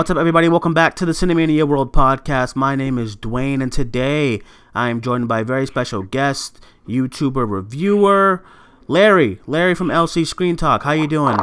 What's 0.00 0.10
up, 0.10 0.16
everybody? 0.16 0.48
Welcome 0.48 0.72
back 0.72 0.96
to 0.96 1.04
the 1.04 1.12
Cinemania 1.12 1.68
World 1.68 1.92
Podcast. 1.92 2.56
My 2.56 2.74
name 2.74 2.96
is 2.96 3.14
Duane, 3.14 3.60
and 3.60 3.70
today 3.70 4.40
I 4.74 4.88
am 4.88 5.02
joined 5.02 5.28
by 5.28 5.40
a 5.40 5.44
very 5.44 5.66
special 5.66 6.02
guest, 6.02 6.58
YouTuber 6.88 7.46
reviewer, 7.46 8.42
Larry. 8.88 9.40
Larry 9.46 9.74
from 9.74 9.88
LC 9.88 10.26
Screen 10.26 10.56
Talk. 10.56 10.84
How 10.84 10.92
you 10.92 11.06
doing? 11.06 11.36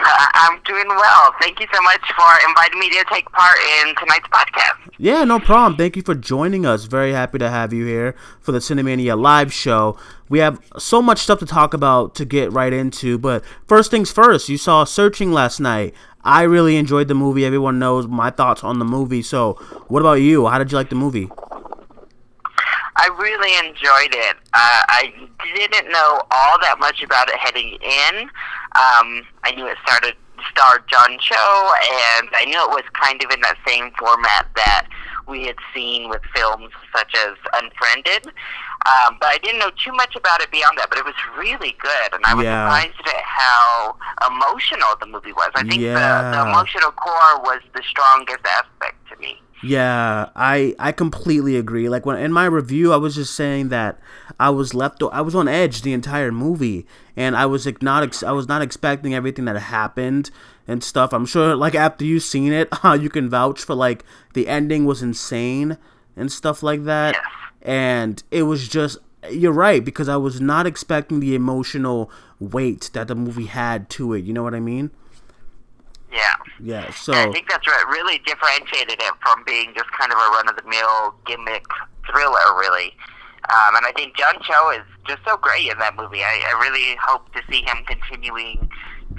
I'm 0.00 0.60
doing 0.64 0.88
well. 0.88 1.34
Thank 1.40 1.60
you 1.60 1.66
so 1.72 1.80
much 1.82 2.00
for 2.16 2.48
inviting 2.48 2.80
me 2.80 2.90
to 2.90 3.04
take 3.12 3.30
part 3.30 3.56
in 3.80 3.94
tonight's 3.94 4.26
podcast. 4.28 4.90
Yeah, 4.98 5.22
no 5.24 5.38
problem. 5.38 5.76
Thank 5.76 5.96
you 5.96 6.02
for 6.02 6.14
joining 6.14 6.66
us. 6.66 6.84
Very 6.84 7.12
happy 7.12 7.38
to 7.38 7.48
have 7.48 7.72
you 7.72 7.86
here 7.86 8.16
for 8.40 8.50
the 8.50 8.58
Cinemania 8.58 9.20
live 9.20 9.52
show. 9.52 9.96
We 10.28 10.38
have 10.40 10.60
so 10.78 11.02
much 11.02 11.18
stuff 11.20 11.38
to 11.40 11.46
talk 11.46 11.74
about 11.74 12.14
to 12.16 12.24
get 12.24 12.52
right 12.52 12.72
into, 12.72 13.18
but 13.18 13.44
first 13.66 13.90
things 13.90 14.10
first, 14.10 14.48
you 14.48 14.56
saw 14.56 14.84
Searching 14.84 15.30
last 15.32 15.60
night. 15.60 15.94
I 16.22 16.42
really 16.42 16.76
enjoyed 16.76 17.08
the 17.08 17.14
movie. 17.14 17.44
Everyone 17.44 17.78
knows 17.78 18.06
my 18.06 18.30
thoughts 18.30 18.62
on 18.62 18.78
the 18.78 18.84
movie. 18.84 19.22
So, 19.22 19.54
what 19.88 20.00
about 20.00 20.14
you? 20.14 20.46
How 20.46 20.58
did 20.58 20.70
you 20.70 20.76
like 20.76 20.90
the 20.90 20.96
movie? 20.96 21.30
I 22.96 23.08
really 23.18 23.56
enjoyed 23.66 24.14
it. 24.14 24.36
Uh, 24.52 24.82
I 24.88 25.12
didn't 25.56 25.90
know 25.90 26.20
all 26.30 26.60
that 26.60 26.76
much 26.78 27.02
about 27.02 27.30
it 27.30 27.36
heading 27.36 27.78
in. 27.80 28.22
Um, 28.76 29.26
I 29.42 29.52
knew 29.56 29.66
it 29.66 29.78
started 29.86 30.14
starred 30.50 30.82
John 30.88 31.18
Cho, 31.18 31.72
and 32.16 32.28
I 32.34 32.44
knew 32.46 32.60
it 32.60 32.70
was 32.70 32.84
kind 32.92 33.22
of 33.22 33.30
in 33.30 33.40
that 33.40 33.56
same 33.66 33.90
format 33.98 34.48
that 34.56 34.88
we 35.28 35.46
had 35.46 35.56
seen 35.74 36.08
with 36.08 36.20
films 36.34 36.70
such 36.94 37.14
as 37.14 37.36
Unfriended. 37.54 38.32
Um, 38.86 39.18
but 39.20 39.28
I 39.28 39.38
didn't 39.42 39.58
know 39.60 39.70
too 39.84 39.92
much 39.92 40.16
about 40.16 40.40
it 40.40 40.50
beyond 40.50 40.78
that. 40.78 40.88
But 40.88 40.98
it 40.98 41.04
was 41.04 41.14
really 41.36 41.76
good, 41.80 42.14
and 42.14 42.24
I 42.24 42.34
was 42.34 42.44
Yeah. 42.44 42.66
surprised 42.66 43.08
at 43.08 43.22
how 43.22 43.96
emotional 44.28 44.88
the 45.00 45.06
movie 45.06 45.32
was. 45.32 45.50
I 45.54 45.60
think 45.60 45.74
the, 45.74 45.88
Yeah. 45.88 46.30
the 46.30 46.48
emotional 46.50 46.90
core 46.92 47.40
was 47.42 47.60
the 47.74 47.82
strongest 47.88 48.40
aspect 48.46 48.96
to 49.10 49.16
me. 49.20 49.40
Yeah, 49.62 50.30
I 50.34 50.74
I 50.78 50.92
completely 50.92 51.56
agree. 51.56 51.90
Like 51.90 52.06
when 52.06 52.16
in 52.16 52.32
my 52.32 52.46
review, 52.46 52.94
I 52.94 52.96
was 52.96 53.14
just 53.16 53.34
saying 53.34 53.68
that 53.68 53.98
I 54.38 54.48
was 54.48 54.72
left 54.72 55.02
I 55.12 55.20
was 55.20 55.34
on 55.34 55.48
edge 55.48 55.82
the 55.82 55.92
entire 55.92 56.32
movie, 56.32 56.86
and 57.14 57.36
I 57.36 57.44
was 57.44 57.66
like 57.66 57.82
not 57.82 58.02
ex- 58.02 58.22
I 58.22 58.32
was 58.32 58.48
not 58.48 58.62
expecting 58.62 59.14
everything 59.14 59.44
that 59.44 59.58
happened 59.58 60.30
and 60.66 60.82
stuff. 60.82 61.12
I'm 61.12 61.26
sure 61.26 61.54
like 61.54 61.74
after 61.74 62.06
you've 62.06 62.22
seen 62.22 62.54
it, 62.54 62.72
you 62.98 63.10
can 63.10 63.28
vouch 63.28 63.62
for 63.62 63.74
like 63.74 64.06
the 64.32 64.48
ending 64.48 64.86
was 64.86 65.02
insane 65.02 65.76
and 66.16 66.32
stuff 66.32 66.62
like 66.62 66.84
that. 66.84 67.14
Yes. 67.16 67.24
And 67.62 68.22
it 68.30 68.44
was 68.44 68.68
just 68.68 68.98
you're 69.30 69.52
right 69.52 69.84
because 69.84 70.08
I 70.08 70.16
was 70.16 70.40
not 70.40 70.66
expecting 70.66 71.20
the 71.20 71.34
emotional 71.34 72.10
weight 72.38 72.90
that 72.94 73.08
the 73.08 73.14
movie 73.14 73.46
had 73.46 73.90
to 73.90 74.14
it. 74.14 74.24
You 74.24 74.32
know 74.32 74.42
what 74.42 74.54
I 74.54 74.60
mean? 74.60 74.90
Yeah. 76.12 76.34
Yeah. 76.58 76.90
So 76.92 77.12
I 77.12 77.30
think 77.30 77.48
that's 77.48 77.66
what 77.66 77.86
really 77.88 78.18
differentiated 78.26 79.00
it 79.00 79.14
from 79.22 79.44
being 79.44 79.72
just 79.76 79.90
kind 79.92 80.12
of 80.12 80.18
a 80.18 80.30
run 80.30 80.48
of 80.48 80.56
the 80.56 80.68
mill 80.68 81.14
gimmick 81.26 81.66
thriller, 82.10 82.58
really. 82.58 82.92
Um, 83.48 83.76
and 83.76 83.86
I 83.86 83.92
think 83.96 84.16
John 84.16 84.34
Cho 84.42 84.70
is 84.70 84.84
just 85.06 85.20
so 85.26 85.36
great 85.36 85.70
in 85.70 85.78
that 85.78 85.96
movie. 85.96 86.22
I, 86.22 86.42
I 86.54 86.60
really 86.60 86.96
hope 87.00 87.32
to 87.34 87.42
see 87.50 87.62
him 87.62 87.78
continuing 87.86 88.68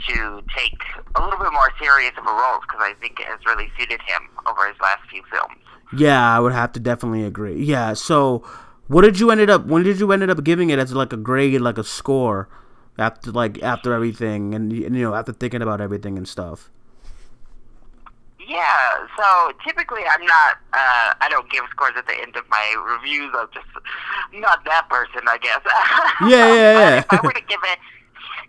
to 0.07 0.41
take 0.56 0.80
a 1.16 1.24
little 1.24 1.40
bit 1.40 1.51
more 1.51 1.72
serious 1.81 2.13
of 2.18 2.25
a 2.25 2.31
roles 2.31 2.62
because 2.63 2.81
I 2.81 2.94
think 3.00 3.19
it 3.19 3.28
has 3.28 3.40
really 3.46 3.72
suited 3.78 4.00
him 4.01 4.30
over 4.47 4.68
his 4.68 4.80
last 4.80 5.01
few 5.09 5.22
films. 5.31 5.63
Yeah, 5.96 6.35
I 6.35 6.40
would 6.40 6.53
have 6.53 6.72
to 6.74 6.79
definitely 6.79 7.24
agree. 7.24 7.63
Yeah, 7.63 7.94
so 7.94 8.44
what 8.88 9.02
did 9.02 9.19
you 9.19 9.31
ended 9.31 9.50
up 9.50 9.66
when 9.66 9.84
did 9.84 10.00
you 10.00 10.12
ended 10.12 10.29
up 10.29 10.44
giving 10.44 10.69
it 10.69 10.79
as 10.79 10.94
like 10.94 11.13
a 11.13 11.18
grade, 11.18 11.62
like 11.62 11.78
a 11.78 11.84
score 11.84 12.47
after 12.97 13.31
like 13.31 13.62
after 13.62 13.94
everything 13.94 14.53
and, 14.53 14.72
you 14.72 14.90
know, 14.90 15.16
after 15.16 15.34
thinking 15.34 15.62
about 15.62 15.81
everything 15.81 16.18
and 16.18 16.28
stuff? 16.28 16.69
Yeah, 18.47 19.07
so 19.18 19.51
typically 19.66 20.01
I'm 20.09 20.25
not, 20.25 20.57
uh, 20.74 21.13
I 21.22 21.28
don't 21.30 21.50
give 21.50 21.63
scores 21.69 21.94
at 21.96 22.06
the 22.06 22.19
end 22.19 22.35
of 22.35 22.44
my 22.50 22.75
reviews. 22.91 23.31
I'm 23.38 23.47
just 23.53 23.68
not 24.34 24.66
that 24.66 24.90
person, 24.90 25.22
I 25.28 25.38
guess. 25.38 25.62
Yeah, 26.30 26.53
yeah, 26.53 26.80
yeah. 26.80 26.97
If 27.00 27.06
I 27.09 27.19
were 27.24 27.34
to 27.34 27.41
give 27.47 27.59
it, 27.63 27.80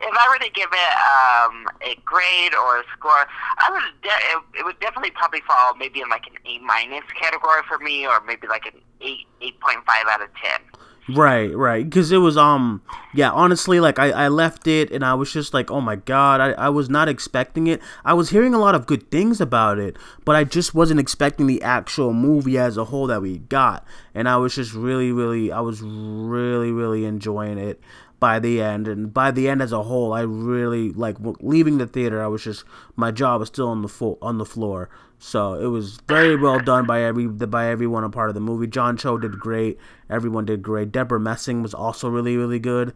if 0.02 0.12
I 0.12 0.26
were 0.28 0.38
to 0.44 0.50
give 0.50 0.68
it 0.72 0.94
um, 1.08 1.66
a 1.82 1.94
grade 2.04 2.54
or 2.54 2.80
a 2.80 2.84
score, 2.96 3.26
I 3.58 3.70
would, 3.70 4.02
de- 4.02 4.08
it, 4.08 4.60
it 4.60 4.64
would 4.64 4.78
definitely 4.80 5.12
probably 5.12 5.40
fall 5.46 5.74
maybe 5.76 6.00
in 6.00 6.08
like 6.08 6.26
an 6.26 6.34
A 6.46 6.58
minus 6.60 7.04
category 7.20 7.62
for 7.68 7.78
me, 7.78 8.06
or 8.06 8.20
maybe 8.26 8.46
like 8.48 8.66
an 8.66 8.80
eight, 9.00 9.26
eight 9.40 9.58
point 9.60 9.78
five 9.86 10.06
out 10.08 10.22
of 10.22 10.28
ten. 10.42 10.60
Right, 11.08 11.54
right. 11.54 11.84
Because 11.84 12.12
it 12.12 12.18
was, 12.18 12.36
um, 12.36 12.80
yeah, 13.12 13.32
honestly, 13.32 13.80
like, 13.80 13.98
I, 13.98 14.10
I 14.10 14.28
left 14.28 14.68
it 14.68 14.92
and 14.92 15.04
I 15.04 15.14
was 15.14 15.32
just 15.32 15.52
like, 15.52 15.68
oh 15.68 15.80
my 15.80 15.96
god, 15.96 16.40
I, 16.40 16.52
I 16.52 16.68
was 16.68 16.88
not 16.88 17.08
expecting 17.08 17.66
it. 17.66 17.80
I 18.04 18.14
was 18.14 18.30
hearing 18.30 18.54
a 18.54 18.58
lot 18.58 18.76
of 18.76 18.86
good 18.86 19.10
things 19.10 19.40
about 19.40 19.80
it, 19.80 19.96
but 20.24 20.36
I 20.36 20.44
just 20.44 20.76
wasn't 20.76 21.00
expecting 21.00 21.48
the 21.48 21.60
actual 21.60 22.12
movie 22.12 22.56
as 22.56 22.76
a 22.76 22.84
whole 22.84 23.08
that 23.08 23.20
we 23.20 23.38
got. 23.38 23.84
And 24.14 24.28
I 24.28 24.36
was 24.36 24.54
just 24.54 24.74
really, 24.74 25.10
really, 25.10 25.50
I 25.50 25.60
was 25.60 25.82
really, 25.82 26.70
really 26.70 27.04
enjoying 27.04 27.58
it 27.58 27.80
by 28.22 28.38
the 28.38 28.62
end. 28.62 28.86
And 28.86 29.12
by 29.12 29.32
the 29.32 29.48
end 29.48 29.60
as 29.60 29.72
a 29.72 29.82
whole, 29.82 30.12
I 30.12 30.20
really, 30.20 30.92
like, 30.92 31.16
leaving 31.40 31.78
the 31.78 31.88
theater, 31.88 32.22
I 32.22 32.28
was 32.28 32.44
just, 32.44 32.62
my 32.94 33.10
jaw 33.10 33.36
was 33.36 33.48
still 33.48 33.68
on 33.68 33.82
the, 33.82 33.88
fo- 33.88 34.18
on 34.22 34.38
the 34.38 34.46
floor. 34.46 34.88
So 35.18 35.54
it 35.54 35.66
was 35.66 35.98
very 36.08 36.36
well 36.36 36.58
done 36.58 36.84
by 36.86 37.02
every 37.02 37.28
by 37.28 37.68
everyone 37.68 38.02
a 38.02 38.10
part 38.10 38.28
of 38.28 38.34
the 38.34 38.40
movie. 38.40 38.66
John 38.66 38.96
Cho 38.96 39.18
did 39.18 39.38
great. 39.38 39.78
Everyone 40.10 40.44
did 40.44 40.62
great. 40.62 40.90
Debra 40.90 41.20
Messing 41.20 41.62
was 41.62 41.74
also 41.74 42.08
really 42.08 42.36
really 42.36 42.58
good. 42.58 42.92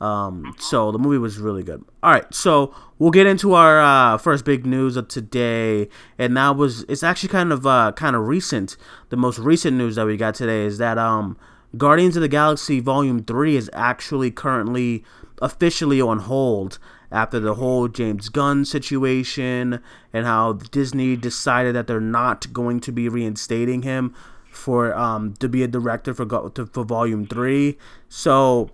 Um, 0.00 0.54
so 0.58 0.92
the 0.92 1.00
movie 1.00 1.18
was 1.18 1.38
really 1.38 1.64
good. 1.64 1.82
All 2.00 2.12
right, 2.12 2.32
so 2.32 2.72
we'll 3.00 3.10
get 3.10 3.26
into 3.26 3.54
our 3.54 3.80
uh, 3.80 4.18
first 4.18 4.44
big 4.44 4.64
news 4.64 4.96
of 4.96 5.08
today, 5.08 5.88
and 6.16 6.36
that 6.36 6.54
was 6.56 6.84
it's 6.88 7.02
actually 7.02 7.30
kind 7.30 7.52
of 7.52 7.66
uh, 7.66 7.90
kind 7.96 8.14
of 8.14 8.28
recent. 8.28 8.76
The 9.08 9.16
most 9.16 9.40
recent 9.40 9.76
news 9.76 9.96
that 9.96 10.06
we 10.06 10.16
got 10.16 10.36
today 10.36 10.66
is 10.66 10.78
that 10.78 10.96
um, 10.96 11.36
Guardians 11.76 12.16
of 12.16 12.22
the 12.22 12.28
Galaxy 12.28 12.80
Volume 12.80 13.22
Three 13.22 13.56
is 13.56 13.70
actually 13.72 14.30
currently 14.30 15.04
officially 15.42 16.00
on 16.00 16.20
hold 16.20 16.78
after 17.10 17.38
the 17.38 17.54
whole 17.54 17.88
James 17.88 18.28
Gunn 18.28 18.64
situation 18.64 19.80
and 20.12 20.26
how 20.26 20.54
Disney 20.54 21.16
decided 21.16 21.74
that 21.74 21.86
they're 21.86 22.00
not 22.00 22.52
going 22.52 22.80
to 22.80 22.92
be 22.92 23.08
reinstating 23.08 23.82
him 23.82 24.14
for 24.50 24.94
um 24.94 25.34
to 25.34 25.48
be 25.48 25.62
a 25.62 25.68
director 25.68 26.14
for 26.14 26.26
for 26.72 26.84
Volume 26.84 27.26
Three. 27.26 27.78
So 28.08 28.70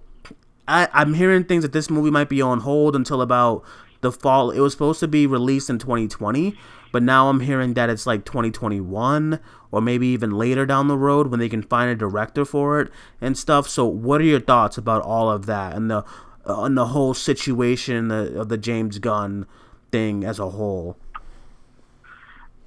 I, 0.69 0.89
I'm 0.93 1.15
hearing 1.15 1.45
things 1.45 1.63
that 1.63 1.73
this 1.73 1.91
movie 1.91 2.11
might 2.11 2.29
be 2.29 2.41
on 2.41 2.61
hold 2.61 2.95
until 2.95 3.21
about 3.23 3.65
the 4.01 4.13
fall. 4.13 4.51
It 4.51 4.61
was 4.61 4.73
supposed 4.73 5.01
to 5.01 5.09
be 5.09 5.27
released 5.27 5.69
in 5.69 5.79
2020, 5.79 6.57
but 6.93 7.03
now 7.03 7.29
I'm 7.29 7.41
hearing 7.41 7.75
that 7.75 7.91
it's 7.91 8.07
like 8.07 8.25
2021 8.25 9.41
or 9.71 9.81
maybe 9.81 10.09
even 10.09 10.33
later 10.33 10.67
down 10.67 10.89
the 10.89 10.97
road 10.97 11.29
when 11.29 11.41
they 11.41 11.49
can 11.49 11.63
find 11.63 11.91
a 11.91 11.95
director 11.95 12.45
for 12.45 12.81
it 12.81 12.91
and 13.21 13.37
stuff. 13.37 13.69
So, 13.69 13.87
what 13.87 14.21
are 14.21 14.25
your 14.25 14.41
thoughts 14.41 14.77
about 14.77 15.03
all 15.03 15.31
of 15.31 15.47
that 15.47 15.75
and 15.75 15.91
the 15.91 16.05
uh, 16.47 16.65
and 16.65 16.77
the 16.77 16.87
whole 16.87 17.15
situation 17.15 18.09
the, 18.09 18.41
of 18.41 18.49
the 18.49 18.59
James 18.59 18.99
Gunn 18.99 19.47
thing 19.91 20.25
as 20.25 20.39
a 20.39 20.51
whole? 20.51 20.97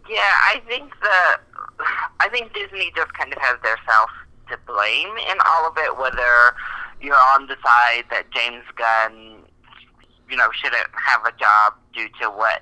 Yeah, 0.09 0.19
I 0.19 0.62
think 0.68 0.94
the 1.01 1.39
I 2.19 2.30
think 2.30 2.53
Disney 2.53 2.92
just 2.95 3.13
kind 3.13 3.33
of 3.33 3.39
has 3.39 3.59
their 3.62 3.77
self 3.86 4.09
to 4.50 4.57
blame 4.65 5.15
in 5.30 5.38
all 5.45 5.68
of 5.68 5.77
it. 5.77 5.98
Whether 5.98 6.56
you're 7.01 7.15
on 7.36 7.48
the 7.48 7.56
side 7.65 8.06
that 8.09 8.31
James 8.31 8.63
Gunn, 8.75 9.39
you 10.30 10.38
know, 10.38 10.50
shouldn't 10.53 10.88
have 10.94 11.25
a 11.25 11.31
job 11.38 11.74
due 11.94 12.07
to 12.21 12.30
what 12.30 12.62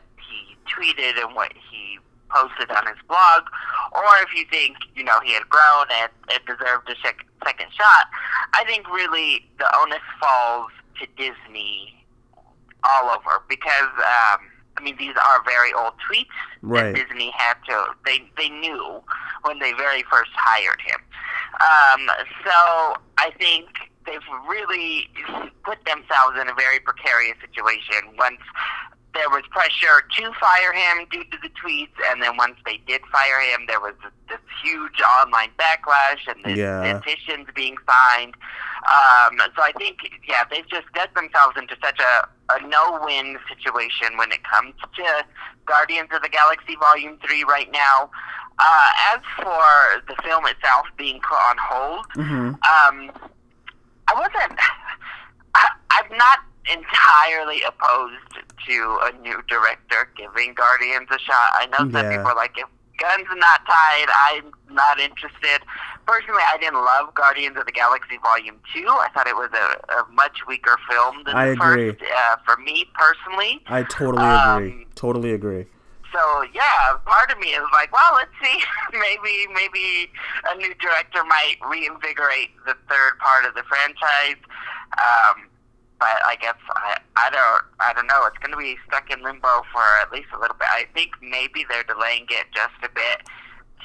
tweeted 0.75 1.21
and 1.23 1.35
what 1.35 1.51
he 1.71 1.99
posted 2.29 2.71
on 2.71 2.87
his 2.87 2.97
blog, 3.07 3.43
or 3.91 4.03
if 4.23 4.33
you 4.35 4.45
think 4.49 4.77
you 4.95 5.03
know 5.03 5.19
he 5.23 5.33
had 5.33 5.47
grown 5.49 5.85
and, 5.91 6.11
and 6.31 6.39
deserved 6.45 6.89
a 6.89 6.95
sec- 7.03 7.25
second 7.45 7.67
shot, 7.73 8.05
I 8.53 8.63
think 8.65 8.89
really 8.89 9.45
the 9.59 9.67
onus 9.77 9.99
falls 10.19 10.71
to 10.99 11.07
Disney 11.17 12.05
all 12.83 13.09
over 13.09 13.43
because 13.49 13.91
um, 13.97 14.39
I 14.77 14.81
mean 14.81 14.95
these 14.97 15.15
are 15.15 15.43
very 15.43 15.73
old 15.73 15.93
tweets 16.09 16.27
Right. 16.63 16.93
that 16.93 17.07
Disney 17.07 17.31
had 17.35 17.55
to 17.67 17.85
they 18.05 18.19
they 18.37 18.49
knew 18.49 19.01
when 19.43 19.59
they 19.59 19.73
very 19.73 20.03
first 20.11 20.31
hired 20.35 20.79
him. 20.81 20.99
Um, 21.59 22.07
so 22.45 22.95
I 23.17 23.31
think 23.37 23.67
they've 24.05 24.19
really 24.47 25.09
put 25.63 25.83
themselves 25.85 26.37
in 26.39 26.47
a 26.47 26.53
very 26.55 26.79
precarious 26.79 27.37
situation 27.41 28.15
once 28.17 28.39
there 29.13 29.29
was 29.29 29.43
pressure 29.51 30.03
to 30.17 30.31
fire 30.39 30.73
him 30.73 31.05
due 31.11 31.23
to 31.25 31.37
the 31.41 31.49
tweets, 31.49 31.91
and 32.09 32.21
then 32.23 32.37
once 32.37 32.55
they 32.65 32.77
did 32.87 33.01
fire 33.11 33.39
him, 33.51 33.65
there 33.67 33.79
was 33.79 33.93
this 34.29 34.39
huge 34.63 35.01
online 35.21 35.49
backlash 35.59 36.25
and 36.27 36.43
the 36.45 36.57
Yeah. 36.57 36.99
petitions 36.99 37.47
being 37.53 37.75
signed. 37.89 38.35
Um, 38.87 39.37
so 39.55 39.61
I 39.61 39.71
think, 39.77 39.97
yeah, 40.27 40.43
they've 40.49 40.67
just 40.67 40.91
got 40.93 41.13
themselves 41.13 41.55
into 41.57 41.75
such 41.83 41.99
a, 41.99 42.27
a 42.53 42.67
no-win 42.67 43.37
situation 43.49 44.17
when 44.17 44.31
it 44.31 44.39
comes 44.43 44.73
to 44.95 45.25
Guardians 45.65 46.09
of 46.13 46.21
the 46.21 46.29
Galaxy 46.29 46.75
Volume 46.79 47.17
3 47.25 47.43
right 47.43 47.71
now. 47.71 48.09
Uh, 48.59 48.89
as 49.13 49.19
for 49.37 50.01
the 50.07 50.15
film 50.23 50.45
itself 50.45 50.85
being 50.97 51.19
put 51.21 51.37
on 51.49 51.55
hold, 51.59 52.05
Mm-hmm. 52.15 52.47
um, 52.49 53.11
I 54.07 54.13
wasn't. 54.13 54.59
I, 55.55 55.67
I'm 55.91 56.17
not 56.17 56.39
entirely 56.69 57.61
opposed 57.63 58.45
to 58.67 58.99
a 59.03 59.11
new 59.21 59.41
director 59.47 60.09
giving 60.15 60.53
Guardians 60.53 61.07
a 61.11 61.19
shot. 61.19 61.51
I 61.55 61.65
know 61.67 61.77
some 61.79 61.91
Yeah. 62.05 62.09
people 62.17 62.27
are 62.31 62.35
like, 62.35 62.57
if 62.57 62.67
Gunn's 62.99 63.27
not 63.35 63.65
tied, 63.65 64.07
I'm 64.29 64.51
not 64.69 64.99
interested. 64.99 65.61
Personally, 66.05 66.43
I 66.47 66.57
didn't 66.57 66.83
love 66.83 67.13
Guardians 67.15 67.57
of 67.57 67.65
the 67.65 67.71
Galaxy 67.71 68.17
Volume 68.21 68.59
2. 68.75 68.85
I 68.87 69.07
thought 69.13 69.27
it 69.27 69.35
was 69.35 69.49
a, 69.53 69.93
a 69.95 70.05
much 70.11 70.45
weaker 70.47 70.77
film 70.89 71.23
than 71.25 71.35
I 71.35 71.47
the 71.47 71.51
agree. 71.53 71.91
first, 71.93 72.03
uh, 72.15 72.35
for 72.45 72.57
me 72.61 72.85
personally. 72.93 73.61
I 73.67 73.83
totally 73.83 74.23
agree. 74.23 74.71
Um, 74.81 74.85
totally 74.95 75.33
agree. 75.33 75.65
So 76.13 76.43
yeah, 76.53 76.97
part 77.05 77.31
of 77.31 77.39
me 77.39 77.47
is 77.55 77.63
like, 77.71 77.91
well, 77.93 78.13
let's 78.15 78.31
see. 78.43 78.59
maybe 78.93 79.47
maybe 79.53 80.11
a 80.51 80.57
new 80.57 80.73
director 80.75 81.23
might 81.23 81.55
reinvigorate 81.69 82.49
the 82.65 82.75
third 82.89 83.17
part 83.19 83.45
of 83.45 83.53
the 83.55 83.63
franchise. 83.63 84.35
Um, 84.99 85.47
but 86.01 86.17
I 86.25 86.35
guess 86.41 86.57
I, 86.75 86.97
I 87.15 87.29
don't 87.29 87.63
I 87.79 87.93
don't 87.93 88.07
know. 88.07 88.25
It's 88.25 88.37
going 88.39 88.51
to 88.51 88.57
be 88.57 88.75
stuck 88.87 89.09
in 89.13 89.21
limbo 89.23 89.61
for 89.71 89.85
at 90.01 90.11
least 90.11 90.29
a 90.35 90.39
little 90.39 90.57
bit. 90.57 90.67
I 90.69 90.85
think 90.95 91.11
maybe 91.21 91.63
they're 91.69 91.83
delaying 91.83 92.25
it 92.29 92.47
just 92.53 92.73
a 92.83 92.89
bit 92.89 93.21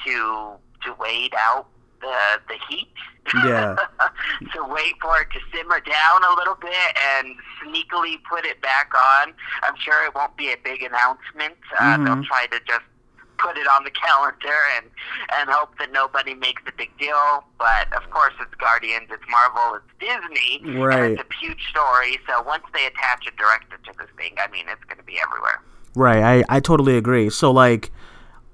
to 0.05 0.57
to 0.83 0.93
wait 0.99 1.33
out 1.37 1.67
the 2.01 2.41
the 2.49 2.57
heat. 2.67 2.89
Yeah. 3.45 3.75
to 4.55 4.63
wait 4.65 4.93
for 5.01 5.19
it 5.21 5.27
to 5.33 5.39
simmer 5.53 5.79
down 5.81 6.23
a 6.31 6.33
little 6.35 6.55
bit 6.55 6.97
and 7.17 7.35
sneakily 7.61 8.15
put 8.29 8.45
it 8.45 8.61
back 8.61 8.91
on. 9.21 9.33
I'm 9.63 9.75
sure 9.77 10.05
it 10.05 10.15
won't 10.15 10.35
be 10.37 10.51
a 10.53 10.57
big 10.63 10.81
announcement. 10.81 11.55
Uh, 11.77 11.97
They'll 11.97 12.15
Mhm. 12.15 12.25
try 12.25 12.47
to 12.47 12.59
just 12.65 12.85
put 13.37 13.57
it 13.57 13.67
on 13.67 13.83
the 13.83 13.91
calendar 13.91 14.57
and 14.77 14.85
and 15.39 15.49
hope 15.49 15.77
that 15.79 15.91
nobody 15.91 16.33
makes 16.33 16.61
a 16.67 16.71
big 16.77 16.89
deal. 16.97 17.43
But 17.57 17.91
of 17.95 18.09
course, 18.09 18.33
it's 18.41 18.53
Guardians, 18.55 19.07
it's 19.11 19.23
Marvel, 19.29 19.79
it's 19.79 19.91
Disney, 19.99 20.77
Right. 20.79 20.99
and 21.11 21.19
it's 21.19 21.29
a 21.29 21.45
huge 21.45 21.67
story. 21.69 22.17
So 22.27 22.41
once 22.43 22.63
they 22.73 22.85
attach 22.85 23.25
a 23.27 23.31
director 23.37 23.77
to 23.85 23.91
this 23.97 24.07
thing, 24.17 24.33
I 24.37 24.49
mean, 24.51 24.65
it's 24.69 24.83
going 24.85 24.97
to 24.97 25.03
be 25.03 25.19
everywhere. 25.25 25.61
Right, 25.95 26.43
I, 26.49 26.57
I 26.57 26.59
totally 26.59 26.95
agree. 26.97 27.29
So 27.29 27.51
like, 27.51 27.91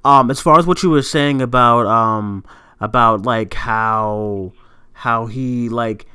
um, 0.06 0.31
as 0.31 0.39
far 0.39 0.57
as 0.59 0.65
what 0.65 0.81
you 0.83 0.89
were 0.89 1.01
saying 1.01 1.41
about 1.41 1.86
um 1.88 2.45
about 2.79 3.24
like 3.24 3.53
how 3.53 4.51
how 4.94 5.25
he 5.27 5.69
like 5.69 6.06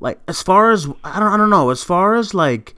like 0.00 0.20
as 0.28 0.42
far 0.42 0.70
as 0.72 0.86
I 1.04 1.18
don't 1.20 1.32
I 1.32 1.36
don't 1.36 1.50
know 1.50 1.70
as 1.70 1.82
far 1.84 2.14
as 2.16 2.34
like 2.34 2.74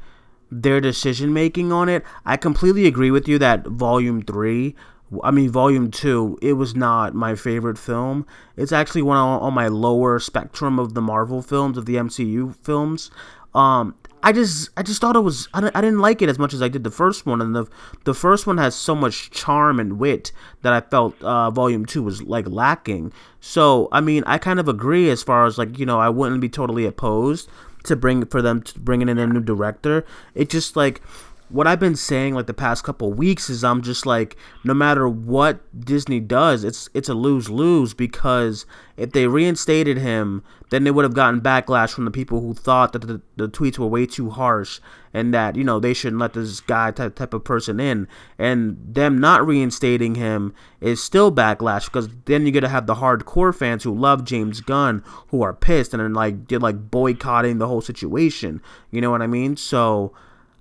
their 0.50 0.80
decision 0.80 1.32
making 1.34 1.72
on 1.72 1.88
it, 1.88 2.02
I 2.24 2.36
completely 2.38 2.86
agree 2.86 3.10
with 3.10 3.28
you 3.28 3.38
that 3.38 3.66
Volume 3.66 4.22
Three. 4.22 4.74
I 5.22 5.30
mean, 5.30 5.50
Volume 5.50 5.90
Two. 5.90 6.38
It 6.42 6.54
was 6.54 6.74
not 6.74 7.14
my 7.14 7.34
favorite 7.34 7.78
film. 7.78 8.26
It's 8.56 8.72
actually 8.72 9.02
one 9.02 9.16
on, 9.16 9.40
on 9.40 9.54
my 9.54 9.68
lower 9.68 10.18
spectrum 10.18 10.78
of 10.78 10.94
the 10.94 11.00
Marvel 11.00 11.42
films 11.42 11.78
of 11.78 11.86
the 11.86 11.96
MCU 11.96 12.54
films. 12.56 13.10
Um, 13.54 13.94
I 14.22 14.32
just 14.32 14.70
I 14.76 14.82
just 14.82 15.00
thought 15.00 15.16
it 15.16 15.20
was 15.20 15.48
I, 15.54 15.70
I 15.74 15.80
didn't 15.80 16.00
like 16.00 16.22
it 16.22 16.28
as 16.28 16.38
much 16.38 16.52
as 16.52 16.62
I 16.62 16.68
did 16.68 16.84
the 16.84 16.90
first 16.90 17.24
one, 17.24 17.40
and 17.40 17.54
the 17.54 17.66
the 18.04 18.14
first 18.14 18.46
one 18.46 18.58
has 18.58 18.74
so 18.74 18.94
much 18.94 19.30
charm 19.30 19.78
and 19.78 19.98
wit 19.98 20.32
that 20.62 20.72
I 20.72 20.80
felt 20.80 21.20
uh, 21.22 21.50
Volume 21.50 21.86
Two 21.86 22.02
was 22.02 22.22
like 22.22 22.48
lacking. 22.48 23.12
So 23.40 23.88
I 23.92 24.00
mean, 24.00 24.24
I 24.26 24.38
kind 24.38 24.58
of 24.58 24.68
agree 24.68 25.10
as 25.10 25.22
far 25.22 25.46
as 25.46 25.56
like 25.56 25.78
you 25.78 25.86
know 25.86 26.00
I 26.00 26.08
wouldn't 26.08 26.40
be 26.40 26.48
totally 26.48 26.84
opposed 26.84 27.48
to 27.84 27.96
bring 27.96 28.24
for 28.26 28.42
them 28.42 28.62
to 28.62 28.78
bringing 28.80 29.08
in 29.08 29.18
a 29.18 29.26
new 29.26 29.40
director. 29.40 30.04
It 30.34 30.50
just 30.50 30.76
like 30.76 31.00
what 31.50 31.66
I've 31.66 31.80
been 31.80 31.96
saying 31.96 32.34
like 32.34 32.46
the 32.46 32.54
past 32.54 32.84
couple 32.84 33.12
weeks 33.12 33.48
is 33.48 33.64
I'm 33.64 33.82
just 33.82 34.04
like 34.04 34.36
no 34.64 34.74
matter 34.74 35.08
what 35.08 35.60
Disney 35.84 36.20
does, 36.20 36.64
it's 36.64 36.88
it's 36.94 37.08
a 37.08 37.14
lose 37.14 37.48
lose 37.48 37.94
because 37.94 38.66
if 38.96 39.12
they 39.12 39.26
reinstated 39.26 39.98
him, 39.98 40.42
then 40.70 40.84
they 40.84 40.90
would 40.90 41.04
have 41.04 41.14
gotten 41.14 41.40
backlash 41.40 41.92
from 41.92 42.04
the 42.04 42.10
people 42.10 42.40
who 42.40 42.52
thought 42.52 42.92
that 42.92 43.02
the, 43.02 43.20
the 43.36 43.48
tweets 43.48 43.78
were 43.78 43.86
way 43.86 44.04
too 44.04 44.30
harsh 44.30 44.80
and 45.14 45.32
that 45.32 45.56
you 45.56 45.64
know 45.64 45.80
they 45.80 45.94
shouldn't 45.94 46.20
let 46.20 46.34
this 46.34 46.60
guy 46.60 46.90
type 46.90 47.14
type 47.14 47.32
of 47.32 47.44
person 47.44 47.80
in, 47.80 48.06
and 48.38 48.76
them 48.86 49.18
not 49.18 49.46
reinstating 49.46 50.16
him 50.16 50.54
is 50.80 51.02
still 51.02 51.32
backlash 51.32 51.86
because 51.86 52.08
then 52.26 52.42
you're 52.42 52.52
gonna 52.52 52.68
have 52.68 52.86
the 52.86 52.96
hardcore 52.96 53.54
fans 53.54 53.84
who 53.84 53.94
love 53.94 54.24
James 54.24 54.60
Gunn 54.60 55.02
who 55.28 55.42
are 55.42 55.54
pissed 55.54 55.94
and 55.94 56.02
then 56.02 56.12
like 56.14 56.46
did 56.46 56.62
like 56.62 56.90
boycotting 56.90 57.58
the 57.58 57.68
whole 57.68 57.80
situation. 57.80 58.60
You 58.90 59.00
know 59.00 59.10
what 59.10 59.22
I 59.22 59.26
mean? 59.26 59.56
So. 59.56 60.12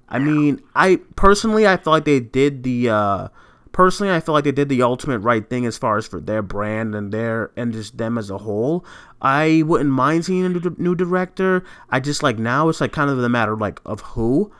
I 0.09 0.19
mean, 0.19 0.61
I 0.75 0.97
personally 1.15 1.67
I 1.67 1.77
feel 1.77 1.91
like 1.93 2.05
they 2.05 2.19
did 2.19 2.63
the 2.63 2.89
uh 2.89 3.27
personally 3.71 4.13
I 4.13 4.19
feel 4.19 4.33
like 4.33 4.45
they 4.45 4.51
did 4.51 4.69
the 4.69 4.81
ultimate 4.81 5.19
right 5.19 5.47
thing 5.47 5.65
as 5.65 5.77
far 5.77 5.97
as 5.97 6.07
for 6.07 6.19
their 6.19 6.41
brand 6.41 6.95
and 6.95 7.11
their 7.11 7.51
and 7.55 7.73
just 7.73 7.97
them 7.97 8.17
as 8.17 8.29
a 8.29 8.37
whole. 8.37 8.85
I 9.21 9.63
wouldn't 9.65 9.89
mind 9.89 10.25
seeing 10.25 10.45
a 10.45 10.49
new, 10.49 10.75
new 10.77 10.95
director. 10.95 11.63
I 11.89 11.99
just 11.99 12.23
like 12.23 12.37
now 12.39 12.69
it's 12.69 12.81
like 12.81 12.91
kind 12.91 13.09
of 13.09 13.17
the 13.17 13.29
matter 13.29 13.55
like 13.55 13.81
of 13.85 14.01
who 14.01 14.51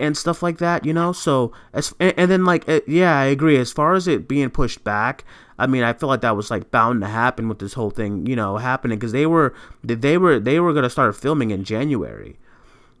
and 0.00 0.16
stuff 0.16 0.42
like 0.42 0.58
that, 0.58 0.86
you 0.86 0.94
know. 0.94 1.12
So 1.12 1.52
as 1.72 1.94
and, 2.00 2.14
and 2.16 2.30
then 2.30 2.44
like 2.44 2.68
uh, 2.68 2.80
yeah, 2.88 3.16
I 3.18 3.26
agree. 3.26 3.58
As 3.58 3.70
far 3.70 3.94
as 3.94 4.08
it 4.08 4.26
being 4.26 4.50
pushed 4.50 4.82
back, 4.82 5.24
I 5.58 5.66
mean, 5.66 5.82
I 5.82 5.92
feel 5.92 6.08
like 6.08 6.22
that 6.22 6.36
was 6.36 6.50
like 6.50 6.70
bound 6.70 7.02
to 7.02 7.06
happen 7.06 7.48
with 7.48 7.58
this 7.58 7.74
whole 7.74 7.90
thing, 7.90 8.26
you 8.26 8.34
know, 8.34 8.56
happening 8.56 8.98
because 8.98 9.12
they 9.12 9.26
were 9.26 9.54
they 9.84 10.16
were 10.16 10.40
they 10.40 10.58
were 10.58 10.72
gonna 10.72 10.90
start 10.90 11.14
filming 11.14 11.50
in 11.50 11.64
January, 11.64 12.38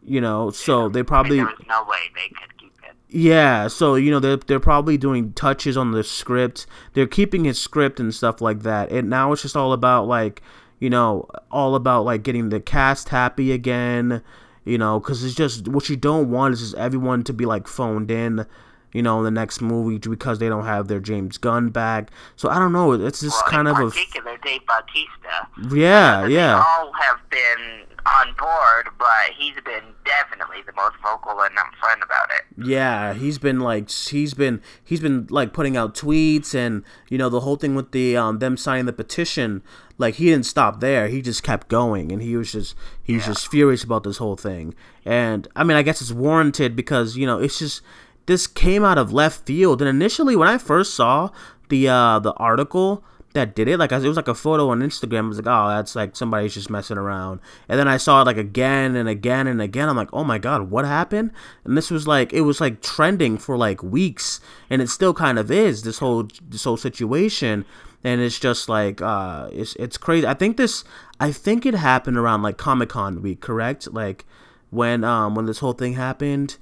you 0.04 0.20
know. 0.20 0.50
So 0.50 0.88
they 0.88 1.02
probably 1.02 1.36
there 1.36 1.46
was 1.46 1.66
no 1.68 1.84
way 1.84 1.98
they 2.14 2.28
could 2.28 2.58
keep 2.58 2.72
it. 2.82 2.96
yeah, 3.08 3.68
so 3.68 3.94
you 3.94 4.10
know 4.10 4.20
they're 4.20 4.36
they're 4.36 4.60
probably 4.60 4.96
doing 4.96 5.32
touches 5.32 5.76
on 5.76 5.92
the 5.92 6.04
script. 6.04 6.66
They're 6.94 7.06
keeping 7.06 7.44
his 7.44 7.58
script 7.58 8.00
and 8.00 8.14
stuff 8.14 8.40
like 8.40 8.60
that. 8.60 8.90
And 8.90 9.10
now 9.10 9.32
it's 9.32 9.42
just 9.42 9.56
all 9.56 9.72
about 9.72 10.06
like, 10.06 10.42
you 10.78 10.90
know, 10.90 11.28
all 11.50 11.74
about 11.74 12.04
like 12.04 12.22
getting 12.22 12.48
the 12.48 12.60
cast 12.60 13.08
happy 13.10 13.52
again. 13.52 14.22
You 14.64 14.76
know, 14.78 15.00
because 15.00 15.24
it's 15.24 15.34
just 15.34 15.68
what 15.68 15.88
you 15.88 15.96
don't 15.96 16.30
want 16.30 16.54
is 16.54 16.60
just 16.60 16.74
everyone 16.74 17.24
to 17.24 17.32
be 17.32 17.46
like 17.46 17.66
phoned 17.66 18.10
in. 18.10 18.46
You 18.92 19.02
know, 19.02 19.18
in 19.18 19.24
the 19.24 19.30
next 19.30 19.60
movie 19.60 19.98
because 19.98 20.38
they 20.40 20.48
don't 20.48 20.64
have 20.64 20.88
their 20.88 20.98
James 21.00 21.38
Gunn 21.38 21.68
back. 21.68 22.10
So 22.36 22.48
I 22.48 22.58
don't 22.58 22.72
know. 22.72 22.92
It's 22.92 23.20
just 23.20 23.40
Well, 23.44 23.50
kind 23.52 23.68
in 23.68 23.74
of 23.76 23.80
a 23.80 23.90
particular, 23.90 24.36
Dave 24.42 24.62
Bautista. 24.66 25.74
yeah, 25.76 26.26
yeah. 26.26 26.56
all 26.56 26.92
have 26.92 27.20
been 27.30 27.86
on 28.06 28.34
board, 28.38 28.88
but 28.98 29.06
he's 29.38 29.54
been 29.64 29.84
definitely 30.04 30.62
the 30.66 30.72
most 30.72 30.96
vocal 31.02 31.38
and 31.42 31.54
upfront 31.56 32.02
about 32.04 32.30
it. 32.30 32.66
Yeah, 32.66 33.14
he's 33.14 33.38
been 33.38 33.60
like 33.60 33.90
he's 33.90 34.34
been 34.34 34.60
he's 34.82 35.00
been 35.00 35.26
like 35.30 35.52
putting 35.52 35.76
out 35.76 35.94
tweets 35.94 36.54
and 36.54 36.82
you 37.08 37.18
know 37.18 37.28
the 37.28 37.40
whole 37.40 37.56
thing 37.56 37.74
with 37.76 37.92
the 37.92 38.16
um 38.16 38.38
them 38.38 38.56
signing 38.56 38.86
the 38.86 38.92
petition 38.92 39.62
like 39.98 40.14
he 40.16 40.26
didn't 40.26 40.46
stop 40.46 40.80
there 40.80 41.08
he 41.08 41.20
just 41.22 41.42
kept 41.42 41.68
going 41.68 42.10
and 42.10 42.22
he 42.22 42.36
was 42.36 42.52
just 42.52 42.74
he 43.02 43.14
was 43.14 43.26
just 43.26 43.48
furious 43.48 43.84
about 43.84 44.02
this 44.02 44.16
whole 44.16 44.36
thing 44.36 44.74
and 45.04 45.46
I 45.54 45.62
mean 45.62 45.76
I 45.76 45.82
guess 45.82 46.00
it's 46.00 46.10
warranted 46.12 46.74
because 46.74 47.16
you 47.16 47.26
know 47.26 47.38
it's 47.38 47.58
just 47.58 47.82
this 48.30 48.46
came 48.46 48.84
out 48.84 48.96
of 48.96 49.12
left 49.12 49.44
field 49.44 49.82
and 49.82 49.88
initially 49.88 50.36
when 50.36 50.48
I 50.48 50.56
first 50.56 50.94
saw 50.94 51.30
the 51.68 51.88
uh 51.88 52.18
the 52.20 52.32
article 52.34 53.04
that 53.32 53.54
did 53.54 53.68
it. 53.68 53.78
Like 53.78 53.92
it 53.92 54.00
was 54.00 54.16
like 54.16 54.28
a 54.28 54.34
photo 54.34 54.70
on 54.70 54.80
Instagram. 54.80 55.24
I 55.24 55.28
was 55.28 55.36
like, 55.38 55.46
oh, 55.46 55.68
that's 55.68 55.94
like 55.94 56.16
somebody's 56.16 56.54
just 56.54 56.70
messing 56.70 56.98
around. 56.98 57.40
And 57.68 57.78
then 57.78 57.88
I 57.88 57.96
saw 57.96 58.22
it 58.22 58.26
like 58.26 58.36
again 58.36 58.96
and 58.96 59.08
again 59.08 59.46
and 59.46 59.62
again. 59.62 59.88
I'm 59.88 59.96
like, 59.96 60.12
oh 60.12 60.24
my 60.24 60.38
god, 60.38 60.70
what 60.70 60.84
happened? 60.84 61.30
And 61.64 61.76
this 61.76 61.90
was 61.90 62.06
like 62.06 62.32
it 62.32 62.42
was 62.42 62.60
like 62.60 62.82
trending 62.82 63.38
for 63.38 63.56
like 63.56 63.82
weeks, 63.82 64.40
and 64.68 64.82
it 64.82 64.88
still 64.88 65.14
kind 65.14 65.38
of 65.38 65.50
is 65.50 65.82
this 65.82 65.98
whole 65.98 66.28
this 66.48 66.64
whole 66.64 66.76
situation. 66.76 67.64
And 68.02 68.20
it's 68.20 68.38
just 68.38 68.68
like 68.68 69.02
uh, 69.02 69.48
it's 69.52 69.76
it's 69.76 69.98
crazy. 69.98 70.26
I 70.26 70.34
think 70.34 70.56
this 70.56 70.84
I 71.20 71.32
think 71.32 71.66
it 71.66 71.74
happened 71.74 72.16
around 72.16 72.42
like 72.42 72.56
Comic 72.56 72.88
Con 72.90 73.22
week, 73.22 73.40
correct? 73.40 73.92
Like 73.92 74.24
when 74.70 75.04
um 75.04 75.34
when 75.34 75.46
this 75.46 75.58
whole 75.58 75.74
thing 75.74 75.94
happened. 75.94 76.56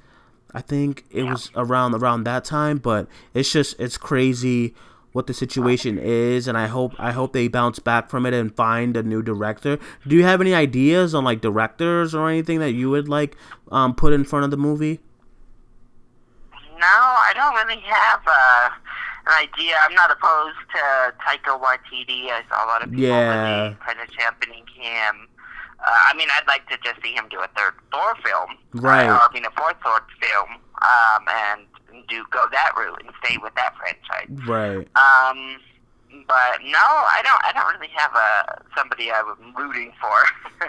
I 0.54 0.60
think 0.62 1.04
it 1.10 1.24
was 1.24 1.50
around 1.54 1.94
around 1.94 2.24
that 2.24 2.44
time, 2.44 2.78
but 2.78 3.06
it's 3.34 3.52
just 3.52 3.78
it's 3.78 3.98
crazy 3.98 4.74
what 5.12 5.26
the 5.26 5.34
situation 5.34 5.98
is 5.98 6.46
and 6.46 6.56
I 6.56 6.66
hope 6.66 6.92
I 6.98 7.12
hope 7.12 7.32
they 7.32 7.48
bounce 7.48 7.78
back 7.78 8.08
from 8.10 8.24
it 8.26 8.34
and 8.34 8.54
find 8.54 8.96
a 8.96 9.02
new 9.02 9.22
director. 9.22 9.78
Do 10.06 10.16
you 10.16 10.24
have 10.24 10.40
any 10.40 10.54
ideas 10.54 11.14
on 11.14 11.24
like 11.24 11.40
directors 11.40 12.14
or 12.14 12.28
anything 12.28 12.60
that 12.60 12.72
you 12.72 12.88
would 12.90 13.08
like 13.08 13.36
um 13.70 13.94
put 13.94 14.12
in 14.12 14.24
front 14.24 14.44
of 14.44 14.50
the 14.50 14.56
movie? 14.58 15.00
No, 16.78 16.86
I 16.86 17.32
don't 17.34 17.54
really 17.66 17.82
have 17.82 18.20
uh, 18.24 18.70
an 19.26 19.48
idea. 19.48 19.74
I'm 19.82 19.94
not 19.94 20.10
opposed 20.12 20.56
to 20.74 21.12
Taika 21.18 21.60
Waititi. 21.60 22.30
I 22.30 22.42
saw 22.48 22.64
a 22.64 22.68
lot 22.68 22.82
of 22.84 22.90
people 22.90 23.04
Yeah. 23.06 23.62
really 23.64 23.76
kind 23.84 23.98
of 24.00 24.08
championing 24.12 24.64
him. 24.74 25.26
Uh, 25.80 25.90
I 26.10 26.16
mean, 26.16 26.28
I'd 26.34 26.46
like 26.46 26.68
to 26.70 26.78
just 26.82 27.00
see 27.02 27.12
him 27.12 27.26
do 27.30 27.40
a 27.40 27.48
third 27.56 27.74
Thor 27.92 28.14
film, 28.24 28.58
Right. 28.74 29.06
Uh, 29.06 29.14
or, 29.14 29.20
I 29.20 29.28
mean, 29.32 29.44
a 29.44 29.50
fourth 29.52 29.76
Thor 29.82 30.04
film, 30.20 30.50
um, 30.82 31.24
and 31.28 31.66
do 32.08 32.24
go 32.30 32.44
that 32.52 32.72
route 32.76 33.00
and 33.04 33.12
stay 33.24 33.36
with 33.42 33.54
that 33.54 33.74
franchise. 33.76 34.46
Right. 34.48 34.88
Um, 34.96 35.58
but 36.26 36.60
no, 36.64 36.78
I 36.78 37.20
don't. 37.22 37.40
I 37.44 37.52
don't 37.52 37.74
really 37.74 37.92
have 37.94 38.12
a 38.14 38.62
somebody 38.76 39.10
I'm 39.12 39.54
rooting 39.56 39.92
for. 40.00 40.16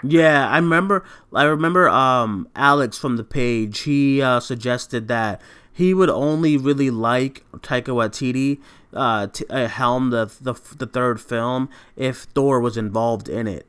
Yeah, 0.04 0.48
I 0.48 0.56
remember. 0.58 1.04
I 1.34 1.42
remember. 1.42 1.88
Um, 1.88 2.48
Alex 2.54 2.96
from 2.96 3.16
the 3.16 3.24
page. 3.24 3.80
He 3.80 4.22
uh, 4.22 4.38
suggested 4.38 5.08
that 5.08 5.42
he 5.72 5.92
would 5.94 6.08
only 6.10 6.56
really 6.56 6.90
like 6.90 7.44
Taika 7.56 7.88
Waititi 7.88 8.60
uh, 8.94 9.26
to 9.26 9.52
uh, 9.52 9.66
helm 9.68 10.10
the, 10.10 10.26
the 10.40 10.54
the 10.76 10.86
third 10.86 11.20
film 11.20 11.68
if 11.96 12.18
Thor 12.22 12.60
was 12.60 12.76
involved 12.76 13.28
in 13.28 13.48
it, 13.48 13.66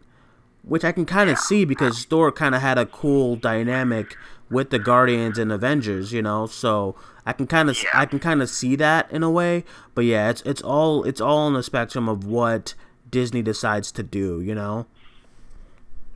which 0.63 0.84
I 0.84 0.91
can 0.91 1.06
kind 1.06 1.30
of 1.30 1.38
see 1.39 1.65
because 1.65 2.06
Thor 2.06 2.32
kind 2.32 2.56
of 2.56 2.62
had 2.62 2.77
a 2.77 2.86
cool 2.86 3.36
dynamic 3.36 4.15
with 4.50 4.70
the 4.70 4.80
Guardians 4.80 5.38
and 5.38 5.51
Avengers, 5.51 6.12
you 6.12 6.22
know. 6.22 6.46
So 6.46 6.96
I 7.25 7.34
can 7.34 7.48
kind 7.48 7.70
of 7.70 7.82
Yeah. 7.82 7.89
I 7.94 8.06
can 8.06 8.20
kind 8.20 8.41
of 8.41 8.50
see 8.50 8.75
that 8.75 9.12
in 9.12 9.24
a 9.24 9.32
way, 9.32 9.63
but 9.96 10.06
yeah, 10.06 10.30
it's 10.30 10.41
it's 10.44 10.62
all 10.62 11.03
it's 11.03 11.22
all 11.22 11.38
on 11.39 11.53
the 11.53 11.63
spectrum 11.63 12.08
of 12.10 12.25
what 12.25 12.74
Disney 13.10 13.41
decides 13.41 13.91
to 13.94 14.03
do, 14.03 14.41
you 14.41 14.53
know. 14.53 14.86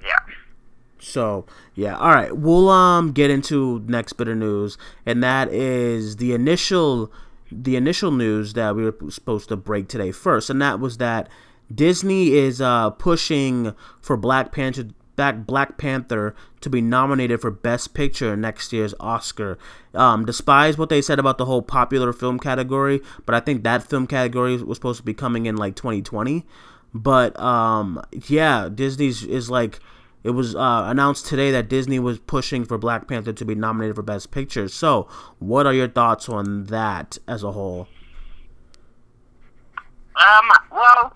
Yeah. 0.04 0.20
So 1.00 1.46
yeah, 1.74 1.98
all 1.98 2.14
right. 2.14 2.36
We'll 2.36 2.70
um 2.70 3.12
get 3.14 3.32
into 3.32 3.84
next 3.88 4.14
bit 4.14 4.28
of 4.28 4.38
news, 4.38 4.78
and 5.06 5.24
that 5.24 5.52
is 5.52 6.18
the 6.18 6.34
initial 6.34 7.12
the 7.52 7.76
initial 7.76 8.12
news 8.12 8.54
that 8.54 8.76
we 8.76 8.84
were 8.84 8.96
supposed 9.10 9.50
to 9.50 9.56
break 9.56 9.88
today 9.88 10.12
first, 10.12 10.50
and 10.50 10.62
that 10.62 10.80
was 10.80 10.98
that 10.98 11.30
Disney 11.74 12.34
is 12.34 12.62
uh 12.62 12.92
pushing 12.92 13.74
for 14.02 14.18
Black 14.18 14.52
Panther 14.52 14.88
back 15.16 15.46
Black 15.46 15.78
Panther 15.78 16.36
to 16.62 16.70
be 16.70 16.82
nominated 16.82 17.42
for 17.42 17.52
Best 17.52 17.94
Picture 17.94 18.36
next 18.36 18.74
year's 18.74 18.94
Oscar. 19.00 19.58
Um, 19.94 20.26
despise 20.26 20.78
what 20.78 20.90
they 20.90 21.02
said 21.02 21.20
about 21.20 21.38
the 21.38 21.46
whole 21.46 21.62
popular 21.62 22.14
film 22.14 22.40
category, 22.40 23.02
but 23.26 23.36
I 23.36 23.40
think 23.40 23.64
that 23.64 23.84
film 23.84 24.08
category 24.08 24.58
was 24.58 24.78
supposed 24.78 25.00
to 25.00 25.06
be 25.06 25.14
coming 25.14 25.46
in 25.46 25.56
like 25.56 25.76
2020. 25.76 26.46
But 26.94 27.40
um, 27.40 28.02
yeah, 28.28 28.70
Disney's 28.74 29.24
is 29.24 29.50
like 29.50 29.80
it 30.24 30.32
was 30.32 30.56
uh, 30.56 30.86
announced 30.88 31.28
today 31.28 31.52
that 31.52 31.70
Disney 31.70 32.00
was 32.00 32.20
pushing 32.20 32.66
for 32.66 32.78
Black 32.78 33.08
Panther 33.08 33.34
to 33.34 33.46
be 33.46 33.54
nominated 33.54 33.96
for 33.96 34.02
Best 34.02 34.32
Picture. 34.32 34.68
So, 34.68 35.08
what 35.40 35.68
are 35.68 35.74
your 35.74 35.88
thoughts 35.88 36.28
on 36.30 36.66
that 36.66 37.18
as 37.28 37.44
a 37.44 37.52
whole? 37.52 37.88
Um, 40.16 40.50
well, 40.72 41.14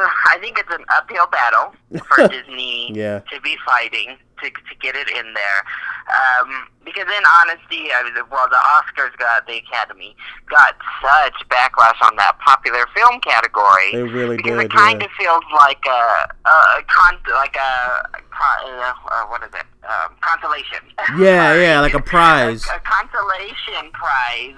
I 0.00 0.38
think 0.40 0.58
it's 0.58 0.72
an 0.72 0.84
uphill 0.96 1.26
battle 1.26 1.74
for 2.08 2.28
Disney 2.28 2.92
Yeah. 2.92 3.20
to 3.32 3.40
be 3.40 3.56
fighting 3.66 4.16
to, 4.42 4.50
to 4.50 4.74
get 4.80 4.96
it 4.96 5.08
in 5.10 5.34
there. 5.34 5.60
Um, 6.04 6.68
because 6.84 7.06
in 7.08 7.24
honesty, 7.40 7.88
I 7.94 8.02
mean, 8.04 8.12
well, 8.30 8.46
the 8.50 8.60
Oscars 8.60 9.16
got, 9.16 9.46
the 9.46 9.56
Academy 9.58 10.14
got 10.50 10.76
such 11.00 11.48
backlash 11.48 11.96
on 12.02 12.16
that 12.16 12.38
popular 12.44 12.86
film 12.94 13.20
category. 13.20 13.92
They 13.92 14.02
really 14.02 14.36
because 14.36 14.58
did, 14.58 14.64
it 14.66 14.70
kind 14.72 15.00
yeah. 15.00 15.06
of 15.06 15.12
feels 15.12 15.44
like 15.54 15.80
a, 15.86 16.28
a, 16.44 16.82
con, 16.88 17.16
like 17.32 17.56
a, 17.56 18.08
uh, 18.12 18.92
uh, 19.10 19.24
what 19.26 19.42
is 19.42 19.50
it? 19.54 19.64
Um, 19.84 20.16
consolation. 20.20 20.80
Yeah, 21.16 21.54
yeah, 21.54 21.80
like 21.80 21.94
a 21.94 22.00
prize. 22.02 22.66
A, 22.66 22.76
a 22.76 22.80
consolation 22.80 23.90
prize 23.92 24.56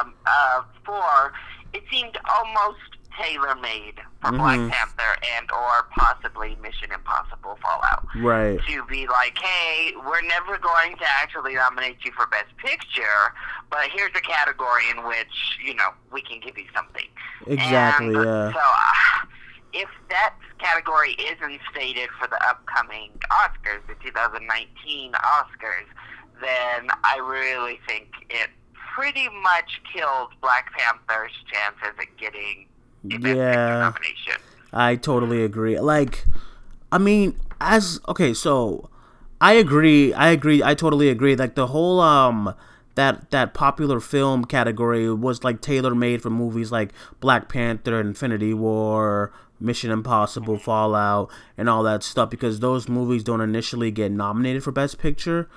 um, 0.00 0.14
uh, 0.26 0.62
for 0.84 1.32
it 1.72 1.82
seemed 1.90 2.16
almost 2.38 2.95
tailor 3.20 3.54
made 3.56 3.94
for 4.22 4.30
Mhm. 4.32 4.38
Black 4.38 4.72
Panther 4.72 5.16
and 5.36 5.50
or 5.50 5.84
possibly 5.98 6.56
Mission 6.56 6.92
Impossible 6.92 7.58
Fallout. 7.62 8.06
Right. 8.16 8.60
To 8.68 8.84
be 8.84 9.06
like, 9.06 9.36
hey, 9.38 9.94
we're 10.04 10.20
never 10.22 10.58
going 10.58 10.96
to 10.98 11.06
actually 11.20 11.54
nominate 11.54 12.04
you 12.04 12.12
for 12.12 12.26
Best 12.26 12.56
Picture, 12.58 13.34
but 13.70 13.88
here's 13.90 14.14
a 14.14 14.20
category 14.20 14.88
in 14.90 15.04
which 15.04 15.58
you 15.62 15.74
know 15.74 15.90
we 16.10 16.20
can 16.22 16.40
give 16.40 16.56
you 16.58 16.66
something. 16.74 17.08
Exactly. 17.46 18.06
And 18.06 18.14
Yeah. 18.16 18.52
So, 18.52 18.60
uh, 18.60 19.26
if 19.72 19.88
that 20.10 20.34
category 20.58 21.12
isn't 21.12 21.60
stated 21.70 22.08
for 22.18 22.26
the 22.26 22.42
upcoming 22.48 23.12
Oscars, 23.30 23.86
the 23.86 23.94
2019 24.02 25.12
Oscars, 25.12 25.86
then 26.40 26.88
I 27.04 27.16
really 27.18 27.80
think 27.86 28.08
it 28.30 28.50
pretty 28.94 29.28
much 29.42 29.80
killed 29.92 30.32
Black 30.40 30.72
Panther's 30.72 31.32
chances 31.52 31.98
at 31.98 32.16
getting 32.16 32.36
a 32.40 32.44
Best 32.46 32.64
Picture 32.64 32.75
Yeah. 33.20 33.92
I 34.72 34.96
totally 34.96 35.42
agree. 35.42 35.78
Like, 35.80 36.24
I 36.92 36.98
mean, 36.98 37.38
as 37.60 38.00
okay, 38.08 38.34
so 38.34 38.90
I 39.40 39.54
agree. 39.54 40.12
I 40.12 40.28
agree. 40.30 40.62
I 40.62 40.74
totally 40.74 41.08
agree. 41.08 41.36
Like 41.36 41.54
the 41.54 41.68
whole 41.68 42.00
um 42.00 42.54
that 42.94 43.30
that 43.30 43.54
popular 43.54 44.00
film 44.00 44.44
category 44.44 45.12
was 45.12 45.44
like 45.44 45.60
tailor 45.60 45.94
made 45.94 46.22
for 46.22 46.30
movies 46.30 46.72
like 46.72 46.92
Black 47.20 47.48
Panther, 47.48 48.00
Infinity 48.00 48.54
War, 48.54 49.32
Mission 49.60 49.90
Impossible, 49.90 50.58
Fallout, 50.58 51.30
and 51.56 51.68
all 51.68 51.82
that 51.82 52.02
stuff 52.02 52.30
because 52.30 52.60
those 52.60 52.88
movies 52.88 53.22
don't 53.24 53.40
initially 53.40 53.90
get 53.90 54.12
nominated 54.12 54.64
for 54.64 54.72
Best 54.72 54.98
Picture. 54.98 55.48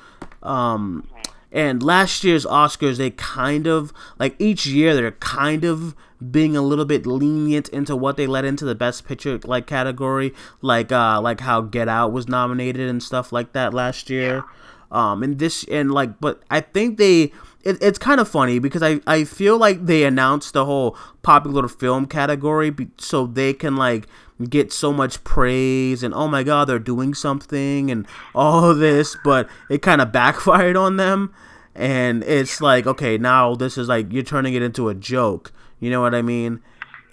Um, 0.44 1.08
and 1.52 1.82
last 1.82 2.24
year's 2.24 2.46
Oscars, 2.46 2.98
they 2.98 3.12
kind 3.12 3.68
of 3.68 3.92
like 4.20 4.36
each 4.40 4.66
year 4.66 4.94
they're 4.94 5.12
kind 5.12 5.64
of 5.64 5.96
being 6.32 6.56
a 6.56 6.62
little 6.62 6.86
bit 6.86 7.06
lenient 7.06 7.70
into 7.70 7.96
what 7.96 8.18
they 8.18 8.28
let 8.28 8.46
into 8.46 8.66
the 8.66 8.76
Best 8.76 9.08
Picture 9.08 9.40
like 9.44 9.66
category, 9.66 10.34
like 10.62 10.92
uh 10.92 11.20
like 11.22 11.40
how 11.42 11.62
Get 11.62 11.88
Out 11.88 12.12
was 12.12 12.28
nominated 12.28 12.90
and 12.90 13.02
stuff 13.02 13.32
like 13.32 13.54
that 13.54 13.74
last 13.74 14.10
year. 14.10 14.44
Um, 14.92 15.22
and 15.24 15.38
this 15.40 15.64
and 15.66 15.92
like, 15.92 16.20
but 16.20 16.42
I 16.50 16.62
think 16.62 16.98
they 16.98 17.32
it, 17.64 17.78
it's 17.82 18.00
kind 18.00 18.20
of 18.20 18.28
funny 18.28 18.60
because 18.60 18.84
I 18.84 19.02
I 19.08 19.24
feel 19.24 19.58
like 19.58 19.86
they 19.86 20.04
announced 20.04 20.54
the 20.54 20.66
whole 20.66 20.98
popular 21.24 21.68
film 21.68 22.06
category 22.06 22.70
be, 22.70 22.88
so 22.98 23.26
they 23.26 23.54
can 23.54 23.76
like 23.76 24.08
get 24.48 24.72
so 24.72 24.94
much 24.94 25.24
praise 25.24 26.02
and 26.02 26.14
oh 26.14 26.28
my 26.28 26.44
god 26.44 26.66
they're 26.66 26.80
doing 26.80 27.14
something 27.14 27.92
and 27.92 28.08
all 28.34 28.74
this, 28.74 29.18
but 29.24 29.50
it 29.70 29.82
kind 29.82 30.02
of 30.02 30.12
backfired 30.12 30.78
on 30.78 30.98
them. 30.98 31.34
And 31.76 32.24
it's 32.24 32.60
like, 32.62 32.86
okay, 32.88 33.18
now 33.18 33.56
this 33.56 33.78
is 33.78 33.88
like 33.88 34.12
you're 34.12 34.24
turning 34.24 34.54
it 34.54 34.62
into 34.62 34.90
a 34.90 34.96
joke. 34.96 35.52
You 35.80 35.90
know 35.90 36.02
what 36.02 36.14
I 36.14 36.22
mean? 36.22 36.62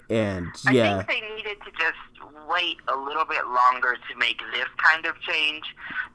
And 0.09 0.47
yeah, 0.71 0.97
I 0.99 1.03
think 1.03 1.07
they 1.07 1.27
needed 1.27 1.27
to 1.27 1.35
just 1.35 1.36
wait 2.47 2.77
a 2.87 2.95
little 2.95 3.25
bit 3.25 3.45
longer 3.47 3.95
to 4.09 4.15
make 4.17 4.39
this 4.53 4.67
kind 4.77 5.05
of 5.05 5.19
change. 5.21 5.63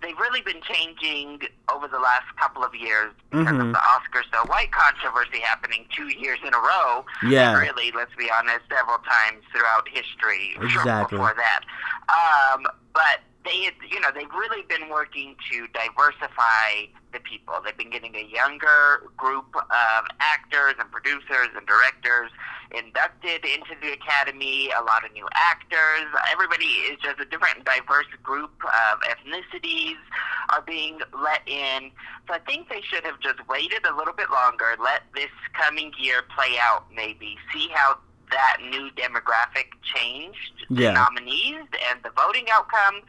They've 0.00 0.18
really 0.18 0.40
been 0.42 0.60
changing 0.62 1.42
over 1.72 1.86
the 1.88 1.98
last 1.98 2.24
couple 2.40 2.64
of 2.64 2.74
years 2.74 3.12
because 3.30 3.46
Mhm. 3.54 3.66
of 3.68 3.72
the 3.72 3.78
Oscar 3.80 4.22
so 4.32 4.44
white 4.46 4.72
controversy 4.72 5.40
happening 5.40 5.86
two 5.94 6.08
years 6.08 6.38
in 6.44 6.52
a 6.54 6.58
row. 6.58 7.04
Yeah. 7.22 7.56
Really, 7.58 7.92
let's 7.92 8.14
be 8.16 8.30
honest, 8.30 8.60
several 8.68 8.98
times 8.98 9.44
throughout 9.52 9.86
history 9.88 10.56
Exactly. 10.60 11.16
before 11.18 11.34
that. 11.34 11.60
Um, 12.08 12.66
but 12.92 13.20
they, 13.44 13.62
had- 13.64 13.74
you 13.90 14.00
know, 14.00 14.08
they've 14.14 14.30
really 14.30 14.62
been 14.68 14.88
working 14.88 15.36
to 15.50 15.66
diversify 15.68 16.90
the 17.12 17.20
people. 17.20 17.54
They've 17.64 17.76
been 17.76 17.90
getting 17.90 18.14
a 18.16 18.24
younger 18.24 19.10
group 19.16 19.54
of 19.54 20.04
actors 20.20 20.74
and 20.78 20.90
producers 20.90 21.48
and 21.56 21.66
directors 21.66 22.30
inducted 22.74 23.44
into 23.44 23.76
the 23.82 23.92
academy. 23.92 24.70
A 24.78 24.82
lot 24.82 25.04
of 25.04 25.12
new 25.12 25.28
actors. 25.34 26.08
Everybody 26.32 26.64
is 26.88 26.98
just 27.02 27.20
a 27.20 27.26
different, 27.26 27.64
diverse 27.64 28.06
group 28.22 28.52
of 28.64 29.00
ethnicities 29.02 29.96
are 30.54 30.62
being 30.62 31.00
let 31.22 31.46
in. 31.46 31.90
So 32.28 32.34
I 32.34 32.38
think 32.40 32.68
they 32.70 32.80
should 32.82 33.04
have 33.04 33.20
just 33.20 33.46
waited 33.48 33.84
a 33.84 33.94
little 33.94 34.14
bit 34.14 34.30
longer. 34.30 34.74
Let 34.82 35.02
this 35.14 35.30
coming 35.52 35.92
year 35.98 36.22
play 36.34 36.56
out. 36.60 36.86
Maybe 36.94 37.36
see 37.52 37.68
how 37.74 37.98
that 38.32 38.56
new 38.70 38.90
demographic 38.92 39.68
changed 39.94 40.66
the 40.70 40.82
Yeah. 40.82 40.92
nominees 40.92 41.64
and 41.90 42.02
the 42.02 42.10
voting 42.10 42.46
outcomes 42.50 43.04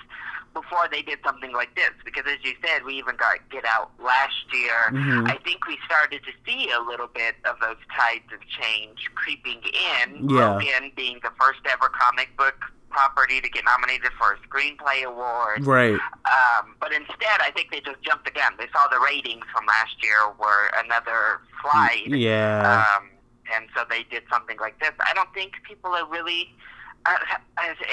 before 0.54 0.88
they 0.92 1.02
did 1.02 1.18
something 1.26 1.52
like 1.52 1.74
this. 1.76 1.90
Because 2.06 2.26
as 2.28 2.38
you 2.44 2.54
said, 2.64 2.84
we 2.84 2.94
even 2.94 3.16
got 3.16 3.38
Get 3.50 3.66
Out 3.66 3.90
last 4.00 4.46
year. 4.54 4.90
Mhm. 4.92 5.28
I 5.32 5.36
think 5.38 5.66
we 5.66 5.80
started 5.86 6.24
to 6.26 6.32
see 6.46 6.70
a 6.70 6.80
little 6.80 7.08
bit 7.08 7.38
of 7.46 7.60
those 7.60 7.78
tides 7.98 8.32
of 8.32 8.40
change 8.48 9.10
creeping 9.16 9.64
in. 9.64 10.30
Yeah. 10.30 10.52
Logan 10.52 10.92
being 10.96 11.20
the 11.24 11.32
first 11.42 11.62
ever 11.66 11.90
comic 11.90 12.36
book 12.38 12.56
property 12.92 13.42
to 13.42 13.50
get 13.50 13.66
nominated 13.66 14.12
for 14.20 14.34
a 14.34 14.38
screenplay 14.48 15.02
award. 15.04 15.66
right. 15.66 16.00
Um, 16.32 16.76
but 16.80 16.94
instead, 16.94 17.42
I 17.42 17.50
think 17.56 17.72
they 17.72 17.80
just 17.80 18.00
jumped 18.04 18.26
the 18.26 18.30
gun. 18.32 18.54
They 18.60 18.68
saw 18.72 18.88
the 18.90 19.00
ratings 19.00 19.44
from 19.52 19.66
last 19.66 19.96
year 20.04 20.30
were 20.38 20.68
another 20.86 21.42
slide. 21.64 22.04
Yeah. 22.06 22.86
Um, 22.98 23.10
and 23.54 23.68
so 23.76 23.84
they 23.90 24.04
did 24.04 24.24
something 24.32 24.58
like 24.60 24.80
this. 24.80 24.92
I 25.00 25.14
don't 25.14 25.34
think 25.34 25.54
people 25.68 25.92
are 25.92 26.08
really. 26.08 26.54
Uh, 27.06 27.18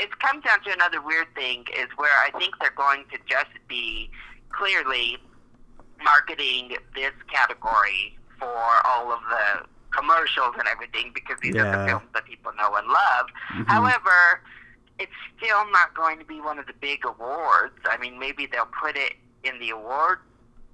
it 0.00 0.16
comes 0.20 0.44
down 0.44 0.62
to 0.62 0.72
another 0.72 1.02
weird 1.02 1.26
thing 1.34 1.64
is 1.76 1.88
where 1.96 2.12
I 2.24 2.30
think 2.38 2.54
they're 2.60 2.70
going 2.76 3.04
to 3.12 3.18
just 3.28 3.50
be 3.68 4.08
clearly 4.50 5.16
marketing 6.02 6.76
this 6.94 7.12
category 7.32 8.16
for 8.38 8.56
all 8.86 9.12
of 9.12 9.18
the 9.28 9.66
commercials 9.90 10.54
and 10.58 10.68
everything 10.68 11.10
because 11.14 11.36
these 11.42 11.56
are 11.56 11.70
the 11.78 11.86
films 11.86 12.06
that 12.14 12.24
people 12.24 12.52
know 12.56 12.74
and 12.76 12.86
love. 12.86 13.26
Mhm. 13.52 13.66
However, 13.68 14.42
it's 15.00 15.12
still 15.36 15.68
not 15.72 15.92
going 15.94 16.18
to 16.20 16.24
be 16.24 16.40
one 16.40 16.58
of 16.58 16.66
the 16.66 16.72
big 16.74 17.04
awards. 17.04 17.74
I 17.90 17.96
mean, 17.96 18.18
maybe 18.18 18.46
they'll 18.46 18.66
put 18.80 18.96
it 18.96 19.14
in 19.42 19.58
the 19.58 19.70
award 19.70 20.20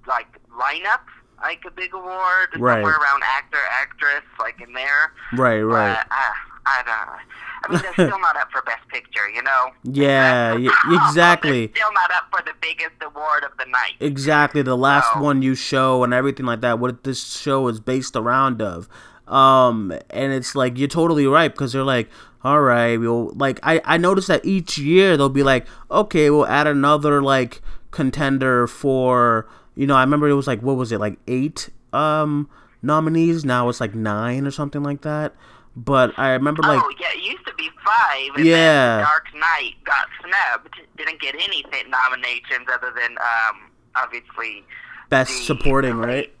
like 0.05 0.27
lineup, 0.51 1.01
like 1.41 1.63
a 1.67 1.71
big 1.71 1.93
award 1.93 2.49
Right. 2.57 2.75
somewhere 2.75 2.93
around 2.97 3.23
actor, 3.25 3.57
actress, 3.71 4.23
like 4.39 4.59
in 4.61 4.73
there. 4.73 5.11
Right. 5.33 5.61
Right. 5.61 5.97
But, 5.97 6.07
uh, 6.15 6.33
I 6.69 6.83
don't. 6.83 7.07
know. 7.07 7.21
I 7.63 7.71
mean, 7.71 7.81
they're 7.81 8.07
still 8.07 8.19
not 8.19 8.35
up 8.37 8.51
for 8.51 8.61
best 8.63 8.87
picture, 8.89 9.29
you 9.33 9.41
know. 9.41 9.71
Yeah, 9.83 10.49
That's 10.51 10.57
the 10.59 10.65
y- 10.67 10.73
problem. 10.73 11.01
exactly. 11.09 11.65
They're 11.67 11.75
still 11.75 11.93
not 11.93 12.11
up 12.11 12.23
for 12.29 12.41
the 12.45 12.53
biggest 12.61 12.95
award 13.01 13.43
of 13.45 13.51
the 13.57 13.65
night. 13.71 13.93
exactly 13.99 14.61
the 14.61 14.75
last 14.77 15.13
So- 15.13 15.21
one 15.21 15.41
you 15.41 15.55
show 15.55 16.03
and 16.03 16.13
everything 16.13 16.45
like 16.45 16.61
that 16.61 16.79
what 16.79 17.03
this 17.03 17.23
show 17.39 17.67
is 17.67 17.79
based 17.79 18.15
around 18.15 18.61
of 18.61 18.87
um 19.27 19.91
and 20.09 20.31
it's 20.31 20.55
like 20.55 20.77
you're 20.77 20.87
totally 20.87 21.27
right 21.27 21.51
because 21.51 21.73
they're 21.73 21.83
like 21.83 22.09
all 22.45 22.61
right 22.61 22.97
we'll 22.97 23.33
like 23.35 23.59
i 23.61 23.81
i 23.83 23.97
noticed 23.97 24.29
that 24.29 24.45
each 24.45 24.77
year 24.77 25.17
they'll 25.17 25.27
be 25.27 25.43
like 25.43 25.67
okay 25.91 26.29
we'll 26.29 26.47
add 26.47 26.65
another 26.65 27.21
like 27.21 27.61
contender 27.91 28.67
for 28.67 29.45
You 29.77 29.85
know, 29.85 29.95
I 29.95 30.01
remember 30.01 30.27
it 30.27 30.33
was 30.33 30.47
like 30.47 30.61
what 30.61 30.75
was 30.75 30.91
it 30.91 30.99
like 30.99 31.19
eight 31.27 31.69
um 31.93 32.49
nominees. 32.81 33.45
Now 33.45 33.69
it's 33.69 33.79
like 33.79 33.93
nine 33.95 34.45
or 34.47 34.51
something 34.51 34.81
like 34.83 35.01
that. 35.01 35.35
But 35.75 36.17
I 36.17 36.31
remember 36.31 36.63
like 36.63 36.81
oh 36.83 36.91
yeah, 36.99 37.07
it 37.13 37.23
used 37.23 37.45
to 37.45 37.53
be 37.53 37.69
five. 37.85 38.35
And 38.35 38.45
Yeah. 38.45 38.97
Then 38.97 39.03
Dark 39.05 39.25
Knight 39.35 39.75
got 39.85 40.07
snubbed. 40.19 40.75
Didn't 40.97 41.21
get 41.21 41.35
any 41.35 41.63
nominations 41.87 42.67
other 42.73 42.91
than 42.99 43.17
um 43.19 43.69
obviously 43.95 44.65
best 45.09 45.31
the- 45.31 45.43
supporting, 45.43 45.95
right? 45.97 46.33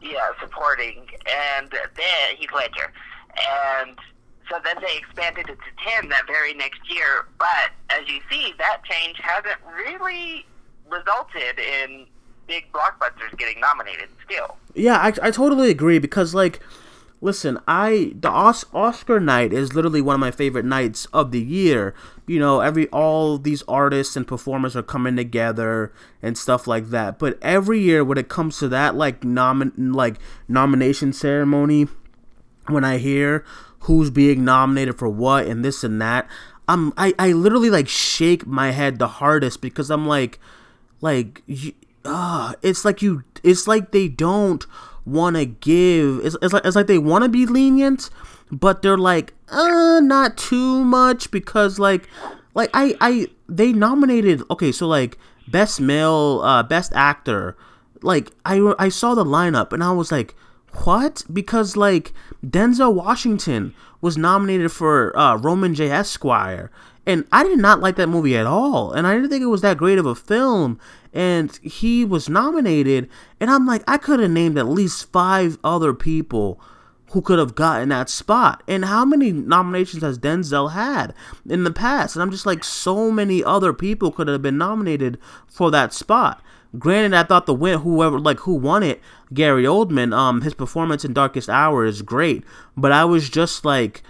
Yeah, 0.00 0.18
supporting, 0.40 1.06
and 1.56 1.70
then 1.70 2.36
Heath 2.36 2.50
Ledger, 2.52 2.92
and 3.80 3.96
so 4.50 4.56
then 4.64 4.74
they 4.80 4.96
expanded 4.98 5.48
it 5.48 5.56
to 5.58 5.84
ten 5.86 6.08
that 6.08 6.26
very 6.26 6.54
next 6.54 6.80
year. 6.92 7.26
But 7.38 7.70
as 7.90 8.08
you 8.08 8.20
see, 8.28 8.52
that 8.58 8.82
change 8.84 9.16
hasn't 9.22 9.58
really 9.76 10.44
resulted 10.90 11.60
in 11.60 12.06
big 12.52 12.64
blockbusters 12.72 13.36
getting 13.38 13.58
nominated. 13.60 14.08
Still, 14.24 14.56
Yeah, 14.74 14.98
I, 14.98 15.28
I 15.28 15.30
totally 15.30 15.70
agree 15.70 15.98
because 15.98 16.34
like 16.34 16.60
listen, 17.22 17.58
I 17.68 18.12
the 18.20 18.28
Os- 18.28 18.66
Oscar 18.74 19.18
night 19.20 19.52
is 19.52 19.74
literally 19.74 20.02
one 20.02 20.14
of 20.14 20.20
my 20.20 20.30
favorite 20.30 20.64
nights 20.66 21.06
of 21.12 21.30
the 21.30 21.40
year. 21.40 21.94
You 22.26 22.38
know, 22.38 22.60
every 22.60 22.88
all 22.88 23.38
these 23.38 23.62
artists 23.68 24.16
and 24.16 24.26
performers 24.26 24.76
are 24.76 24.82
coming 24.82 25.16
together 25.16 25.92
and 26.20 26.36
stuff 26.36 26.66
like 26.66 26.90
that. 26.90 27.18
But 27.18 27.38
every 27.40 27.80
year 27.80 28.04
when 28.04 28.18
it 28.18 28.28
comes 28.28 28.58
to 28.58 28.68
that 28.68 28.94
like 28.94 29.22
nomin 29.22 29.94
like 29.94 30.16
nomination 30.48 31.12
ceremony, 31.12 31.86
when 32.66 32.84
I 32.84 32.98
hear 32.98 33.44
who's 33.86 34.10
being 34.10 34.44
nominated 34.44 34.98
for 34.98 35.08
what 35.08 35.46
and 35.46 35.64
this 35.64 35.82
and 35.84 36.00
that, 36.02 36.28
I'm 36.68 36.92
I, 36.96 37.14
I 37.18 37.32
literally 37.32 37.70
like 37.70 37.88
shake 37.88 38.46
my 38.46 38.72
head 38.72 38.98
the 38.98 39.08
hardest 39.08 39.60
because 39.60 39.90
I'm 39.90 40.06
like 40.06 40.38
like 41.00 41.42
uh, 42.04 42.54
it's 42.62 42.84
like 42.84 43.02
you 43.02 43.24
it's 43.42 43.66
like 43.66 43.92
they 43.92 44.08
don't 44.08 44.66
want 45.04 45.36
to 45.36 45.44
give 45.44 46.24
it's, 46.24 46.36
it's 46.42 46.52
like 46.52 46.64
it's 46.64 46.76
like 46.76 46.86
they 46.86 46.98
want 46.98 47.24
to 47.24 47.28
be 47.28 47.46
lenient 47.46 48.08
but 48.50 48.82
they're 48.82 48.98
like 48.98 49.34
uh 49.48 50.00
not 50.02 50.36
too 50.36 50.84
much 50.84 51.30
because 51.30 51.78
like 51.78 52.08
like 52.54 52.70
I 52.72 52.96
I 53.00 53.28
they 53.48 53.72
nominated 53.72 54.42
okay 54.50 54.70
so 54.70 54.86
like 54.86 55.18
best 55.48 55.80
male 55.80 56.40
uh 56.44 56.62
best 56.62 56.92
actor 56.94 57.56
like 58.02 58.30
I 58.44 58.74
I 58.78 58.88
saw 58.88 59.14
the 59.14 59.24
lineup 59.24 59.72
and 59.72 59.82
I 59.82 59.92
was 59.92 60.12
like 60.12 60.34
what? 60.84 61.24
Because 61.32 61.76
like 61.76 62.12
Denzel 62.44 62.94
Washington 62.94 63.74
was 64.00 64.16
nominated 64.16 64.72
for 64.72 65.16
uh 65.16 65.36
Roman 65.36 65.74
J. 65.74 65.90
Esquire 65.90 66.70
and 67.06 67.26
I 67.32 67.42
did 67.42 67.58
not 67.58 67.80
like 67.80 67.96
that 67.96 68.08
movie 68.08 68.36
at 68.36 68.46
all 68.46 68.92
and 68.92 69.06
I 69.06 69.14
didn't 69.14 69.30
think 69.30 69.42
it 69.42 69.46
was 69.46 69.60
that 69.62 69.76
great 69.76 69.98
of 69.98 70.06
a 70.06 70.14
film 70.14 70.78
and 71.12 71.58
he 71.62 72.04
was 72.04 72.28
nominated 72.28 73.08
and 73.40 73.50
I'm 73.50 73.66
like 73.66 73.82
I 73.86 73.98
could 73.98 74.20
have 74.20 74.30
named 74.30 74.58
at 74.58 74.68
least 74.68 75.12
5 75.12 75.58
other 75.62 75.92
people 75.92 76.60
who 77.12 77.20
could 77.20 77.38
have 77.38 77.54
gotten 77.54 77.90
that 77.90 78.08
spot. 78.08 78.62
And 78.66 78.86
how 78.86 79.04
many 79.04 79.32
nominations 79.32 80.02
has 80.02 80.18
Denzel 80.18 80.72
had 80.72 81.14
in 81.46 81.64
the 81.64 81.70
past? 81.70 82.16
And 82.16 82.22
I'm 82.22 82.30
just 82.30 82.46
like, 82.46 82.64
so 82.64 83.10
many 83.10 83.44
other 83.44 83.74
people 83.74 84.10
could 84.10 84.28
have 84.28 84.40
been 84.40 84.56
nominated 84.56 85.18
for 85.46 85.70
that 85.70 85.92
spot. 85.92 86.42
Granted, 86.78 87.12
I 87.14 87.22
thought 87.22 87.44
the 87.44 87.52
win, 87.52 87.80
whoever 87.80 88.18
like 88.18 88.40
who 88.40 88.54
won 88.54 88.82
it, 88.82 89.02
Gary 89.34 89.64
Oldman, 89.64 90.14
um, 90.14 90.40
his 90.40 90.54
performance 90.54 91.04
in 91.04 91.12
Darkest 91.12 91.50
Hour 91.50 91.84
is 91.84 92.00
great. 92.00 92.44
But 92.78 92.92
I 92.92 93.04
was 93.04 93.28
just 93.28 93.62
like, 93.62 94.02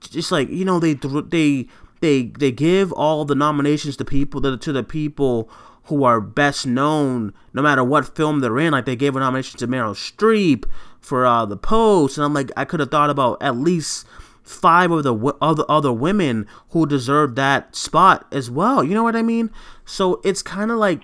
just 0.00 0.32
like 0.32 0.48
you 0.48 0.64
know, 0.64 0.80
they 0.80 0.94
they 0.94 1.66
they 2.00 2.22
they 2.22 2.52
give 2.52 2.90
all 2.92 3.26
the 3.26 3.34
nominations 3.34 3.98
to 3.98 4.04
people 4.06 4.40
to 4.56 4.72
the 4.72 4.82
people 4.82 5.50
who 5.86 6.04
are 6.04 6.20
best 6.20 6.66
known, 6.66 7.32
no 7.52 7.62
matter 7.62 7.84
what 7.84 8.14
film 8.16 8.40
they're 8.40 8.58
in. 8.58 8.72
Like 8.72 8.84
they 8.84 8.96
gave 8.96 9.16
a 9.16 9.20
nomination 9.20 9.58
to 9.58 9.68
Meryl 9.68 9.94
Streep 9.94 10.64
for 11.00 11.26
uh, 11.26 11.46
the 11.46 11.56
Post, 11.56 12.18
and 12.18 12.24
I'm 12.24 12.34
like, 12.34 12.50
I 12.56 12.64
could 12.64 12.80
have 12.80 12.90
thought 12.90 13.10
about 13.10 13.38
at 13.40 13.56
least 13.56 14.06
five 14.42 14.90
of 14.92 15.02
the 15.02 15.14
other 15.40 15.64
other 15.68 15.92
women 15.92 16.46
who 16.70 16.86
deserved 16.86 17.36
that 17.36 17.74
spot 17.74 18.26
as 18.32 18.50
well. 18.50 18.84
You 18.84 18.94
know 18.94 19.02
what 19.02 19.16
I 19.16 19.22
mean? 19.22 19.50
So 19.84 20.20
it's 20.24 20.42
kind 20.42 20.70
of 20.70 20.78
like, 20.78 21.02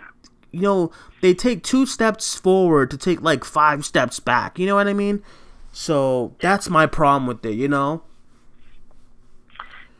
you 0.51 0.63
know, 0.63 0.93
they 1.21 1.35
take 1.35 1.63
two 1.63 1.87
steps 1.87 2.35
forward 2.35 2.91
to 2.91 2.97
take 2.97 3.23
like 3.23 3.45
five 3.45 3.85
steps 3.85 4.21
back. 4.21 4.59
You 4.59 4.67
know 4.67 4.75
what 4.75 4.89
I 4.89 4.93
mean? 4.93 5.23
So 5.73 6.35
that's 6.41 6.69
my 6.69 6.87
problem 6.87 7.27
with 7.27 7.45
it. 7.47 7.55
You 7.55 7.69
know? 7.69 8.03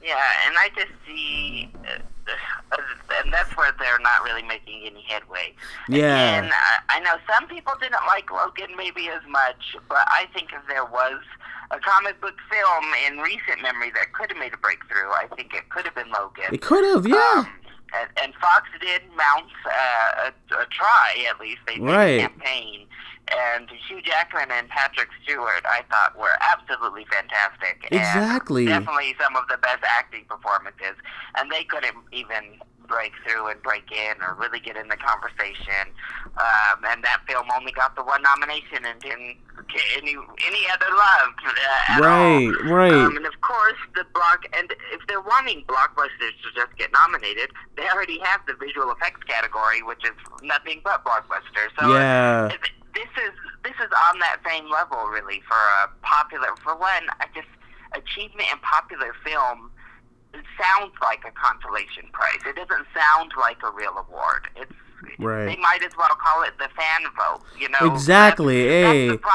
yeah, 0.03 0.19
and 0.47 0.57
I 0.59 0.69
just 0.75 0.93
see. 1.07 1.71
Uh, 1.87 1.99
and 3.23 3.33
that's 3.33 3.57
where 3.57 3.73
they're 3.79 3.99
not 4.01 4.23
really 4.25 4.43
making 4.43 4.83
any 4.87 5.03
headway. 5.03 5.55
Yeah. 5.89 6.39
And 6.39 6.51
I, 6.53 6.97
I 6.97 7.01
know 7.01 7.17
some 7.31 7.49
people 7.49 7.73
didn't 7.81 8.05
like 8.07 8.31
Logan 8.31 8.77
maybe 8.77 9.09
as 9.09 9.23
much, 9.29 9.77
but 9.89 9.99
I 10.09 10.27
think 10.33 10.51
if 10.53 10.67
there 10.69 10.85
was 10.85 11.21
a 11.71 11.79
comic 11.79 12.21
book 12.21 12.35
film 12.51 12.85
in 13.07 13.19
recent 13.19 13.63
memory 13.63 13.91
that 13.93 14.13
could 14.13 14.31
have 14.31 14.39
made 14.39 14.55
a 14.55 14.59
breakthrough, 14.59 15.11
I 15.11 15.27
think 15.37 15.55
it 15.55 15.69
could 15.71 15.85
have 15.85 15.95
been 15.95 16.11
Logan. 16.11 16.53
It 16.53 16.63
could 16.63 16.85
have, 16.85 17.07
yeah. 17.07 17.35
Um, 17.39 17.49
and, 17.95 18.09
and 18.23 18.35
Fox 18.37 18.69
did 18.81 19.03
mount 19.17 19.51
uh, 19.67 20.31
a, 20.31 20.55
a 20.63 20.67
try, 20.67 21.27
at 21.31 21.39
least. 21.41 21.61
They 21.67 21.75
did 21.75 21.83
Right. 21.85 22.21
a 22.21 22.29
campaign. 22.29 22.87
And 23.31 23.71
Hugh 23.89 24.03
Jackman 24.03 24.51
and 24.51 24.69
Patrick 24.69 25.09
Stewart, 25.23 25.65
I 25.65 25.83
thought, 25.91 26.19
were 26.19 26.37
absolutely 26.53 27.07
fantastic. 27.11 27.87
and 27.91 28.01
Exactly. 28.01 28.67
definitely 28.67 29.15
some 29.23 29.37
of 29.37 29.45
the 29.49 29.57
best 29.59 29.83
acting 29.85 30.25
performances. 30.29 30.97
And 31.39 31.51
they 31.51 31.65
couldn't 31.65 31.95
even 32.13 32.59
break 32.89 33.13
through 33.25 33.47
and 33.47 33.63
break 33.63 33.91
in 33.91 34.21
or 34.21 34.35
really 34.35 34.61
get 34.61 34.77
in 34.77 34.89
the 34.89 34.97
conversation. 34.99 35.95
Um, 36.37 36.85
and 36.85 37.03
that 37.05 37.23
film 37.27 37.47
only 37.57 37.73
got 37.73 37.95
the 37.97 38.03
one 38.05 38.21
nomination 38.23 38.85
and 38.85 39.01
didn't 39.01 39.37
get 39.73 39.83
any 40.03 40.13
any 40.47 40.67
other 40.75 40.91
love 40.91 41.33
uh, 41.47 41.93
at 41.93 42.03
all. 42.03 42.09
Right, 42.11 42.53
right. 42.65 42.93
Um, 42.93 43.17
and 43.17 43.25
of 43.25 43.41
course, 43.41 43.79
the 43.95 44.05
block. 44.13 44.45
And 44.53 44.73
if 44.93 45.01
they're 45.09 45.23
wanting 45.23 45.65
blockbusters 45.65 46.37
to 46.43 46.49
just 46.55 46.77
get 46.77 46.93
nominated, 46.93 47.51
they 47.77 47.89
already 47.89 48.19
have 48.25 48.41
the 48.47 48.55
visual 48.61 48.91
effects 48.93 49.23
category, 49.27 49.83
which 49.83 50.05
is 50.05 50.13
nothing 50.43 50.81
but 50.85 51.03
blockbusters. 51.05 51.71
So 51.81 51.95
Yeah. 51.95 52.49
if- 52.49 52.61
this 52.95 53.11
is 53.17 53.33
this 53.65 53.75
is 53.81 53.91
on 54.11 54.19
that 54.21 54.39
same 54.47 54.71
level, 54.71 55.07
really, 55.07 55.43
for 55.49 55.57
a 55.85 55.91
popular. 56.03 56.49
For 56.63 56.77
one, 56.77 57.07
I 57.21 57.27
just 57.35 57.49
achievement 57.95 58.49
in 58.53 58.59
popular 58.61 59.13
film. 59.25 59.71
It 60.35 60.45
sounds 60.57 60.93
like 61.03 61.21
a 61.29 61.33
consolation 61.33 62.09
prize. 62.13 62.41
It 62.47 62.57
doesn't 62.57 62.87
sound 62.97 63.33
like 63.39 63.59
a 63.63 63.71
real 63.71 63.93
award. 63.99 64.49
It's 64.57 64.73
Right. 65.19 65.47
They 65.47 65.57
might 65.57 65.83
as 65.85 65.91
well 65.99 66.09
call 66.11 66.45
it 66.45 66.53
the 66.59 66.69
fan 66.77 67.03
vote. 67.17 67.41
You 67.59 67.69
know 67.71 67.93
Exactly, 67.93 68.63
That's, 68.63 68.93
hey. 68.93 69.09
that's 69.09 69.21
the 69.21 69.29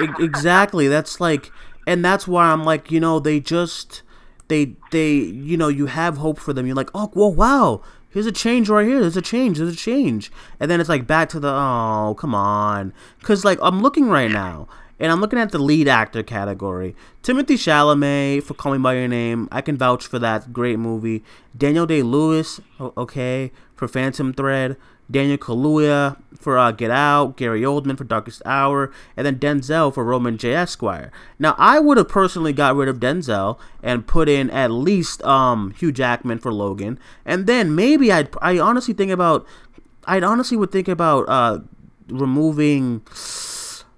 problem. 0.00 0.24
Exactly 0.24 0.88
that's 0.88 1.20
like 1.20 1.52
and 1.86 2.04
that's 2.04 2.26
why 2.26 2.46
i'm 2.46 2.64
like 2.64 2.90
you 2.90 3.00
know 3.00 3.18
they 3.18 3.40
just 3.40 4.02
they 4.48 4.74
they 4.90 5.12
you 5.12 5.56
know 5.56 5.68
you 5.68 5.86
have 5.86 6.18
hope 6.18 6.38
for 6.38 6.52
them 6.52 6.66
you're 6.66 6.76
like 6.76 6.90
oh 6.94 7.10
well 7.14 7.32
wow 7.32 7.82
here's 8.14 8.26
a 8.26 8.32
change 8.32 8.70
right 8.70 8.86
here. 8.86 9.00
There's 9.00 9.16
a 9.16 9.22
change. 9.22 9.58
There's 9.58 9.74
a 9.74 9.76
change. 9.76 10.32
And 10.58 10.70
then 10.70 10.80
it's 10.80 10.88
like 10.88 11.06
back 11.06 11.28
to 11.30 11.40
the 11.40 11.48
oh 11.48 12.16
come 12.18 12.34
on. 12.34 12.94
Because 13.18 13.44
like 13.44 13.58
i'm 13.60 13.82
looking 13.82 14.08
right 14.08 14.30
now 14.30 14.68
and 14.98 15.12
i'm 15.12 15.20
looking 15.20 15.38
at 15.38 15.50
the 15.50 15.58
lead 15.58 15.88
actor 15.88 16.22
category. 16.22 16.94
Timothée 17.22 17.58
Chalamet 17.58 18.44
for 18.44 18.54
call 18.54 18.72
me 18.72 18.78
by 18.78 18.94
your 18.94 19.08
name. 19.08 19.48
I 19.52 19.60
can 19.60 19.76
vouch 19.76 20.06
for 20.06 20.18
that. 20.20 20.52
Great 20.52 20.78
movie. 20.78 21.22
Daniel 21.54 21.84
day-lewis 21.84 22.60
okay 22.80 23.50
for 23.74 23.88
phantom 23.88 24.32
thread 24.32 24.76
Daniel 25.10 25.38
Kaluuya 25.38 26.16
for 26.38 26.58
uh, 26.58 26.72
Get 26.72 26.90
Out, 26.90 27.36
Gary 27.36 27.62
Oldman 27.62 27.96
for 27.96 28.04
Darkest 28.04 28.42
Hour, 28.44 28.92
and 29.16 29.26
then 29.26 29.38
Denzel 29.38 29.92
for 29.92 30.04
Roman 30.04 30.36
J. 30.36 30.54
Esquire. 30.54 31.10
Now, 31.38 31.54
I 31.58 31.80
would 31.80 31.96
have 31.96 32.08
personally 32.08 32.52
got 32.52 32.76
rid 32.76 32.88
of 32.88 33.00
Denzel 33.00 33.58
and 33.82 34.06
put 34.06 34.28
in 34.28 34.50
at 34.50 34.70
least 34.70 35.22
um, 35.24 35.72
Hugh 35.72 35.92
Jackman 35.92 36.38
for 36.38 36.52
Logan, 36.52 36.98
and 37.24 37.46
then 37.46 37.74
maybe 37.74 38.12
I'd 38.12 38.28
I 38.42 38.58
honestly 38.58 38.94
think 38.94 39.10
about 39.10 39.46
I'd 40.06 40.24
honestly 40.24 40.56
would 40.56 40.70
think 40.70 40.88
about 40.88 41.24
uh, 41.28 41.60
removing 42.08 43.02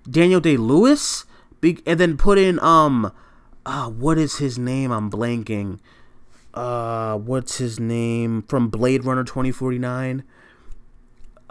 Daniel 0.09 0.41
Day 0.41 0.57
Lewis, 0.57 1.25
and 1.63 1.99
then 1.99 2.17
put 2.17 2.39
in 2.39 2.61
um, 2.61 3.13
uh, 3.65 3.89
what 3.91 4.19
is 4.19 4.39
his 4.39 4.59
name? 4.59 4.93
I'm 4.93 5.11
blanking. 5.11 5.81
Uh, 6.55 7.19
what's 7.19 7.59
his 7.59 7.79
name 7.79 8.43
from 8.43 8.69
Blade 8.69 9.05
Runner 9.05 9.25
2049? 9.25 10.23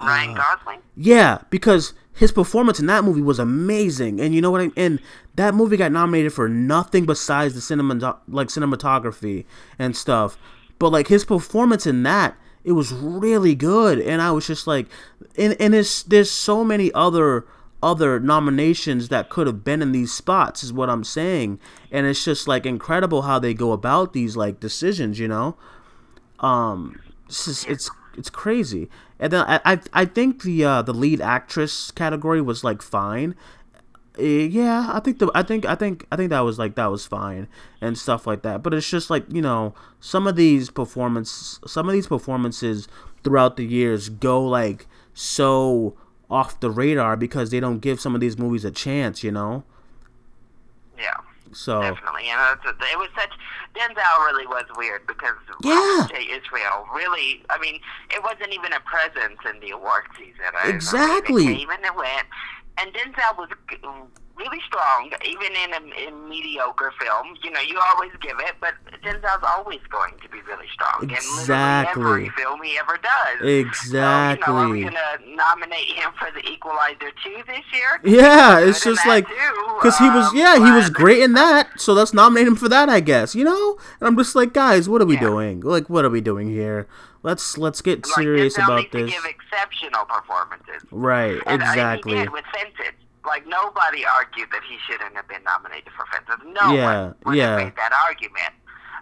Ryan 0.02 0.36
Gosling. 0.36 0.80
Yeah, 0.96 1.40
because 1.50 1.94
his 2.14 2.32
performance 2.32 2.80
in 2.80 2.86
that 2.88 3.04
movie 3.04 3.22
was 3.22 3.40
amazing, 3.40 4.20
and 4.20 4.34
you 4.34 4.42
know 4.42 4.52
what? 4.52 4.62
I 4.62 4.72
and 4.78 5.00
that 5.36 5.54
movie 5.54 5.78
got 5.78 5.92
nominated 5.92 6.34
for 6.34 6.48
nothing 6.48 7.06
besides 7.06 7.54
the 7.54 7.62
cinema, 7.62 8.20
like 8.28 8.48
cinematography 8.48 9.46
and 9.78 9.96
stuff. 9.96 10.38
But 10.80 10.92
like 10.92 11.08
his 11.08 11.26
performance 11.26 11.86
in 11.86 12.04
that, 12.04 12.38
it 12.64 12.74
was 12.74 12.94
really 12.94 13.56
good, 13.56 14.00
and 14.00 14.22
I 14.22 14.32
was 14.32 14.48
just 14.48 14.66
like, 14.68 14.88
and 15.38 15.56
and 15.60 15.74
there's 15.74 16.04
there's 16.04 16.32
so 16.32 16.64
many 16.64 16.92
other 16.94 17.46
other 17.84 18.20
nominations 18.20 19.10
that 19.10 19.30
could 19.30 19.46
have 19.46 19.64
been 19.64 19.82
in 19.82 19.92
these 19.92 20.12
spots 20.12 20.64
is 20.64 20.74
what 20.74 20.90
I'm 20.90 21.04
saying, 21.04 21.60
and 21.92 22.08
it's 22.08 22.24
just 22.24 22.48
like 22.48 22.66
incredible 22.66 23.24
how 23.24 23.40
they 23.40 23.54
go 23.54 23.72
about 23.72 24.14
these 24.14 24.36
like 24.36 24.60
decisions, 24.60 25.20
you 25.20 25.28
know. 25.28 25.58
Um, 26.40 27.00
it's 27.28 27.46
just, 27.46 27.68
it's 27.68 27.90
it's 28.18 28.30
crazy. 28.30 28.90
And 29.20 29.32
then 29.34 29.46
I 29.48 29.60
I, 29.66 29.80
I 29.94 30.06
think 30.06 30.44
the 30.44 30.64
uh, 30.64 30.82
the 30.82 30.94
lead 30.94 31.22
actress 31.22 31.92
category 31.92 32.42
was 32.42 32.64
like 32.64 32.82
fine. 32.82 33.36
Eh, 34.18 34.48
yeah, 34.50 34.92
I 34.94 35.00
think 35.00 35.20
the 35.20 35.30
I 35.36 35.44
think 35.44 35.66
I 35.66 35.76
think 35.76 36.06
I 36.12 36.16
think 36.16 36.30
that 36.30 36.40
was 36.42 36.58
like 36.58 36.76
that 36.76 36.88
was 36.88 37.06
fine 37.06 37.48
and 37.82 37.98
stuff 37.98 38.26
like 38.26 38.42
that. 38.44 38.64
But 38.64 38.74
it's 38.74 38.90
just 38.90 39.10
like 39.10 39.26
you 39.32 39.42
know 39.42 39.74
some 40.00 40.28
of 40.28 40.36
these 40.36 40.70
performance 40.70 41.60
some 41.68 41.88
of 41.88 41.94
these 41.94 42.08
performances 42.08 42.88
throughout 43.24 43.58
the 43.58 43.66
years 43.66 44.10
go 44.10 44.44
like 44.46 44.88
so 45.14 45.96
off 46.30 46.60
the 46.60 46.72
radar 46.72 47.16
because 47.18 47.50
they 47.52 47.60
don't 47.60 47.80
give 47.80 48.00
some 48.00 48.16
of 48.16 48.22
these 48.22 48.38
movies 48.38 48.64
a 48.66 48.72
chance. 48.72 49.24
You 49.24 49.32
know. 49.32 49.64
Yeah. 50.98 51.25
So 51.56 51.82
definitely, 51.82 52.28
and 52.30 52.60
it's, 52.66 52.66
it 52.92 52.98
was 53.00 53.08
such. 53.18 53.32
Denzel 53.76 54.26
really 54.26 54.46
was 54.46 54.66
weird 54.76 55.08
because 55.08 55.36
Yeah. 55.64 56.08
Israel 56.12 56.86
really. 56.94 57.44
I 57.50 57.58
mean, 57.60 57.80
it 58.12 58.22
wasn't 58.22 58.52
even 58.54 58.74
a 58.74 58.80
presence 58.82 59.40
in 59.50 59.60
the 59.62 59.72
award 59.72 60.04
season. 60.18 60.52
I- 60.54 60.60
I 60.60 60.66
mean, 60.68 60.76
Exactly. 60.76 61.48
it 61.48 61.58
came 61.58 61.70
and 61.70 61.86
it 61.86 61.96
went, 61.96 62.28
and 62.78 62.94
Denzel 62.94 63.38
was 63.38 63.50
really 64.38 64.60
strong, 64.68 65.12
even 65.26 65.52
in 65.64 65.74
a 65.74 66.08
in 66.08 66.30
mediocre 66.30 66.94
film. 67.00 67.36
You 67.44 67.52
know, 67.52 67.62
you 67.62 67.80
always 67.94 68.12
give 68.22 68.38
it, 68.40 68.56
but 68.60 68.74
Denzel's 69.04 69.44
always 69.44 69.80
going 69.90 70.14
to 70.22 70.30
be 70.30 70.42
really 70.42 70.68
strong. 70.74 71.10
Exactly. 71.10 72.04
literally 72.04 72.26
every 72.28 72.30
film 72.44 72.62
he 72.64 72.78
ever 72.78 72.98
does. 72.98 73.48
Exactly. 73.48 74.44
So, 74.46 74.52
you 74.52 74.58
know, 74.58 74.62
are 74.62 74.70
we 74.70 74.84
gonna 74.84 75.36
nominate 75.36 75.88
him 75.88 76.12
for 76.20 76.30
the 76.32 76.46
Equalizer 76.48 77.12
two 77.24 77.44
this 77.48 77.64
year? 77.74 78.00
yeah, 78.04 78.60
it's 78.60 78.84
just 78.84 79.06
like 79.06 79.26
because 79.28 79.98
he 79.98 80.10
was 80.10 80.28
um, 80.30 80.38
yeah 80.38 80.56
he 80.56 80.72
was 80.72 80.90
great 80.90 81.22
in 81.22 81.34
that. 81.34 81.80
So 81.80 81.94
let's 81.94 82.14
nominate 82.14 82.48
him 82.48 82.56
for 82.56 82.70
that, 82.70 82.90
I 82.90 83.00
guess. 83.00 83.36
You 83.36 83.46
know, 83.46 83.78
and 84.00 84.08
I'm 84.08 84.18
just 84.18 84.36
like, 84.36 84.54
guys, 84.54 84.90
what 84.90 85.02
are 85.02 85.06
we 85.06 85.16
Yeah. 85.16 85.22
doing? 85.22 85.62
Like, 85.62 85.90
what 85.90 86.06
are 86.06 86.10
we 86.10 86.22
doing 86.22 86.50
here? 86.50 86.88
Let's 87.24 87.58
let's 87.58 87.82
get 87.82 88.06
serious 88.06 88.56
Denzel 88.56 88.64
about 88.66 88.92
this. 88.92 89.12
To 89.12 89.16
give 89.18 89.26
exceptional 89.26 90.06
performances. 90.06 90.84
Right, 90.92 91.42
And, 91.48 91.62
uh, 91.62 91.66
exactly. 91.66 92.12
he 92.18 92.20
did 92.20 92.32
with. 92.32 92.44
Like 93.26 93.48
nobody 93.48 94.06
argued 94.06 94.50
that 94.52 94.62
he 94.68 94.78
shouldn't 94.88 95.16
have 95.16 95.28
been 95.28 95.44
nominated 95.44 95.92
for 95.98 96.06
Fences. 96.12 96.46
No 96.46 96.74
Yeah, 96.74 96.86
one 96.86 97.16
would 97.26 97.36
yeah. 97.38 97.58
have 97.58 97.66
made 97.66 97.76
that 97.76 97.92
argument. 98.08 98.54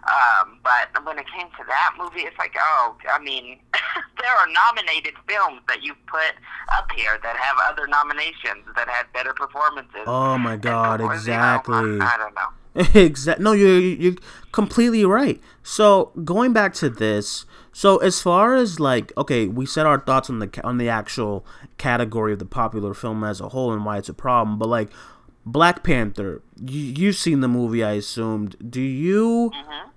Um, 0.04 0.58
but 0.62 0.92
when 1.06 1.18
it 1.18 1.24
came 1.34 1.46
to 1.56 1.64
that 1.66 1.94
movie, 1.98 2.20
it's 2.28 2.36
like, 2.38 2.54
oh, 2.60 2.94
I 3.10 3.18
mean, 3.18 3.58
there 4.20 4.32
are 4.36 4.46
nominated 4.52 5.14
films 5.26 5.60
that 5.68 5.82
you 5.82 5.94
put 6.06 6.34
up 6.76 6.90
here 6.94 7.18
that 7.22 7.36
have 7.36 7.56
other 7.64 7.86
nominations 7.86 8.64
that 8.76 8.86
had 8.88 9.10
better 9.14 9.32
performances. 9.32 10.02
Oh 10.06 10.36
my 10.36 10.56
God, 10.56 11.00
perform- 11.00 11.00
you 11.00 11.06
know, 11.08 11.14
exactly. 11.14 11.74
I, 12.00 12.14
I 12.14 12.16
don't 12.18 12.34
know. 12.34 12.48
Exact. 12.94 13.40
No, 13.40 13.52
you're 13.52 13.80
you're 13.80 14.16
completely 14.52 15.04
right. 15.04 15.40
So 15.62 16.12
going 16.24 16.52
back 16.52 16.74
to 16.74 16.88
this, 16.90 17.44
so 17.72 17.98
as 17.98 18.20
far 18.20 18.56
as 18.56 18.80
like, 18.80 19.12
okay, 19.16 19.46
we 19.46 19.66
said 19.66 19.86
our 19.86 20.00
thoughts 20.00 20.28
on 20.28 20.38
the 20.40 20.60
on 20.64 20.78
the 20.78 20.88
actual 20.88 21.44
category 21.78 22.32
of 22.32 22.38
the 22.38 22.44
popular 22.44 22.94
film 22.94 23.24
as 23.24 23.40
a 23.40 23.50
whole 23.50 23.72
and 23.72 23.84
why 23.84 23.98
it's 23.98 24.08
a 24.08 24.14
problem, 24.14 24.58
but 24.58 24.68
like 24.68 24.90
Black 25.46 25.84
Panther, 25.84 26.42
you 26.60 26.80
you've 26.80 27.16
seen 27.16 27.40
the 27.40 27.48
movie, 27.48 27.84
I 27.84 27.92
assumed. 27.92 28.56
Do 28.70 28.80
you 28.80 29.50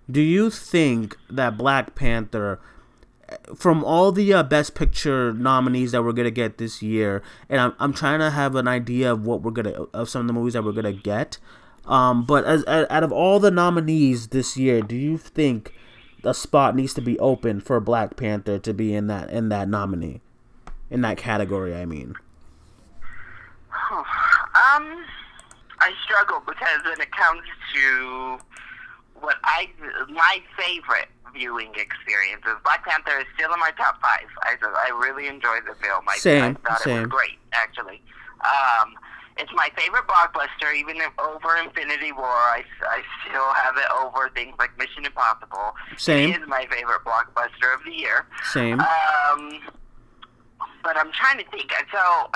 do 0.10 0.22
you 0.22 0.50
think 0.50 1.18
that 1.30 1.58
Black 1.58 1.96
Panther? 1.96 2.60
From 3.58 3.84
all 3.84 4.14
the 4.14 4.34
uh, 4.34 4.42
Best 4.44 4.74
Picture 4.74 5.34
nominees 5.34 5.92
that 5.92 6.02
we're 6.02 6.14
gonna 6.14 6.32
get 6.32 6.60
this 6.60 6.82
year, 6.82 7.22
and 7.50 7.60
I'm, 7.60 7.74
I'm 7.78 7.92
trying 7.92 8.20
to 8.20 8.30
have 8.30 8.56
an 8.56 8.70
idea 8.70 9.12
of 9.12 9.26
what 9.26 9.42
we're 9.42 9.52
gonna 9.52 9.72
of 9.94 10.08
some 10.10 10.22
of 10.22 10.28
the 10.28 10.34
movies 10.34 10.54
that 10.54 10.64
we're 10.64 10.72
gonna 10.72 10.94
get. 10.94 11.38
Um, 11.88 12.26
but 12.26 12.44
as, 12.46 12.64
as 12.66 12.86
out 12.90 13.04
of 13.04 13.12
all 13.12 13.40
the 13.40 13.52
nominees 13.52 14.28
this 14.30 14.58
year, 14.58 14.82
do 14.82 14.96
you 14.96 15.18
think 15.18 15.74
a 16.24 16.34
spot 16.34 16.76
needs 16.76 16.94
to 16.96 17.02
be 17.02 17.18
open 17.20 17.62
for 17.62 17.80
Black 17.80 18.18
Panther 18.18 18.60
to 18.60 18.74
be 18.74 18.94
in 18.94 19.08
that 19.08 19.30
in 19.30 19.50
that 19.50 19.70
nominee, 19.70 20.22
in 20.90 21.02
that 21.02 21.18
category? 21.18 21.74
I 21.76 21.86
mean, 21.86 22.16
Um, 23.92 25.06
I 25.80 25.92
struggle 26.04 26.42
because 26.46 26.82
when 26.84 27.00
it 27.00 27.12
comes 27.12 27.42
to 27.76 28.38
what 29.22 29.38
I 29.44 29.70
my 30.10 30.42
favorite 30.58 31.08
viewing 31.34 31.72
experiences, 31.76 32.56
Black 32.64 32.86
Panther 32.86 33.20
is 33.20 33.26
still 33.36 33.54
in 33.54 33.60
my 33.60 33.72
top 33.78 34.02
five. 34.02 34.28
I 34.44 34.56
I 34.62 34.90
really 35.00 35.28
enjoyed 35.28 35.64
the 35.68 35.76
film. 35.76 36.04
I, 36.08 36.18
Same, 36.18 36.44
I 36.66 36.68
thought 36.68 36.82
it 36.82 36.84
same. 36.84 37.02
was 37.04 37.08
great, 37.10 37.38
actually. 37.54 38.02
Um, 38.42 38.94
it's 39.40 39.52
my 39.54 39.70
favorite 39.78 40.06
blockbuster, 40.08 40.76
even 40.76 40.98
if 40.98 41.12
over 41.20 41.56
Infinity 41.58 42.12
War. 42.12 42.26
I, 42.26 42.64
I 42.90 43.02
still 43.28 43.54
have 43.54 43.78
it 43.78 43.86
over 44.02 44.30
things 44.30 44.56
like 44.60 44.78
Mission 44.78 45.06
Impossible. 45.06 45.76
Same. 45.98 46.32
It 46.34 46.42
is 46.42 46.48
my 46.48 46.66
favorite 46.70 47.02
blockbuster 47.06 47.74
of 47.74 47.84
the 47.86 47.92
year. 47.94 48.26
same. 48.52 48.80
Um, 48.80 49.60
but 50.84 50.98
I'm 50.98 51.12
trying 51.12 51.38
to 51.44 51.52
think. 51.52 51.72
So, 51.92 52.32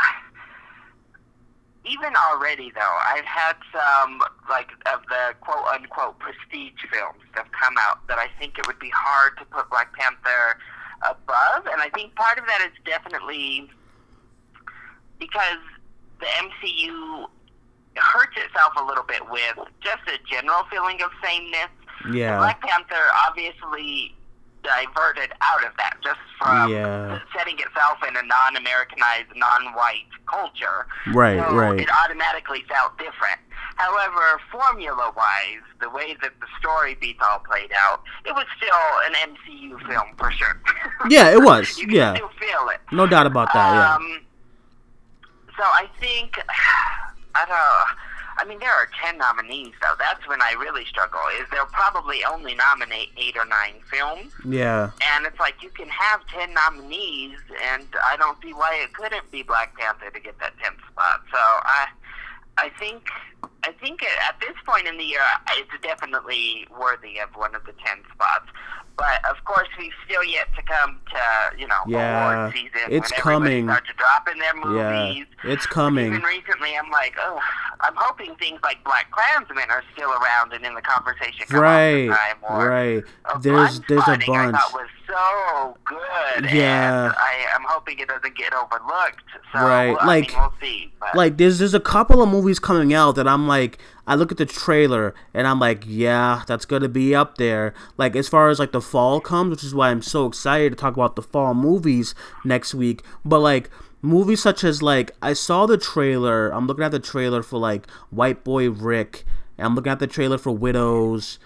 even 1.86 2.14
already 2.16 2.72
though, 2.76 2.98
I've 3.08 3.26
had 3.26 3.54
some 3.72 4.22
like 4.50 4.70
of 4.94 5.02
the 5.10 5.34
quote 5.42 5.66
unquote 5.74 6.20
prestige 6.20 6.80
films 6.92 7.20
that 7.34 7.46
have 7.46 7.52
come 7.52 7.76
out 7.80 8.06
that 8.08 8.20
I 8.20 8.28
think 8.40 8.58
it 8.60 8.68
would 8.68 8.80
be 8.80 8.92
hard 8.94 9.38
to 9.40 9.46
put 9.46 9.70
Black 9.70 9.94
Panther 9.94 10.60
above, 11.10 11.66
and 11.72 11.82
I 11.82 11.90
think 11.96 12.14
part 12.16 12.38
of 12.38 12.46
that 12.46 12.62
is 12.62 12.78
definitely 12.86 13.70
because 15.20 15.64
the 16.22 16.28
MCU 16.48 17.26
hurts 17.98 18.38
itself 18.38 18.74
a 18.78 18.84
little 18.86 19.04
bit 19.04 19.22
with 19.30 19.58
just 19.82 20.02
a 20.08 20.18
general 20.30 20.64
feeling 20.72 21.02
of 21.02 21.12
sameness. 21.24 21.68
yeah, 22.14 22.38
Black 22.38 22.62
Panther 22.62 22.96
obviously 23.28 24.16
diverted 24.64 25.34
out 25.42 25.64
of 25.66 25.72
that 25.78 25.98
just 26.04 26.20
from 26.40 26.70
Yeah. 26.72 27.20
setting 27.36 27.58
itself 27.60 27.98
in 28.08 28.16
a 28.16 28.22
non-Americanized, 28.24 29.36
non-white 29.36 30.06
culture. 30.28 30.86
Right, 31.14 31.40
so 31.40 31.56
right. 31.56 31.80
It 31.80 31.90
automatically 32.04 32.64
felt 32.70 32.96
different. 32.98 33.40
However, 33.78 34.40
formula-wise, 34.52 35.62
the 35.80 35.90
way 35.90 36.16
that 36.22 36.32
the 36.40 36.48
story 36.60 36.96
beats 36.96 37.20
all 37.24 37.40
played 37.40 37.72
out, 37.76 38.02
it 38.26 38.34
was 38.36 38.46
still 38.56 38.76
an 39.08 39.14
MCU 39.34 39.80
film 39.88 40.16
for 40.18 40.32
sure. 40.32 40.62
Yeah, 41.10 41.30
it 41.32 41.42
was. 41.42 41.78
you 41.80 41.88
Yeah. 41.90 42.14
still 42.16 42.30
feel 42.40 42.70
it. 42.70 42.80
no 42.92 43.08
doubt 43.08 43.26
about 43.26 43.52
that. 43.54 43.74
Yeah, 43.74 43.96
Um, 43.96 44.22
so 45.62 45.68
I 45.68 45.88
think 46.00 46.40
I 47.36 47.46
don't. 47.46 47.98
I 48.38 48.46
mean, 48.46 48.60
there 48.60 48.72
are 48.72 48.90
ten 49.04 49.18
nominees 49.18 49.74
though. 49.82 49.94
That's 50.00 50.28
when 50.28 50.42
I 50.42 50.54
really 50.58 50.86
struggle. 50.86 51.20
Is 51.40 51.46
they'll 51.52 51.66
probably 51.68 52.24
only 52.26 52.56
nominate 52.56 53.10
eight 53.18 53.38
or 53.38 53.46
nine 53.46 53.76
films, 53.92 54.34
yeah, 54.44 54.90
and 55.14 55.26
it's 55.26 55.40
like 55.40 55.62
you 55.62 55.70
can 55.70 55.88
have 55.90 56.26
ten 56.28 56.54
nominees, 56.54 57.38
and 57.72 57.86
I 58.04 58.18
don't 58.18 58.42
see 58.42 58.54
why 58.54 58.80
it 58.82 58.94
couldn't 58.94 59.30
be 59.32 59.44
Black 59.44 59.78
Panther 59.78 60.10
to 60.10 60.20
get 60.20 60.40
that 60.40 60.54
tenth 60.64 60.80
spot. 60.92 61.22
So 61.32 61.38
I, 61.38 61.88
I 62.58 62.70
think, 62.80 63.04
I 63.64 63.72
think 63.74 64.04
at 64.04 64.40
this 64.40 64.56
point 64.66 64.88
in 64.88 64.98
the 64.98 65.04
year, 65.04 65.22
it's 65.58 65.72
definitely 65.84 66.68
worthy 66.80 67.20
of 67.20 67.30
one 67.36 67.54
of 67.56 67.64
the 67.66 67.74
ten 67.86 67.98
spots. 68.14 68.48
But 68.98 69.24
of 69.30 69.44
course, 69.46 69.68
we've 69.80 69.92
still 70.06 70.24
yet 70.24 70.48
to 70.56 70.62
come 70.64 71.00
to 71.12 71.58
you 71.58 71.68
know 71.68 71.76
Yeah, 71.88 72.42
award 72.42 72.54
season. 72.54 72.82
it's 72.90 73.12
when 73.12 73.20
coming. 73.22 73.66
Starts 73.68 73.88
to 73.88 73.94
drop 73.96 74.28
in 74.30 74.38
their 74.40 74.76
yeah. 74.76 75.08
movies. 75.08 75.26
It's 75.44 75.66
coming. 75.66 76.08
Even 76.08 76.22
recently, 76.22 76.76
I'm 76.78 76.92
like, 76.92 77.16
oh, 77.20 77.40
I'm 77.80 77.96
hoping 77.96 78.36
things 78.36 78.60
like 78.64 78.84
Black 78.84 79.10
Klansman 79.12 79.70
are 79.72 79.84
still 79.94 80.12
around 80.12 80.54
and 80.54 80.64
in 80.66 80.76
the 80.76 80.82
conversation. 80.82 81.46
come 81.48 81.58
all 81.58 81.62
the 81.64 82.10
Right, 82.10 82.34
or, 82.44 82.68
right. 82.68 83.04
uh, 83.26 83.38
There's 83.40 83.80
there's 83.88 84.04
a 84.08 84.18
bunch. 84.18 84.28
I 84.28 84.52
thought 84.52 84.74
was 84.74 84.90
so 85.08 85.78
good. 85.86 86.52
Yeah. 86.52 87.12
I, 87.18 87.46
I'm 87.56 87.64
hoping 87.68 88.00
it 88.00 88.08
doesn't 88.08 88.36
get 88.38 88.54
overlooked. 88.54 89.24
So, 89.54 89.60
Right, 89.60 89.96
I 90.00 90.06
like- 90.06 90.30
mean, 90.30 90.40
we'll 90.40 90.54
see. 90.62 90.92
Like 91.16 91.38
there's 91.38 91.58
there's 91.60 91.74
a 91.74 91.80
couple 91.80 92.22
of 92.22 92.30
movies 92.30 92.60
coming 92.60 92.94
out 92.94 93.16
that 93.16 93.28
I'm 93.28 93.48
like 93.52 93.78
I 94.08 94.16
look 94.16 94.32
at 94.32 94.38
the 94.38 94.46
trailer 94.46 95.14
and 95.34 95.46
I'm 95.46 95.60
like 95.60 95.84
yeah 95.86 96.44
that's 96.48 96.66
gonna 96.66 96.90
be 96.90 97.14
up 97.14 97.38
there. 97.38 97.74
Like 97.98 98.16
as 98.16 98.28
far 98.28 98.50
as 98.50 98.60
like 98.60 98.72
the 98.72 98.82
fall 98.82 99.20
comes 99.20 99.52
which 99.52 99.64
is 99.64 99.76
why 99.76 99.90
I'm 99.90 100.02
so 100.02 100.26
excited 100.26 100.72
to 100.72 100.76
talk 100.76 100.96
about 100.96 101.16
the 101.16 101.22
fall 101.22 101.54
movies 101.54 102.16
next 102.46 102.74
week. 102.74 103.04
But 103.26 103.40
like 103.40 103.70
movies 104.02 104.42
such 104.42 104.64
as 104.64 104.82
like 104.82 105.12
I 105.22 105.34
saw 105.34 105.66
the 105.66 105.78
trailer 105.78 106.50
I'm 106.50 106.68
looking 106.68 106.84
at 106.84 106.92
the 106.92 107.00
trailer 107.00 107.44
for 107.44 107.60
like 107.60 107.90
White 108.10 108.44
Boy 108.44 108.70
Rick 108.70 109.26
and 109.58 109.68
I'm 109.68 109.76
looking 109.76 109.92
at 109.92 110.00
the 110.00 110.08
trailer 110.08 110.38
for 110.38 110.52
Widows 110.52 111.38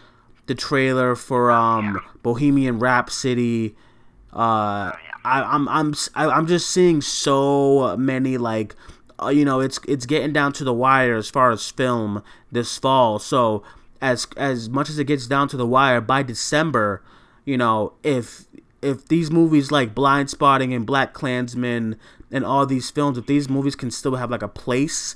the 0.45 0.55
trailer 0.55 1.15
for 1.15 1.51
um 1.51 1.99
Bohemian 2.21 2.79
Rhapsody. 2.79 3.75
Uh 4.31 4.93
I, 5.25 5.41
I'm 5.41 5.67
I'm 5.67 5.93
I'm 6.13 6.45
just 6.47 6.69
seeing 6.69 7.01
so 7.01 7.97
many 7.97 8.37
like 8.37 8.75
uh, 9.21 9.29
you 9.29 9.45
know 9.45 9.59
it's 9.59 9.79
it's 9.87 10.05
getting 10.05 10.33
down 10.33 10.53
to 10.53 10.63
the 10.63 10.73
wire 10.73 11.15
as 11.15 11.29
far 11.29 11.51
as 11.51 11.69
film 11.69 12.23
this 12.51 12.77
fall. 12.77 13.19
So 13.19 13.63
as 14.01 14.27
as 14.37 14.69
much 14.69 14.89
as 14.89 14.99
it 14.99 15.05
gets 15.05 15.27
down 15.27 15.47
to 15.47 15.57
the 15.57 15.65
wire 15.65 16.01
by 16.01 16.21
December 16.21 17.01
you 17.43 17.57
know 17.57 17.93
if 18.03 18.45
if 18.81 19.07
these 19.07 19.31
movies 19.31 19.71
like 19.71 19.95
Blindspotting 19.95 20.75
and 20.75 20.85
Black 20.85 21.13
Klansman 21.13 21.97
and 22.31 22.45
all 22.45 22.65
these 22.65 22.89
films 22.89 23.17
if 23.17 23.25
these 23.25 23.49
movies 23.49 23.75
can 23.75 23.91
still 23.91 24.15
have 24.15 24.29
like 24.29 24.43
a 24.43 24.47
place 24.47 25.15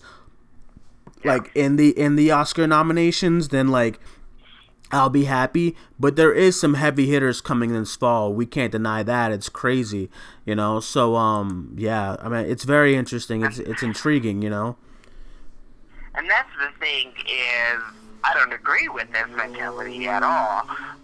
like 1.23 1.51
in 1.53 1.75
the 1.75 1.89
in 1.99 2.15
the 2.15 2.31
Oscar 2.31 2.65
nominations 2.65 3.49
then 3.49 3.67
like 3.67 3.99
I'll 4.91 5.09
be 5.09 5.25
happy. 5.25 5.75
But 5.99 6.15
there 6.15 6.33
is 6.33 6.59
some 6.59 6.73
heavy 6.73 7.07
hitters 7.07 7.41
coming 7.41 7.73
this 7.73 7.95
fall. 7.95 8.33
We 8.33 8.45
can't 8.45 8.71
deny 8.71 9.03
that. 9.03 9.31
It's 9.31 9.49
crazy, 9.49 10.09
you 10.45 10.55
know. 10.55 10.79
So 10.79 11.15
um, 11.15 11.73
yeah, 11.77 12.15
I 12.19 12.29
mean, 12.29 12.45
it's 12.45 12.63
very 12.63 12.95
interesting. 12.95 13.43
It's 13.43 13.59
it's 13.59 13.83
intriguing, 13.83 14.41
you 14.41 14.49
know. 14.49 14.77
And 16.15 16.29
that's 16.29 16.49
the 16.59 16.77
thing 16.79 17.09
is, 17.09 17.81
I 18.23 18.33
don't 18.33 18.51
agree 18.51 18.89
with 18.89 19.11
this 19.11 19.27
mentality 19.35 20.07
at 20.07 20.23
all. 20.23 20.63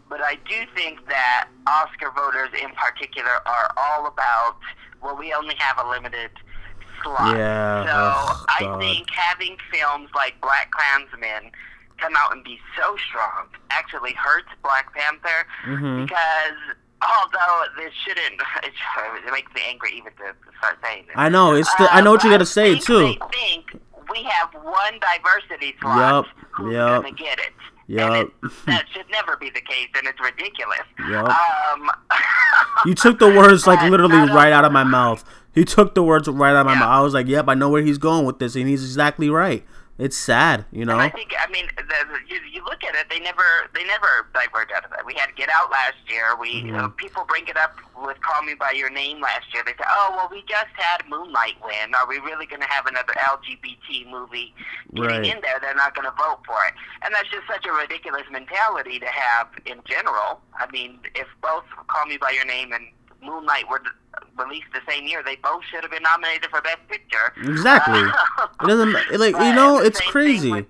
But 0.10 0.22
I 0.22 0.36
do 0.48 0.56
think 0.76 1.08
that 1.08 1.48
Oscar 1.68 2.12
voters 2.12 2.50
in 2.62 2.70
particular 2.72 3.32
are 3.46 3.72
all 3.78 4.08
about, 4.08 4.58
well, 5.02 5.16
we 5.18 5.34
only 5.34 5.56
have 5.56 5.84
a 5.84 5.90
limited 5.90 6.32
slot. 7.04 7.38
Yeah. 7.38 7.84
So 7.86 7.92
oh, 7.94 8.46
I 8.50 8.78
think 8.80 9.10
having 9.10 9.58
films 9.72 10.10
like 10.16 10.40
Black 10.42 10.72
Klansman 10.72 11.52
come 11.98 12.14
out 12.18 12.32
and 12.34 12.44
be 12.44 12.60
so 12.78 12.96
strong 13.10 13.48
actually 13.72 14.14
hurts 14.14 14.48
Black 14.64 14.94
Panther 14.94 15.48
Mhm. 15.68 16.06
because 16.08 16.76
although 17.02 17.64
this 17.78 17.94
shouldn't, 18.06 18.42
it, 18.64 18.74
it 19.28 19.32
makes 19.32 19.54
me 19.54 19.62
angry 19.70 19.92
even 19.98 20.12
to 20.14 20.34
start 20.58 20.78
saying 20.84 21.06
this. 21.08 21.16
I 21.18 21.30
know. 21.30 21.54
It's 21.54 21.74
the, 21.76 21.88
I 21.94 22.02
know 22.02 22.12
what 22.12 22.24
you 22.24 22.30
Um, 22.30 22.34
got 22.36 22.40
to 22.40 22.46
say 22.46 22.78
too. 22.80 23.00
They 23.00 23.20
think 23.32 23.80
we 24.12 24.24
have 24.24 24.50
one 24.64 25.00
diversity 25.00 25.76
slot. 25.82 26.26
Yep. 26.26 26.46
Who's 26.52 26.74
yup, 26.74 27.04
gonna 27.04 27.16
get 27.16 27.40
it? 27.40 27.54
it, 27.88 28.32
that 28.66 28.86
should 28.94 29.06
never 29.12 29.36
be 29.38 29.50
the 29.50 29.62
case, 29.62 29.90
and 29.98 30.08
it's 30.08 30.20
ridiculous. 30.20 30.80
Yup. 31.10 31.30
Um, 31.30 31.92
You 32.86 32.94
took 32.96 33.20
the 33.20 33.28
words 33.30 33.68
like 33.68 33.82
literally 33.90 34.18
right 34.32 34.52
out 34.54 34.66
of 34.66 34.72
my 34.72 34.84
mouth. 34.84 35.24
You 35.54 35.66
took 35.66 35.96
the 35.96 36.04
words 36.04 36.28
right 36.28 36.52
out 36.52 36.62
of 36.62 36.66
my 36.66 36.74
Yeah. 36.74 36.80
mouth. 36.80 36.90
I 36.90 37.02
was 37.02 37.14
like, 37.14 37.28
"Yep, 37.28 37.46
I 37.48 37.54
know 37.54 37.70
where 37.70 37.82
he's 37.82 37.98
going 37.98 38.26
with 38.26 38.40
this," 38.40 38.56
and 38.56 38.68
he's 38.68 38.84
exactly 38.84 39.30
right. 39.30 39.66
It's 39.98 40.18
sad, 40.18 40.66
you 40.74 40.84
know. 40.84 40.94
And 41.00 41.02
I 41.04 41.10
think, 41.10 41.32
I 41.40 41.50
mean, 41.50 41.68
the, 41.78 41.84
you, 42.28 42.38
you 42.52 42.62
look 42.66 42.84
at 42.84 42.96
it, 42.96 43.08
they 43.10 43.20
never, 43.22 43.44
they 43.74 43.86
never 43.86 44.28
diverge 44.34 44.68
out 44.76 44.84
of 44.84 44.92
that. 44.92 45.06
We 45.06 45.14
had 45.14 45.34
Get 45.38 45.48
Out 45.48 45.72
last 45.72 45.96
year. 46.10 46.36
We 46.36 46.64
Mm-hmm. 46.64 46.76
uh, 46.76 46.88
people 46.90 47.24
bring 47.28 47.48
it 47.48 47.56
up 47.56 47.78
with 48.04 48.20
Call 48.20 48.44
Me 48.44 48.56
by 48.56 48.72
Your 48.72 48.90
Name 48.90 49.22
last 49.22 49.54
year. 49.54 49.64
They 49.66 49.72
say, 49.72 49.88
"Oh, 49.88 50.14
well, 50.18 50.28
we 50.30 50.42
just 50.50 50.68
had 50.76 51.08
Moonlight 51.08 51.56
win. 51.64 51.96
Are 51.96 52.06
we 52.08 52.20
really 52.20 52.46
going 52.46 52.60
to 52.62 52.68
have 52.68 52.86
another 52.88 53.14
LGBT 53.14 54.10
movie 54.12 54.54
getting 54.94 55.08
Right. 55.10 55.26
in 55.36 55.40
there? 55.42 55.60
They're 55.62 55.76
not 55.76 55.96
going 55.96 56.06
to 56.08 56.16
vote 56.18 56.40
for 56.46 56.58
it." 56.68 56.74
And 57.04 57.14
that's 57.14 57.30
just 57.30 57.48
such 57.48 57.66
a 57.66 57.72
ridiculous 57.72 58.24
mentality 58.32 59.00
to 59.00 59.08
have 59.08 59.48
in 59.66 59.80
general. 59.86 60.42
I 60.60 60.70
mean, 60.72 61.00
if 61.16 61.28
both 61.42 61.64
Call 61.88 62.06
Me 62.06 62.18
by 62.18 62.32
Your 62.32 62.46
Name 62.46 62.74
and 62.74 62.84
Moonlight 63.26 63.70
were 63.70 63.82
released 64.38 64.68
the 64.74 64.82
same 64.90 65.08
year, 65.08 65.24
they 65.24 65.36
both 65.38 65.64
should 65.66 65.82
have 65.82 65.92
been 65.92 66.04
nominated 66.04 66.50
for 66.50 66.62
Best 66.62 66.88
Picture. 66.88 67.34
Exactly. 67.44 68.02
It 68.62 68.68
doesn't 68.68 68.94
like 68.94 69.34
But 69.34 69.46
you 69.46 69.54
know. 69.54 69.80
It's 69.80 70.00
crazy. 70.02 70.66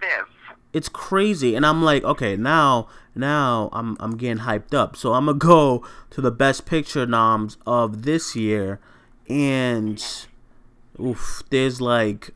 It's 0.73 0.89
crazy, 0.89 1.55
and 1.55 1.65
I'm 1.65 1.83
like, 1.83 2.03
okay, 2.03 2.35
now 2.35 2.87
now 3.13 3.69
I'm 3.71 3.95
I'm 3.99 4.17
getting 4.17 4.43
hyped 4.43 4.73
up. 4.73 4.97
So 4.97 5.13
I'm 5.13 5.27
gonna 5.27 5.37
go 5.53 5.85
to 6.09 6.21
the 6.21 6.31
Best 6.31 6.65
Picture 6.65 7.05
noms 7.05 7.57
of 7.65 8.03
this 8.03 8.35
year, 8.35 8.79
and 9.29 10.03
oof, 10.99 11.43
there's 11.49 11.79
like, 11.79 12.31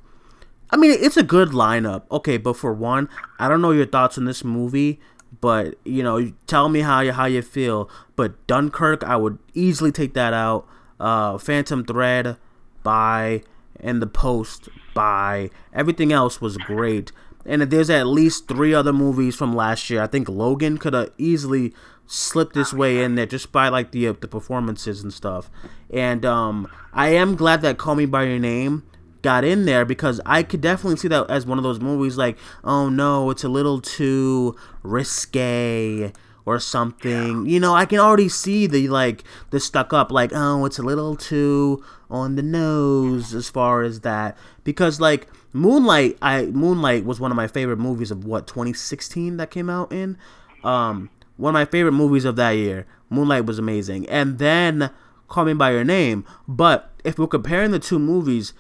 I 0.69 0.77
mean, 0.77 0.91
it's 0.91 1.17
a 1.17 1.23
good 1.23 1.49
lineup. 1.49 2.03
Okay, 2.12 2.38
but 2.38 2.55
for 2.55 2.73
one, 2.73 3.10
I 3.39 3.49
don't 3.49 3.62
know 3.62 3.71
your 3.71 3.86
thoughts 3.88 4.17
on 4.17 4.25
this 4.25 4.43
movie, 4.43 4.99
but 5.41 5.75
you 5.86 6.04
know, 6.04 6.32
tell 6.47 6.69
me 6.69 6.82
how 6.82 7.02
you 7.02 7.12
how 7.12 7.25
you 7.25 7.41
feel. 7.41 7.89
But 8.15 8.45
Dunkirk, 8.47 9.04
I 9.04 9.15
would 9.15 9.39
easily 9.54 9.91
take 9.91 10.13
that 10.13 10.34
out. 10.34 10.67
Uh, 10.99 11.38
Phantom 11.38 11.86
Thread, 11.86 12.38
by 12.84 13.43
and 13.80 14.02
The 14.02 14.08
Post, 14.08 14.69
by 14.93 15.49
everything 15.73 16.12
else 16.12 16.41
was 16.41 16.58
great. 16.58 17.12
And 17.45 17.62
there's 17.62 17.89
at 17.89 18.06
least 18.06 18.47
three 18.47 18.73
other 18.73 18.91
movies 18.91 19.36
from 19.36 19.56
last 19.56 19.89
year. 19.89 20.02
I 20.02 20.08
think 20.08 20.28
Logan 20.28 20.78
could 20.78 20.93
have 20.93 21.12
easily 21.17 21.73
slipped 22.06 22.56
his 22.56 22.73
way 22.73 23.04
in 23.04 23.15
there 23.15 23.25
just 23.25 23.52
by 23.52 23.69
like 23.69 23.91
the 23.91 24.08
uh, 24.08 24.13
the 24.19 24.28
performances 24.28 25.02
and 25.02 25.13
stuff. 25.13 25.49
And 25.91 26.25
um, 26.25 26.69
I 26.91 27.10
am 27.10 27.36
glad 27.36 27.62
that 27.62 27.78
Call 27.78 27.95
Me 27.95 28.06
by 28.06 28.23
Your 28.23 28.39
Name 28.39 28.84
got 29.21 29.43
in 29.43 29.65
there 29.65 29.86
because 29.86 30.21
I 30.25 30.43
could 30.43 30.62
definitely 30.62 30.97
see 30.97 31.08
that 31.10 31.29
as 31.29 31.45
one 31.45 31.58
of 31.58 31.63
those 31.63 31.79
movies 31.79 32.17
like, 32.17 32.38
oh 32.63 32.89
no, 32.89 33.29
it's 33.29 33.43
a 33.43 33.49
little 33.49 33.82
too 33.82 34.55
risque 34.84 36.12
or 36.45 36.60
something. 36.60 37.45
You 37.45 37.60
know, 37.60 37.75
I 37.75 37.86
can 37.86 37.99
already 37.99 38.29
see 38.29 38.67
the 38.67 38.88
like 38.88 39.23
the 39.51 39.60
stuck 39.60 39.93
up 39.93 40.12
like, 40.12 40.32
oh, 40.34 40.65
it's 40.65 40.79
a 40.79 40.84
little 40.84 41.15
too 41.15 41.84
on 42.10 42.36
the 42.36 42.41
nose 42.41 43.34
as 43.36 43.49
far 43.49 43.84
as 43.84 44.01
that 44.01 44.36
because 44.63 44.99
like 44.99 45.27
Moonlight, 45.53 46.17
I 46.21 46.45
Moonlight 46.45 47.05
was 47.05 47.19
one 47.19 47.32
of 47.32 47.38
my 47.38 47.47
favorite 47.47 47.77
movies 47.77 48.12
of 48.12 48.25
what 48.25 48.47
2016 48.47 49.38
that 49.38 49.51
came 49.51 49.69
out 49.69 49.91
in. 49.91 50.17
Um, 50.63 51.10
one 51.38 51.51
of 51.51 51.60
my 51.60 51.65
favorite 51.65 51.93
movies 51.93 52.25
of 52.25 52.36
that 52.36 52.51
year. 52.51 52.86
Moonlight 53.10 53.45
was 53.45 53.58
amazing, 53.58 54.08
and 54.10 54.38
then 54.38 54.91
Call 55.27 55.45
Me 55.45 55.53
by 55.53 55.71
Your 55.71 55.84
Name. 55.84 56.25
But 56.47 56.91
if 57.03 57.17
we're 57.17 57.27
comparing 57.27 57.71
the 57.71 57.79
two 57.79 57.97
movies, 57.97 58.53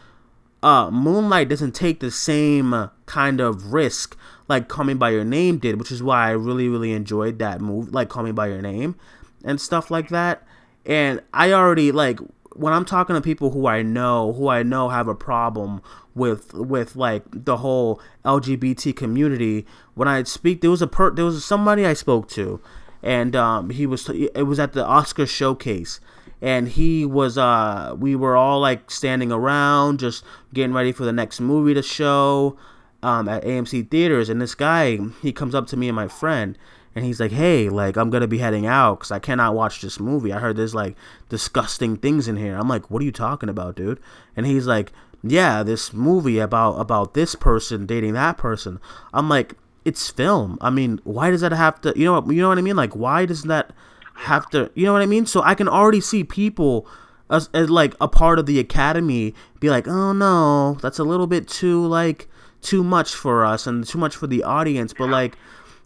uh, 0.61 0.91
Moonlight 0.91 1.49
doesn't 1.49 1.73
take 1.73 1.99
the 1.99 2.11
same 2.11 2.89
kind 3.05 3.39
of 3.39 3.73
risk 3.73 4.17
like 4.47 4.67
Call 4.67 4.85
Me 4.85 4.93
by 4.93 5.11
Your 5.11 5.23
Name 5.23 5.57
did, 5.57 5.77
which 5.77 5.91
is 5.91 6.03
why 6.03 6.27
I 6.27 6.31
really, 6.31 6.67
really 6.67 6.91
enjoyed 6.91 7.39
that 7.39 7.61
movie, 7.61 7.91
like 7.91 8.09
Call 8.09 8.23
Me 8.23 8.31
by 8.31 8.47
Your 8.47 8.61
Name 8.61 8.95
and 9.43 9.61
stuff 9.61 9.89
like 9.89 10.09
that. 10.09 10.43
And 10.85 11.21
I 11.33 11.51
already 11.51 11.91
like 11.91 12.19
when 12.55 12.73
I'm 12.73 12.85
talking 12.85 13.15
to 13.15 13.21
people 13.21 13.51
who 13.51 13.67
I 13.67 13.83
know, 13.83 14.33
who 14.33 14.49
I 14.49 14.63
know 14.63 14.89
have 14.89 15.07
a 15.07 15.15
problem 15.15 15.81
with 16.15 16.53
with 16.53 16.95
like 16.95 17.23
the 17.31 17.57
whole 17.57 18.01
LGBT 18.25 18.95
community. 18.95 19.65
When 19.93 20.07
I 20.07 20.23
speak, 20.23 20.61
there 20.61 20.71
was 20.71 20.81
a 20.81 20.87
per, 20.87 21.11
there 21.11 21.25
was 21.25 21.45
somebody 21.45 21.85
I 21.85 21.93
spoke 21.93 22.27
to, 22.29 22.59
and 23.03 23.35
um, 23.35 23.69
he 23.69 23.85
was 23.85 24.09
it 24.09 24.47
was 24.47 24.59
at 24.59 24.73
the 24.73 24.85
Oscar 24.85 25.25
showcase 25.25 25.99
and 26.41 26.69
he 26.69 27.05
was 27.05 27.37
uh 27.37 27.95
we 27.97 28.15
were 28.15 28.35
all 28.35 28.59
like 28.59 28.89
standing 28.89 29.31
around 29.31 29.99
just 29.99 30.23
getting 30.53 30.73
ready 30.73 30.91
for 30.91 31.03
the 31.03 31.11
next 31.11 31.39
movie 31.39 31.73
to 31.73 31.81
show 31.81 32.57
um 33.03 33.27
at 33.27 33.43
AMC 33.43 33.89
theaters. 33.89 34.29
And 34.29 34.41
this 34.41 34.55
guy 34.55 34.97
he 35.21 35.31
comes 35.31 35.53
up 35.53 35.67
to 35.67 35.77
me 35.77 35.89
and 35.89 35.95
my 35.95 36.07
friend 36.07 36.57
and 36.95 37.05
he's 37.05 37.19
like 37.19 37.31
hey 37.31 37.69
like 37.69 37.97
I'm 37.97 38.09
going 38.09 38.21
to 38.21 38.27
be 38.27 38.39
heading 38.39 38.65
out 38.65 39.01
cuz 39.01 39.11
I 39.11 39.19
cannot 39.19 39.55
watch 39.55 39.81
this 39.81 39.99
movie. 39.99 40.31
I 40.31 40.39
heard 40.39 40.55
there's 40.55 40.75
like 40.75 40.95
disgusting 41.27 41.97
things 41.97 42.27
in 42.27 42.37
here. 42.37 42.55
I'm 42.55 42.69
like 42.69 42.89
what 42.89 43.01
are 43.01 43.05
you 43.05 43.11
talking 43.11 43.49
about 43.49 43.75
dude? 43.75 43.99
And 44.35 44.45
he's 44.45 44.67
like 44.67 44.93
yeah 45.21 45.63
this 45.63 45.91
movie 45.91 46.39
about 46.39 46.79
about 46.79 47.13
this 47.13 47.35
person 47.35 47.85
dating 47.85 48.13
that 48.13 48.37
person. 48.37 48.79
I'm 49.13 49.27
like 49.27 49.55
it's 49.83 50.09
film. 50.09 50.57
I 50.61 50.69
mean 50.69 51.01
why 51.03 51.31
does 51.31 51.41
that 51.41 51.51
have 51.51 51.81
to 51.81 51.93
you 51.97 52.05
know 52.05 52.23
you 52.31 52.41
know 52.41 52.47
what 52.47 52.57
I 52.57 52.61
mean? 52.61 52.77
Like 52.77 52.95
why 52.95 53.25
does 53.25 53.43
that 53.43 53.73
have 54.19 54.49
to 54.49 54.69
you 54.75 54.85
know 54.85 54.93
what 54.93 55.01
i 55.01 55.05
mean? 55.05 55.25
So 55.25 55.41
i 55.43 55.55
can 55.55 55.67
already 55.67 56.01
see 56.01 56.23
people 56.23 56.87
as, 57.29 57.49
as 57.53 57.69
like 57.69 57.95
a 58.01 58.07
part 58.07 58.39
of 58.39 58.45
the 58.45 58.59
academy 58.59 59.33
be 59.59 59.69
like 59.69 59.87
oh 59.87 60.13
no 60.13 60.73
that's 60.81 60.99
a 60.99 61.03
little 61.03 61.27
bit 61.27 61.47
too 61.47 61.85
like 61.85 62.27
too 62.61 62.83
much 62.83 63.13
for 63.13 63.45
us 63.45 63.65
and 63.67 63.85
too 63.85 63.97
much 63.97 64.15
for 64.15 64.27
the 64.27 64.43
audience. 64.43 64.93
But 64.93 65.09
like 65.09 65.37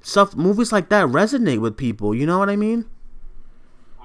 stuff 0.02 0.36
movies 0.36 0.72
like 0.72 0.90
that 0.90 1.08
resonate 1.08 1.60
with 1.60 1.78
people 1.78 2.14
you 2.14 2.26
know 2.26 2.40
what 2.40 2.50
i 2.50 2.56
mean? 2.56 2.86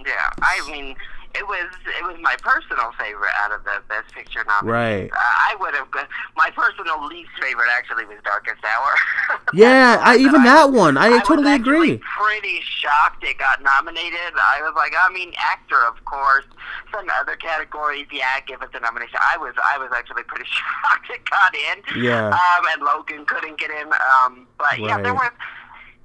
Yeah, 0.07 0.31
I 0.41 0.71
mean, 0.71 0.95
it 1.35 1.47
was 1.47 1.69
it 1.99 2.05
was 2.05 2.17
my 2.21 2.35
personal 2.43 2.91
favorite 2.99 3.31
out 3.39 3.53
of 3.53 3.63
the 3.65 3.83
Best 3.89 4.13
Picture 4.15 4.43
nominees. 4.47 4.71
Right. 4.73 5.11
I 5.15 5.57
would 5.61 5.75
have 5.75 5.91
been. 5.93 6.07
my 6.37 6.51
personal 6.51 7.07
least 7.07 7.31
favorite 7.41 7.69
actually 7.77 8.05
was 8.07 8.17
Darkest 8.25 8.63
Hour. 8.65 9.39
yeah 9.53 9.99
i 10.03 10.17
even 10.17 10.43
that 10.45 10.71
one 10.73 10.97
i, 10.97 11.09
was 11.11 11.23
totally 11.23 11.53
agree 11.55 11.99
Pretty 12.19 12.61
shocked 12.63 13.23
it 13.25 13.37
got 13.39 13.63
nominated. 13.63 14.33
I 14.37 14.61
was 14.63 14.73
like, 14.77 14.93
I 14.99 15.13
mean, 15.13 15.33
actor, 15.39 15.79
of 15.87 16.03
course. 16.05 16.45
Some 16.93 17.07
other 17.21 17.37
categories, 17.37 18.07
yeah, 18.13 18.41
give 18.47 18.63
us 18.63 18.69
a 18.75 18.81
nomination. 18.81 19.19
I 19.21 19.37
was 19.37 19.55
I 19.63 19.77
was 19.79 19.91
actually 19.95 20.23
pretty 20.25 20.45
shocked 20.49 21.11
it 21.11 21.21
got 21.29 21.55
in. 21.55 22.03
Yeah. 22.03 22.29
Um, 22.29 22.65
and 22.73 22.83
Logan 22.83 23.25
couldn't 23.27 23.59
get 23.59 23.71
in. 23.71 23.89
Um, 23.93 24.47
but 24.59 24.79
yeah, 24.79 25.01
there 25.01 25.13
Right. 25.13 25.31
was 25.31 25.33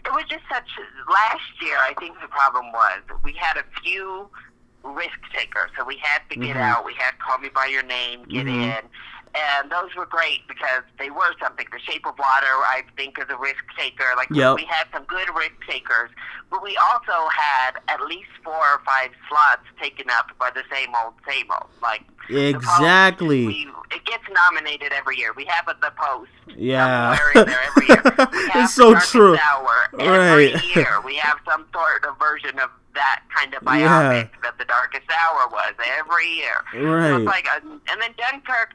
it 0.06 0.12
was 0.12 0.26
just 0.30 0.44
such 0.52 0.68
last 1.08 1.48
year 1.62 1.78
i 1.88 1.94
think 1.98 2.20
the 2.20 2.28
problem 2.28 2.66
was 2.74 3.00
we 3.24 3.32
had 3.40 3.56
a 3.56 3.64
few 3.82 4.30
risk 4.84 5.20
taker. 5.34 5.70
so 5.78 5.84
we 5.86 5.98
had 6.02 6.20
to 6.30 6.36
get 6.36 6.56
Mhm. 6.56 6.62
out 6.62 6.86
we 6.86 6.94
had 6.96 7.18
call 7.20 7.38
me 7.38 7.50
by 7.50 7.66
your 7.66 7.84
name 7.84 8.24
get 8.26 8.46
Mhm. 8.46 8.78
in 8.80 8.90
and 9.36 9.72
those 9.72 9.96
were 9.98 10.06
great 10.06 10.42
because 10.48 10.84
they 11.00 11.10
were 11.10 11.34
something 11.42 11.66
the 11.72 11.80
shape 11.80 12.06
of 12.06 12.18
water 12.20 12.54
i 12.70 12.82
think 12.96 13.18
is 13.20 13.26
a 13.30 13.38
risk 13.38 13.64
taker 13.78 14.06
like 14.16 14.28
Yep. 14.32 14.56
we 14.58 14.66
had 14.66 14.86
some 14.94 15.04
good 15.06 15.28
risk 15.36 15.54
takers 15.68 16.10
but 16.52 16.62
we 16.62 16.78
also 16.78 17.28
had 17.30 17.72
at 17.88 18.00
least 18.02 18.30
four 18.44 18.54
or 18.54 18.82
five 18.86 19.10
slots 19.28 19.64
taken 19.82 20.06
up 20.12 20.28
by 20.40 20.50
the 20.52 20.64
same 20.72 20.90
old 21.04 21.14
same 21.28 21.46
old 21.52 21.70
like 21.82 22.04
exactly 22.30 23.46
we, 23.48 23.68
it 23.92 24.04
gets 24.06 24.24
nominated 24.34 24.92
every 24.94 25.18
year. 25.18 25.34
We 25.36 25.46
have 25.46 25.68
it 25.68 25.76
the 25.82 25.92
post. 25.98 26.32
Yeah. 26.58 27.18
every 27.20 27.52
year. 27.52 27.64
We 27.78 27.88
have 28.50 28.64
It's 28.64 28.74
so 28.74 28.96
true. 28.96 29.38
Hour 29.38 29.72
every 30.00 30.54
Right. 30.54 30.76
year. 30.76 31.02
We 31.04 31.16
have 31.18 31.38
some 31.48 31.66
sort 31.74 32.06
of 32.06 32.18
version 32.18 32.58
of 32.60 32.70
that 32.96 33.22
kind 33.36 33.54
of 33.54 33.62
Yeah. 33.64 33.72
biopic 34.24 34.30
that 34.42 34.58
the 34.58 34.66
Darkest 34.66 35.08
Hour 35.12 35.48
was 35.52 35.74
every 36.00 36.28
year. 36.30 36.64
So 36.72 36.80
right 36.80 37.14
it's 37.20 37.26
like, 37.26 37.48
uh, 37.54 37.60
and 37.92 38.02
then 38.02 38.14
Dunkirk. 38.18 38.72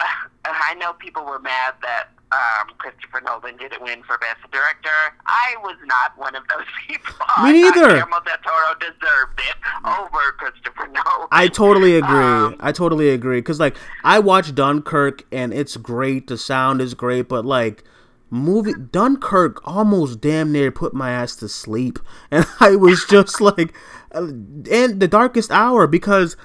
Uh, 0.42 0.52
I 0.54 0.74
know 0.76 0.94
people 0.94 1.26
were 1.26 1.38
mad 1.38 1.74
that 1.82 2.08
um, 2.32 2.70
Christopher 2.78 3.20
Nolan 3.20 3.56
didn't 3.56 3.82
win 3.82 4.02
for 4.02 4.18
Best 4.18 4.50
Director. 4.52 4.88
I 5.26 5.56
was 5.62 5.76
not 5.84 6.16
one 6.16 6.34
of 6.36 6.44
those 6.48 6.64
people. 6.88 7.14
Me 7.42 7.62
neither. 7.62 7.88
Guillermo 7.88 8.20
del 8.24 8.36
Toro 8.42 8.78
deserved 8.78 9.38
it 9.38 9.56
over 9.84 10.32
Christopher 10.38 10.86
Nolan. 10.86 11.28
I 11.30 11.48
totally 11.48 11.96
agree. 11.96 12.18
Um, 12.18 12.56
I 12.60 12.72
totally 12.72 13.10
agree 13.10 13.38
because 13.38 13.58
like 13.60 13.76
I 14.04 14.18
watched 14.18 14.54
Dunkirk 14.54 15.24
and 15.32 15.52
it's 15.52 15.76
great. 15.76 16.28
The 16.28 16.38
sound 16.38 16.80
is 16.80 16.94
great, 16.94 17.28
but 17.28 17.44
like 17.44 17.84
movie 18.30 18.74
Dunkirk 18.74 19.60
almost 19.66 20.20
damn 20.20 20.52
near 20.52 20.70
put 20.70 20.94
my 20.94 21.10
ass 21.10 21.34
to 21.36 21.48
sleep, 21.48 21.98
and 22.30 22.46
I 22.60 22.76
was 22.76 23.04
just 23.04 23.40
like, 23.40 23.74
uh, 24.12 24.28
and 24.70 25.00
the 25.00 25.08
darkest 25.08 25.50
hour 25.50 25.86
because 25.86 26.36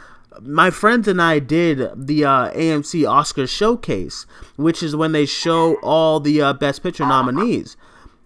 my 0.42 0.70
friends 0.70 1.08
and 1.08 1.22
I 1.22 1.40
did 1.40 1.90
the 1.96 2.26
uh, 2.26 2.52
AMC 2.52 3.10
Oscar 3.10 3.48
showcase, 3.48 4.26
which 4.56 4.82
is 4.84 4.96
when 4.96 5.12
they 5.12 5.26
show 5.26 5.76
all 5.82 6.20
the 6.20 6.42
uh, 6.42 6.54
Best 6.54 6.84
Picture 6.84 7.06
nominees. 7.06 7.78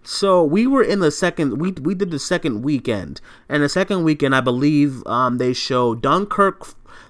So 0.03 0.43
we 0.43 0.65
were 0.65 0.83
in 0.83 0.99
the 0.99 1.11
second. 1.11 1.59
We 1.59 1.71
we 1.71 1.93
did 1.93 2.11
the 2.11 2.19
second 2.19 2.63
weekend, 2.63 3.21
and 3.47 3.61
the 3.61 3.69
second 3.69 4.03
weekend, 4.03 4.33
I 4.33 4.41
believe, 4.41 5.05
um, 5.05 5.37
they 5.37 5.53
show 5.53 5.93
Dunkirk. 5.93 6.67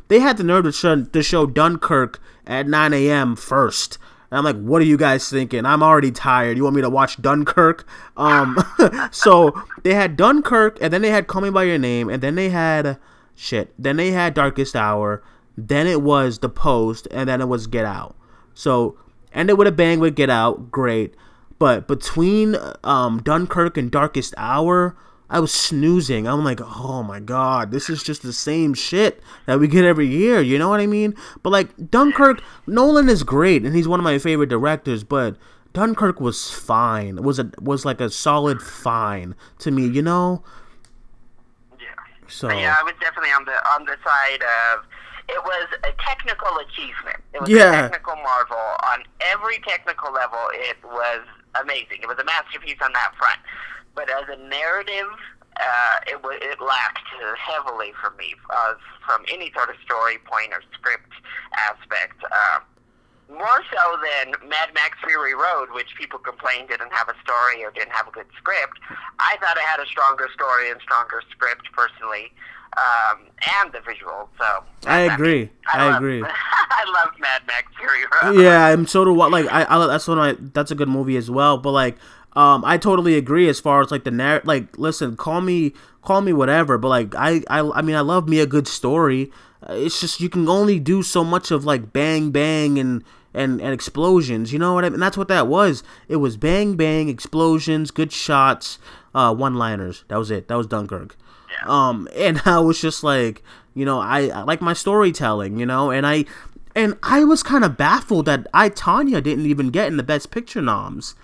They 0.08 0.20
had 0.20 0.38
the 0.38 0.44
nerve 0.44 0.66
to 0.66 0.72
show, 0.72 1.04
to 1.04 1.24
show 1.24 1.46
Dunkirk 1.46 2.20
at 2.48 2.68
9 2.68 2.94
a.m. 2.94 3.36
first. 3.36 4.00
And 4.32 4.40
I'm 4.40 4.44
like, 4.44 4.60
what 4.62 4.82
are 4.82 4.86
you 4.86 4.98
guys 4.98 5.30
thinking? 5.30 5.66
I'm 5.66 5.84
already 5.84 6.12
tired. 6.12 6.58
You 6.58 6.64
want 6.64 6.76
me 6.76 6.82
to 6.82 6.90
watch 6.90 7.22
Dunkirk? 7.22 7.88
Um, 8.18 8.58
so 9.12 9.54
they 9.84 9.94
had 9.94 10.18
Dunkirk, 10.18 10.78
and 10.82 10.92
then 10.92 11.02
they 11.02 11.12
had 11.12 11.28
Call 11.28 11.42
Me 11.42 11.50
by 11.52 11.64
Your 11.64 11.78
Name, 11.78 12.10
and 12.10 12.22
then 12.22 12.36
they 12.36 12.50
had 12.50 12.98
shit. 13.40 13.74
Then 13.80 13.96
they 13.96 14.12
had 14.12 14.34
Darkest 14.34 14.76
Hour. 14.76 15.24
Then 15.58 15.88
it 15.88 16.02
was 16.02 16.40
The 16.40 16.50
Post, 16.50 17.08
and 17.10 17.30
then 17.30 17.42
it 17.42 17.48
was 17.48 17.68
Get 17.68 17.86
Out. 17.86 18.16
So 18.54 18.98
ended 19.34 19.58
with 19.58 19.68
a 19.68 19.72
bang 19.72 20.00
with 20.00 20.16
Get 20.16 20.30
Out, 20.30 20.70
great. 20.70 21.16
But 21.58 21.88
between 21.88 22.56
um, 22.84 23.22
Dunkirk 23.22 23.78
and 23.78 23.90
Darkest 23.90 24.34
Hour, 24.38 24.96
I 25.30 25.40
was 25.40 25.54
snoozing. 25.54 26.28
I'm 26.28 26.44
like, 26.44 26.60
oh 26.62 27.04
my 27.04 27.20
god, 27.20 27.72
this 27.72 27.90
is 27.90 28.04
just 28.04 28.24
the 28.24 28.34
same 28.34 28.74
shit 28.74 29.22
that 29.46 29.60
we 29.60 29.68
get 29.68 29.86
every 29.86 30.08
year. 30.08 30.42
You 30.42 30.58
know 30.58 30.70
what 30.70 30.82
I 30.82 30.88
mean? 30.88 31.16
But 31.44 31.52
like 31.52 31.92
Dunkirk, 31.92 32.42
Nolan 32.68 33.10
is 33.10 33.24
great, 33.24 33.64
and 33.64 33.76
he's 33.76 33.88
one 33.88 34.00
of 34.00 34.04
my 34.04 34.18
favorite 34.18 34.50
directors. 34.50 35.04
But 35.04 35.38
Dunkirk 35.72 36.20
was 36.20 36.50
fine. 36.50 37.18
It 37.18 37.24
was 37.24 37.40
a 37.40 37.52
was 37.62 37.86
like 37.86 38.02
a 38.02 38.10
solid 38.10 38.62
fine 38.62 39.36
to 39.60 39.72
me. 39.72 39.88
You 39.88 40.02
know. 40.02 40.44
Yeah. 42.30 42.36
So 42.36 42.50
yeah, 42.52 42.76
I 42.80 42.84
was 42.84 42.94
definitely 43.02 43.32
on 43.32 43.46
the 43.46 43.58
on 43.74 43.86
the 43.86 43.98
side 44.06 44.44
of 44.46 44.86
it 45.30 45.42
was 45.44 45.68
a 45.84 45.92
technical 46.02 46.58
achievement. 46.58 47.18
It 47.34 47.42
was 47.42 47.50
Yeah. 47.50 47.70
a 47.70 47.82
technical 47.90 48.16
marvel 48.18 48.58
on 48.94 49.04
every 49.22 49.60
technical 49.68 50.12
level. 50.12 50.40
It 50.54 50.78
was 50.84 51.22
amazing. 51.62 52.02
It 52.02 52.08
was 52.08 52.18
a 52.18 52.24
masterpiece 52.24 52.78
on 52.84 52.94
that 52.94 53.14
front. 53.18 53.40
But 53.94 54.10
as 54.10 54.26
a 54.30 54.38
narrative, 54.38 55.10
uh, 55.60 56.00
it 56.08 56.24
wa 56.24 56.32
it 56.34 56.60
lacked 56.62 57.06
heavily 57.38 57.94
for 58.02 58.12
me 58.12 58.34
uh, 58.50 58.74
from 59.06 59.26
any 59.32 59.52
sort 59.54 59.70
of 59.70 59.76
story 59.84 60.18
point 60.26 60.54
or 60.54 60.62
script 60.74 61.12
aspect. 61.58 62.24
Um, 62.24 62.62
more 63.30 63.62
so 63.72 63.98
than 64.02 64.34
Mad 64.50 64.70
Max 64.74 64.98
Fury 65.06 65.34
Road, 65.36 65.68
which 65.72 65.88
people 65.98 66.20
complained 66.20 66.70
didn't 66.70 66.92
have 66.92 67.10
a 67.10 67.16
story 67.24 67.64
or 67.64 67.72
didn't 67.72 67.92
have 67.94 68.08
a 68.08 68.12
good 68.12 68.26
script. 68.38 68.80
I 69.20 69.38
thought 69.40 69.56
it 69.58 69.64
had 69.64 69.80
a 69.80 69.86
stronger 69.86 70.28
story 70.34 70.72
and 70.72 70.82
stronger 70.82 71.22
script 71.32 71.70
personally, 71.72 72.32
um, 72.78 73.20
and 73.62 73.72
the 73.72 73.80
visuals. 73.80 74.28
So 74.40 74.64
I 74.88 75.02
agree. 75.02 75.50
I 75.72 75.88
love- 75.88 75.98
agree. 75.98 76.24
I 76.72 76.84
love 76.94 77.10
Mad 77.20 77.42
Max 77.48 77.72
Fury 77.78 78.04
Road. 78.24 78.42
yeah, 78.44 78.66
I'm 78.66 78.88
so 78.88 79.06
do 79.06 79.14
what 79.14 79.32
like 79.32 79.46
I, 79.52 79.66
I 79.70 79.88
that's 79.88 80.08
one 80.08 80.18
my 80.18 80.36
that's 80.54 80.72
a 80.72 80.76
good 80.76 80.90
movie 80.90 81.18
as 81.18 81.30
well. 81.30 81.58
But 81.58 81.72
like 81.72 81.98
um 82.34 82.64
I 82.66 82.78
totally 82.78 83.16
agree 83.16 83.48
as 83.50 83.60
far 83.60 83.82
as 83.82 83.92
like 83.92 84.04
the 84.06 84.12
narrative. 84.12 84.48
like 84.48 84.78
listen, 84.78 85.16
call 85.18 85.42
me 85.42 85.74
call 86.02 86.22
me 86.22 86.34
whatever, 86.34 86.78
but 86.78 86.88
like 86.90 87.14
I 87.16 87.44
I 87.50 87.60
I 87.76 87.82
mean 87.82 87.96
I 87.96 88.02
love 88.02 88.28
me 88.28 88.40
a 88.40 88.46
good 88.48 88.68
story. 88.68 89.32
Uh, 89.68 89.74
It's 89.74 90.00
just 90.00 90.20
you 90.20 90.30
can 90.30 90.48
only 90.48 90.80
do 90.80 91.04
so 91.04 91.24
much 91.24 91.52
of 91.52 91.66
like 91.66 91.92
bang 91.92 92.32
bang 92.32 92.80
and 92.80 93.04
and, 93.34 93.62
and 93.62 93.74
explosions, 93.74 94.52
you 94.52 94.60
know 94.60 94.74
what 94.74 94.86
I 94.86 94.90
mean? 94.90 95.00
That's 95.00 95.18
what 95.18 95.28
that 95.28 95.48
was. 95.48 95.84
It 96.08 96.18
was 96.18 96.38
bang 96.38 96.76
bang, 96.76 97.10
explosions, 97.10 97.92
good 97.92 98.12
shots, 98.12 98.80
uh, 99.14 99.34
one 99.34 99.56
liners. 99.56 100.04
That 100.08 100.18
was 100.18 100.32
it. 100.32 100.48
That 100.48 100.56
was 100.56 100.68
Dunkirk. 100.68 101.16
Yeah. 101.52 101.68
Um, 101.68 102.08
and 102.16 102.42
I 102.46 102.60
was 102.60 102.80
just 102.82 103.04
like, 103.04 103.44
you 103.74 103.86
know, 103.86 104.00
I, 104.00 104.28
I 104.28 104.42
like 104.44 104.62
my 104.62 104.74
storytelling, 104.74 105.60
you 105.60 105.66
know, 105.66 105.92
and 105.92 106.06
I 106.06 106.26
and 106.76 106.98
I 107.04 107.24
was 107.24 107.44
kind 107.44 107.64
of 107.64 107.78
baffled 107.78 108.26
that 108.26 108.48
I 108.54 108.70
Tonya 108.70 109.22
didn't 109.24 109.46
even 109.46 109.70
get 109.70 109.88
in 109.88 109.98
the 109.98 110.04
Best 110.04 110.32
Picture 110.32 110.62
noms. 110.62 111.16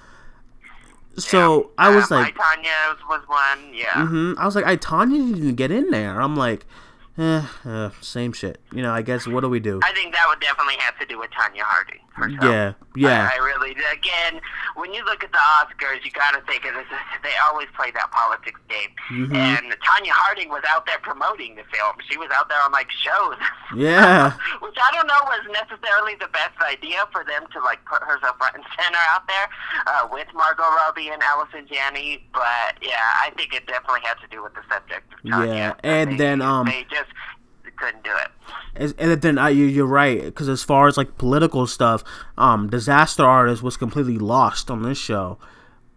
So 1.18 1.72
I 1.78 1.96
was 1.96 2.12
uh, 2.12 2.16
like, 2.16 2.36
My 2.36 2.44
Tonya 2.44 2.98
was 3.08 3.22
one. 3.28 3.74
Yeah. 3.74 4.06
hmm 4.08 4.34
I 4.38 4.46
was 4.46 4.56
like, 4.56 4.66
I 4.66 4.76
Tonya 4.76 5.34
didn't 5.34 5.56
get 5.56 5.72
in 5.72 5.90
there. 5.92 6.22
I'm 6.22 6.36
like, 6.36 6.66
eh, 7.18 7.44
uh, 7.64 7.90
same 8.02 8.34
shit. 8.34 8.60
You 8.76 8.82
know, 8.84 8.92
I 8.94 9.02
guess 9.02 9.26
what 9.26 9.40
do 9.42 9.48
we 9.50 9.62
do? 9.62 9.80
I 9.84 9.94
think 9.94 10.14
that 10.14 10.26
would 10.28 10.42
definitely 10.42 10.76
have 10.80 11.00
to 11.00 11.06
do 11.06 11.18
with 11.18 11.32
Tonya 11.32 11.64
Harding. 11.64 12.00
Yeah, 12.44 12.74
yeah. 12.96 13.30
I, 13.32 13.36
I 13.36 13.44
really 13.44 13.72
again, 13.92 14.40
when 14.76 14.94
you 14.94 15.04
look 15.06 15.24
at 15.24 15.32
the 15.32 15.40
Oscars, 15.60 16.04
you 16.04 16.12
got 16.12 16.32
to 16.32 16.42
think 16.48 16.64
of 16.66 16.74
this. 16.76 16.86
They 17.24 17.32
always 17.48 17.68
play 17.76 17.92
that 17.92 18.12
politics 18.12 18.60
game, 18.70 18.92
Mhm. 19.12 19.36
and 19.36 19.66
Tonya 19.84 20.12
Harding 20.12 20.50
was 20.50 20.64
out 20.68 20.86
there 20.86 21.00
promoting 21.00 21.56
the 21.56 21.64
film. 21.72 21.96
She 22.10 22.18
was 22.18 22.30
out 22.36 22.48
there 22.48 22.60
on 22.64 22.72
like 22.72 22.92
shows. 22.92 23.36
Yeah. 23.76 24.32
Which 24.62 24.76
I 24.76 24.92
don't 24.96 25.08
know 25.08 25.24
was 25.28 25.44
necessarily 25.52 26.16
the 26.20 26.28
best 26.32 26.56
idea 26.64 27.04
for 27.12 27.24
them 27.24 27.48
to 27.54 27.60
like 27.64 27.84
put 27.86 28.04
herself 28.04 28.38
front 28.38 28.56
and 28.56 28.64
center 28.80 29.00
out 29.12 29.28
there 29.28 29.48
uh, 29.88 30.08
with 30.12 30.28
Margot 30.34 30.64
Robbie 30.84 31.10
and 31.10 31.22
Allison 31.24 31.68
Janney. 31.72 32.24
But 32.34 32.80
yeah, 32.82 33.00
I 33.24 33.32
think 33.36 33.54
it 33.54 33.68
definitely 33.68 34.02
had 34.04 34.16
to 34.24 34.28
do 34.32 34.44
with 34.44 34.54
the 34.56 34.64
subject 34.72 35.12
of 35.14 35.20
Tonya. 35.24 35.48
Yeah, 35.48 35.74
and 35.84 36.12
They- 36.14 36.18
then, 36.18 36.42
um, 36.42 36.66
they 36.68 36.84
just 36.90 37.12
couldn't 37.78 38.04
do 38.04 38.12
it. 38.12 38.96
And 39.00 39.22
then 39.22 39.38
uh, 39.38 39.48
you, 39.48 39.66
you're 39.66 39.86
right 39.86 40.22
because 40.24 40.50
as 40.50 40.64
far 40.64 40.88
as 40.88 40.98
like 40.98 41.18
political 41.18 41.66
stuff, 41.68 42.04
um, 42.38 42.70
Disaster 42.70 43.24
Artist 43.26 43.64
was 43.64 43.78
completely 43.78 44.18
lost 44.18 44.70
on 44.70 44.84
this 44.84 44.98
show, 44.98 45.38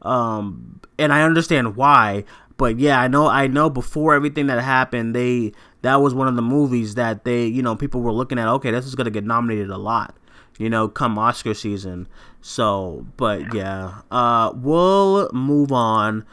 um, 0.02 0.80
and 0.98 1.12
I 1.12 1.22
understand 1.22 1.76
why. 1.76 2.24
But 2.56 2.78
yeah, 2.78 3.00
I 3.00 3.08
know 3.08 3.26
I 3.26 3.46
know 3.46 3.68
before 3.70 4.14
everything 4.14 4.46
that 4.46 4.62
happened, 4.62 5.14
they 5.14 5.52
that 5.82 5.96
was 5.96 6.14
one 6.14 6.28
of 6.28 6.36
the 6.36 6.42
movies 6.42 6.94
that 6.94 7.24
they 7.24 7.46
you 7.46 7.62
know 7.62 7.74
people 7.74 8.00
were 8.00 8.12
looking 8.12 8.38
at. 8.38 8.48
Okay, 8.48 8.70
this 8.70 8.86
is 8.86 8.94
gonna 8.94 9.10
get 9.10 9.24
nominated 9.24 9.70
a 9.70 9.78
lot, 9.78 10.16
you 10.58 10.70
know, 10.70 10.88
come 10.88 11.18
Oscar 11.18 11.54
season. 11.54 12.06
So, 12.40 13.06
but 13.16 13.52
yeah, 13.54 14.02
uh, 14.10 14.52
we'll 14.54 15.30
move 15.32 15.72
on. 15.72 16.24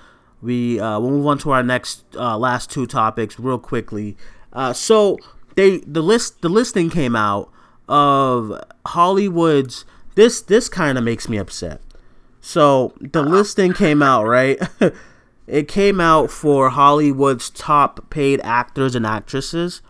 We 0.41 0.79
uh, 0.79 0.99
we'll 0.99 1.12
move 1.12 1.27
on 1.27 1.38
to 1.39 1.51
our 1.51 1.63
next 1.63 2.05
uh, 2.15 2.38
last 2.38 2.69
two 2.69 2.86
topics 2.86 3.39
real 3.39 3.58
quickly. 3.58 4.15
Uh, 4.53 4.73
so 4.73 5.17
they 5.55 5.79
the 5.79 6.01
list 6.01 6.41
the 6.41 6.49
listing 6.49 6.89
came 6.89 7.15
out 7.15 7.49
of 7.87 8.61
Hollywood's 8.85 9.85
this 10.15 10.41
this 10.41 10.69
kind 10.69 10.97
of 10.97 11.03
makes 11.03 11.27
me 11.27 11.37
upset. 11.37 11.81
So 12.41 12.93
the 13.01 13.23
listing 13.23 13.73
came 13.73 14.03
out 14.03 14.25
right. 14.25 14.59
it 15.47 15.67
came 15.67 15.99
out 15.99 16.29
for 16.29 16.69
Hollywood's 16.69 17.49
top 17.49 18.09
paid 18.09 18.39
actors 18.43 18.95
and 18.95 19.05
actresses, 19.05 19.81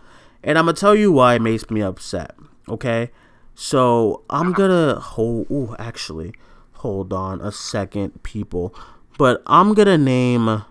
and 0.42 0.58
I'm 0.58 0.66
gonna 0.66 0.76
tell 0.76 0.94
you 0.94 1.12
why 1.12 1.34
it 1.34 1.42
makes 1.42 1.70
me 1.70 1.82
upset. 1.82 2.34
Okay, 2.68 3.10
so 3.54 4.22
I'm 4.30 4.48
uh-huh. 4.48 4.56
gonna 4.56 5.00
hold. 5.00 5.50
Ooh, 5.50 5.76
actually, 5.78 6.32
hold 6.74 7.12
on 7.12 7.40
a 7.40 7.52
second, 7.52 8.22
people. 8.22 8.74
But 9.18 9.42
I'm 9.46 9.74
gonna 9.74 9.98
name 9.98 10.64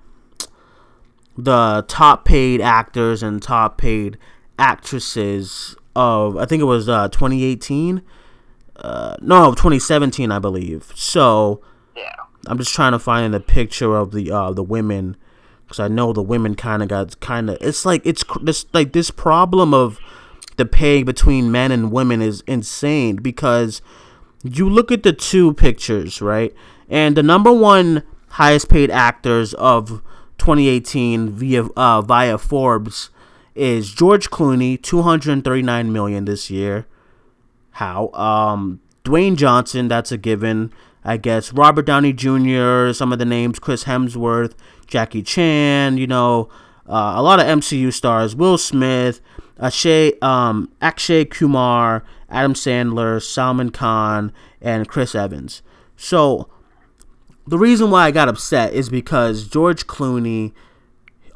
the 1.37 1.85
top 1.87 2.25
paid 2.25 2.61
actors 2.61 3.21
and 3.23 3.41
top 3.41 3.77
paid 3.77 4.17
actresses 4.57 5.75
of 5.95 6.37
I 6.37 6.45
think 6.45 6.61
it 6.61 6.65
was 6.65 6.89
uh, 6.89 7.07
2018. 7.09 8.01
Uh, 8.75 9.15
no, 9.21 9.51
2017, 9.51 10.31
I 10.31 10.39
believe. 10.39 10.91
So 10.95 11.61
Yeah. 11.95 12.13
I'm 12.47 12.57
just 12.57 12.73
trying 12.73 12.91
to 12.91 12.99
find 12.99 13.33
the 13.33 13.39
picture 13.39 13.95
of 13.95 14.11
the 14.11 14.31
uh, 14.31 14.51
the 14.51 14.63
women 14.63 15.17
because 15.65 15.79
I 15.79 15.87
know 15.87 16.13
the 16.13 16.21
women 16.21 16.55
kind 16.55 16.83
of 16.83 16.89
got 16.89 17.19
kind 17.19 17.49
of. 17.49 17.57
It's 17.61 17.85
like 17.85 18.01
it's 18.05 18.23
this 18.41 18.65
like 18.73 18.93
this 18.93 19.11
problem 19.11 19.73
of 19.73 19.99
the 20.57 20.65
pay 20.65 21.03
between 21.03 21.51
men 21.51 21.71
and 21.71 21.91
women 21.91 22.21
is 22.21 22.41
insane 22.47 23.17
because 23.17 23.81
you 24.43 24.69
look 24.69 24.91
at 24.91 25.03
the 25.03 25.13
two 25.13 25.53
pictures 25.53 26.21
right, 26.21 26.53
and 26.89 27.17
the 27.17 27.23
number 27.23 27.51
one 27.51 28.03
highest 28.29 28.69
paid 28.69 28.91
actors 28.91 29.53
of 29.55 30.01
2018 30.37 31.29
via 31.29 31.63
uh, 31.75 32.01
via 32.01 32.37
Forbes 32.37 33.09
is 33.55 33.93
George 33.93 34.29
Clooney, 34.29 34.81
239 34.81 35.91
million 35.91 36.25
this 36.25 36.49
year. 36.49 36.85
How? 37.71 38.09
Um, 38.09 38.81
Dwayne 39.03 39.35
Johnson, 39.35 39.87
that's 39.87 40.11
a 40.11 40.17
given, 40.17 40.73
I 41.03 41.17
guess. 41.17 41.53
Robert 41.53 41.85
Downey 41.85 42.13
Jr., 42.13 42.91
some 42.91 43.13
of 43.13 43.19
the 43.19 43.25
names, 43.25 43.59
Chris 43.59 43.85
Hemsworth, 43.85 44.53
Jackie 44.87 45.23
Chan, 45.23 45.97
you 45.97 46.07
know, 46.07 46.49
uh, 46.87 47.13
a 47.15 47.21
lot 47.21 47.39
of 47.39 47.45
MCU 47.45 47.91
stars, 47.91 48.35
Will 48.35 48.57
Smith, 48.57 49.21
um, 50.21 50.71
Akshay 50.81 51.25
Kumar, 51.25 52.03
Adam 52.29 52.53
Sandler, 52.53 53.21
Salman 53.21 53.71
Khan, 53.71 54.31
and 54.61 54.87
Chris 54.87 55.15
Evans. 55.15 55.61
So, 55.95 56.49
the 57.47 57.57
reason 57.57 57.91
why 57.91 58.05
I 58.05 58.11
got 58.11 58.27
upset 58.27 58.73
is 58.73 58.89
because 58.89 59.47
George 59.47 59.87
Clooney. 59.87 60.51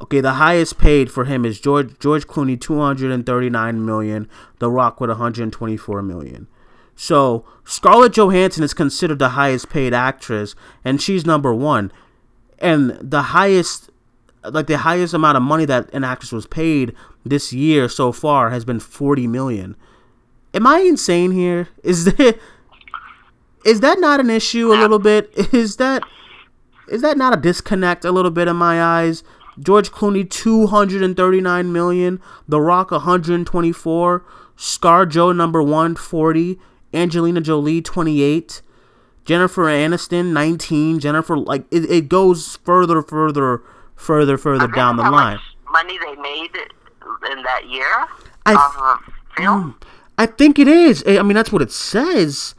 Okay, 0.00 0.20
the 0.20 0.34
highest 0.34 0.78
paid 0.78 1.10
for 1.10 1.26
him 1.26 1.44
is 1.44 1.60
George 1.60 1.98
George 1.98 2.26
Clooney, 2.26 2.58
two 2.58 2.78
hundred 2.78 3.12
and 3.12 3.26
thirty 3.26 3.50
nine 3.50 3.84
million. 3.84 4.28
The 4.58 4.70
Rock 4.70 5.00
with 5.00 5.10
one 5.10 5.18
hundred 5.18 5.52
twenty 5.52 5.76
four 5.76 6.02
million. 6.02 6.48
So 6.96 7.44
Scarlett 7.64 8.12
Johansson 8.12 8.62
is 8.62 8.74
considered 8.74 9.18
the 9.18 9.30
highest 9.30 9.70
paid 9.70 9.94
actress, 9.94 10.54
and 10.84 11.00
she's 11.00 11.24
number 11.26 11.54
one. 11.54 11.92
And 12.58 12.90
the 13.00 13.22
highest, 13.22 13.90
like 14.44 14.66
the 14.66 14.78
highest 14.78 15.14
amount 15.14 15.36
of 15.36 15.42
money 15.42 15.64
that 15.64 15.92
an 15.94 16.04
actress 16.04 16.32
was 16.32 16.46
paid 16.46 16.94
this 17.24 17.52
year 17.52 17.88
so 17.88 18.12
far 18.12 18.50
has 18.50 18.64
been 18.64 18.80
forty 18.80 19.26
million. 19.26 19.76
Am 20.54 20.66
I 20.66 20.80
insane 20.80 21.30
here? 21.30 21.68
Is 21.82 22.04
there 22.16 22.34
is 23.64 23.80
that 23.80 24.00
not 24.00 24.20
an 24.20 24.30
issue 24.30 24.72
a 24.72 24.76
little 24.76 24.98
bit? 24.98 25.30
Is 25.52 25.76
that 25.76 26.02
is 26.88 27.02
that 27.02 27.16
not 27.16 27.32
a 27.32 27.40
disconnect 27.40 28.04
a 28.04 28.12
little 28.12 28.30
bit 28.30 28.48
in 28.48 28.56
my 28.56 28.82
eyes? 28.82 29.22
George 29.60 29.90
Clooney 29.90 30.28
239 30.28 31.72
million, 31.72 32.20
The 32.48 32.60
Rock 32.60 32.90
124, 32.90 34.24
Scar 34.56 35.06
Joe 35.06 35.32
number 35.32 35.62
140, 35.62 36.58
Angelina 36.94 37.40
Jolie 37.40 37.82
28, 37.82 38.62
Jennifer 39.24 39.64
Aniston 39.64 40.32
19, 40.32 40.98
Jennifer 40.98 41.36
like 41.36 41.64
it, 41.70 41.90
it 41.90 42.08
goes 42.08 42.56
further 42.64 43.02
further 43.02 43.62
further 43.94 44.38
further 44.38 44.66
down 44.66 44.96
the 44.96 45.02
line. 45.02 45.38
money 45.70 45.98
they 45.98 46.16
made 46.16 46.50
in 47.30 47.42
that 47.42 47.68
year 47.68 48.06
I, 48.46 48.54
of 48.54 49.14
film? 49.36 49.74
Mm, 49.78 49.86
I 50.18 50.26
think 50.26 50.58
it 50.58 50.68
is. 50.68 51.04
I 51.06 51.22
mean 51.22 51.34
that's 51.34 51.52
what 51.52 51.62
it 51.62 51.70
says 51.70 52.54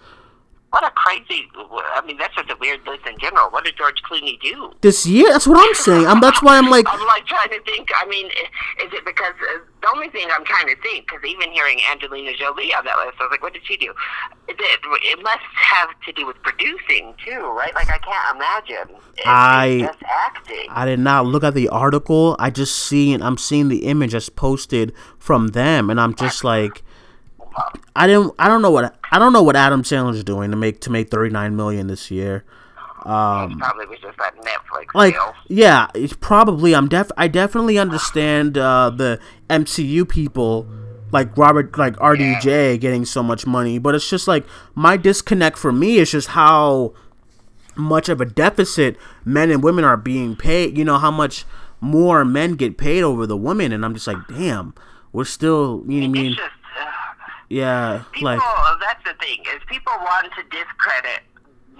what 0.72 0.86
a 0.86 0.92
crazy. 0.92 1.50
I 1.54 2.02
mean, 2.06 2.18
that's 2.18 2.34
just 2.34 2.50
a 2.50 2.56
weird 2.56 2.80
list 2.88 3.06
in 3.06 3.20
general. 3.20 3.50
What 3.50 3.66
did 3.66 3.76
George 3.76 4.02
Clooney 4.10 4.40
do 4.40 4.72
this 4.80 5.06
year? 5.06 5.30
That's 5.30 5.46
what 5.46 5.60
I'm 5.60 5.76
saying. 5.76 6.08
I'm. 6.08 6.22
That's 6.22 6.42
why 6.42 6.58
I'm 6.58 6.70
like. 6.70 6.86
I'm 6.88 7.06
like 7.08 7.26
trying 7.26 7.50
to 7.50 7.62
think. 7.64 7.90
I 7.94 8.06
mean, 8.08 8.28
is 8.28 8.94
it 8.94 9.04
because 9.04 9.34
uh, 9.34 9.60
the 9.82 9.90
only 9.94 10.08
thing 10.10 10.30
I'm 10.32 10.46
trying 10.46 10.68
to 10.68 10.82
think? 10.82 11.08
Because 11.08 11.26
even 11.26 11.52
hearing 11.52 11.78
Angelina 11.92 12.32
Jolie 12.38 12.74
on 12.74 12.86
that 12.86 12.96
list, 13.06 13.18
I 13.20 13.24
was 13.24 13.32
like, 13.32 13.42
what 13.42 13.52
did 13.52 13.64
she 13.66 13.76
do? 13.76 13.94
It, 14.48 14.56
it, 14.60 15.22
must 15.22 15.40
have 15.54 15.90
to 16.06 16.14
do 16.14 16.26
with 16.26 16.42
producing 16.42 17.16
too, 17.24 17.42
right? 17.52 17.76
Like 17.76 17.90
I 17.90 17.98
can't 17.98 18.36
imagine. 18.38 18.96
It's, 19.18 19.24
I 19.26 19.80
just 19.82 20.04
acting. 20.10 20.68
I 20.70 20.86
did 20.86 21.00
not 21.00 21.26
look 21.26 21.44
at 21.44 21.54
the 21.54 21.68
article. 21.68 22.38
I 22.40 22.50
just 22.50 22.78
seen. 22.78 23.22
I'm 23.22 23.38
seeing 23.38 23.68
the 23.68 23.88
image 23.88 24.12
just 24.12 24.38
posted 24.38 24.94
from 25.20 25.50
them, 25.50 25.90
and 25.90 26.00
I'm 26.00 26.16
just 26.16 26.46
like 26.46 26.82
I 27.96 28.08
didn't. 28.08 28.34
I 28.40 28.48
don't 28.48 28.62
know 28.62 28.72
what 28.72 28.96
I 29.12 29.20
don't 29.20 29.34
know 29.34 29.44
what 29.44 29.56
Adam 29.56 29.84
Sandler's 29.84 30.24
doing 30.24 30.52
to 30.52 30.58
make 30.58 30.82
to 30.82 30.90
make 30.90 31.10
thirty 31.10 31.32
nine 31.32 31.56
million 31.56 31.88
this 31.88 32.12
year. 32.12 32.44
Um, 33.04 33.58
probably 33.58 33.88
was 33.88 34.00
just 34.00 34.18
that 34.20 34.36
Netflix 34.38 34.94
like 34.94 35.16
deal. 35.16 35.34
yeah, 35.48 35.88
it's 35.96 36.14
probably. 36.14 36.76
I'm 36.76 36.88
def. 36.88 37.12
I 37.18 37.28
definitely 37.28 37.80
understand 37.80 38.58
uh, 38.58 38.92
the 38.92 39.20
MCU 39.50 40.08
people 40.08 40.68
like 41.12 41.36
Robert 41.38 41.78
like 41.78 41.96
RDJ 41.98 42.46
yeah. 42.46 42.76
getting 42.76 43.06
so 43.06 43.24
much 43.24 43.48
money, 43.48 43.80
but 43.80 43.96
it's 43.96 44.10
just 44.10 44.28
like 44.28 44.46
my 44.76 44.98
disconnect 44.98 45.58
for 45.58 45.72
me 45.72 45.98
is 45.98 46.12
just 46.12 46.30
how 46.30 46.94
much 47.76 48.10
of 48.10 48.22
a 48.22 48.26
deficit 48.26 48.98
men 49.26 49.50
and 49.50 49.64
women 49.64 49.84
are 49.84 49.98
being 49.98 50.36
paid. 50.36 50.78
You 50.78 50.86
know 50.86 50.98
how 50.98 51.12
much 51.12 51.46
more 51.80 52.24
men 52.24 52.54
get 52.54 52.78
paid 52.78 53.02
over 53.04 53.26
the 53.26 53.38
women, 53.38 53.72
and 53.72 53.84
I'm 53.84 53.94
just 53.94 54.08
like, 54.08 54.18
damn, 54.28 54.74
we're 55.12 55.26
still. 55.26 55.84
You 55.88 56.02
know 56.02 56.10
what 56.10 56.20
I 56.20 56.22
mean? 56.22 56.36
Just, 56.36 56.52
yeah, 57.52 58.04
people, 58.14 58.32
like 58.32 58.40
that's 58.80 59.04
the 59.04 59.14
thing 59.20 59.44
is 59.54 59.62
people 59.68 59.94
want 60.00 60.28
to 60.38 60.44
discredit 60.44 61.22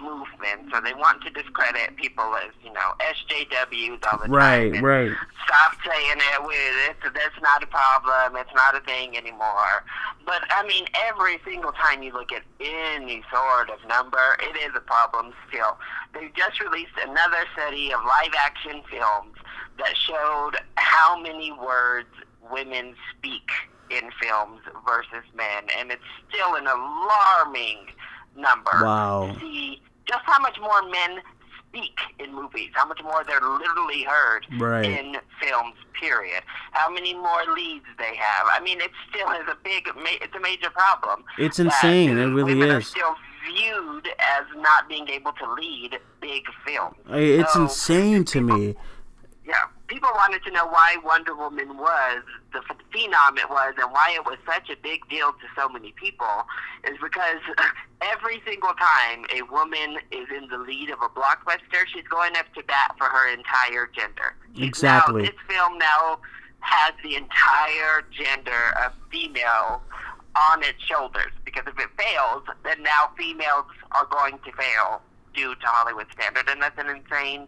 movements 0.02 0.74
or 0.74 0.82
they 0.82 0.94
want 0.94 1.22
to 1.24 1.30
discredit 1.30 1.96
people 1.96 2.36
as 2.36 2.52
you 2.66 2.74
know 2.74 2.92
SJWs 3.00 4.04
all 4.12 4.20
the 4.20 4.30
right, 4.30 4.74
time. 4.74 4.84
Right, 4.84 5.10
right. 5.10 5.18
Stop 5.46 5.78
saying 5.86 6.18
it. 6.18 6.42
With 6.42 6.58
it. 6.90 7.14
That's 7.14 7.40
not 7.42 7.64
a 7.64 7.68
problem. 7.68 8.36
It's 8.36 8.54
not 8.56 8.76
a 8.76 8.82
thing 8.82 9.16
anymore. 9.16 9.86
But 10.26 10.42
I 10.50 10.66
mean, 10.68 10.86
every 11.08 11.40
single 11.46 11.72
time 11.72 12.04
you 12.04 12.12
look 12.14 12.32
at 12.32 12.44
any 12.60 13.24
sort 13.32 13.70
of 13.70 13.80
number, 13.88 14.38
it 14.42 14.58
is 14.58 14.76
a 14.76 14.82
problem 14.82 15.34
still. 15.48 15.78
They 16.14 16.32
just 16.36 16.60
released 16.60 16.98
another 17.02 17.46
study 17.54 17.94
of 17.94 18.02
live 18.04 18.34
action 18.38 18.82
films 18.90 19.38
that 19.78 19.96
showed 19.96 20.54
how 20.76 21.20
many 21.20 21.52
words 21.52 22.10
women 22.52 22.96
speak 23.18 23.50
in 23.92 24.10
films 24.22 24.62
versus 24.86 25.26
men, 25.36 25.64
and 25.78 25.92
it's 25.92 26.02
still 26.30 26.56
an 26.56 26.68
alarming 26.68 27.88
number. 28.36 28.72
Wow. 28.74 29.36
See 29.40 29.82
just 30.08 30.24
how 30.26 30.40
much 30.42 30.60
more 30.60 30.82
men 30.90 31.22
speak 31.70 31.98
in 32.20 32.34
movies, 32.34 32.70
how 32.74 32.86
much 32.86 33.02
more 33.04 33.24
they're 33.26 33.42
literally 33.42 34.04
heard 34.04 34.46
right. 34.60 34.86
in 34.86 35.18
films. 35.42 35.76
Period. 36.00 36.42
How 36.72 36.92
many 36.92 37.14
more 37.14 37.44
leads 37.56 37.86
they 38.00 38.16
have? 38.16 38.48
I 38.52 38.60
mean, 38.64 38.82
it 38.82 38.90
still 39.10 39.30
is 39.34 39.48
a 39.48 39.56
big, 39.64 39.88
it's 39.96 40.36
a 40.36 40.40
major 40.40 40.72
problem. 40.72 41.24
It's 41.38 41.60
insane. 41.60 42.18
It 42.18 42.26
really 42.26 42.56
women 42.56 42.70
is. 42.70 42.74
Are 42.74 42.82
still 42.82 43.16
viewed 43.46 44.08
as 44.08 44.46
not 44.56 44.90
being 44.90 45.08
able 45.10 45.32
to 45.34 45.54
lead 45.54 46.00
big 46.20 46.44
films. 46.66 46.96
It's 47.08 47.54
so 47.54 47.64
insane 47.64 48.26
to 48.26 48.40
people, 48.42 48.58
me. 48.58 48.76
Yeah, 49.46 49.54
people 49.86 50.10
wanted 50.16 50.44
to 50.46 50.52
know 50.52 50.66
why 50.66 50.98
Wonder 51.04 51.36
Woman 51.36 51.78
was 51.78 52.24
the 52.54 52.60
phenom 52.92 53.38
it 53.38 53.50
was 53.50 53.74
and 53.82 53.92
why 53.92 54.12
it 54.14 54.26
was 54.26 54.38
such 54.46 54.70
a 54.70 54.76
big 54.82 55.08
deal 55.10 55.32
to 55.32 55.48
so 55.56 55.70
many 55.70 55.94
people 55.94 56.46
is 56.84 56.98
because 57.02 57.40
every 58.02 58.42
single 58.46 58.74
time 58.74 59.26
a 59.34 59.42
woman 59.44 59.98
is 60.12 60.28
in 60.36 60.48
the 60.50 60.58
lead 60.58 60.90
of 60.90 61.00
a 61.02 61.10
blockbuster, 61.10 61.86
she's 61.94 62.08
going 62.08 62.36
up 62.36 62.54
to 62.54 62.64
bat 62.64 62.96
for 62.98 63.06
her 63.06 63.34
entire 63.34 63.90
gender. 63.94 64.36
Exactly. 64.58 65.24
Now, 65.24 65.30
this 65.30 65.40
film 65.48 65.78
now 65.78 66.20
has 66.60 66.94
the 67.04 67.16
entire 67.16 68.04
gender 68.12 68.76
of 68.86 68.94
female 69.12 69.82
on 70.52 70.64
its 70.64 70.82
shoulders 70.84 71.32
because 71.44 71.64
if 71.68 71.78
it 71.80 71.90
fails, 71.98 72.44
then 72.64 72.82
now 72.84 73.12
females 73.18 73.66
are 73.92 74.06
going 74.06 74.40
to 74.40 74.52
fail 74.54 75.02
due 75.34 75.56
to 75.56 75.66
Hollywood 75.66 76.08
standard, 76.12 76.50
and 76.50 76.62
that's 76.62 76.78
an 76.78 76.90
insane 76.90 77.48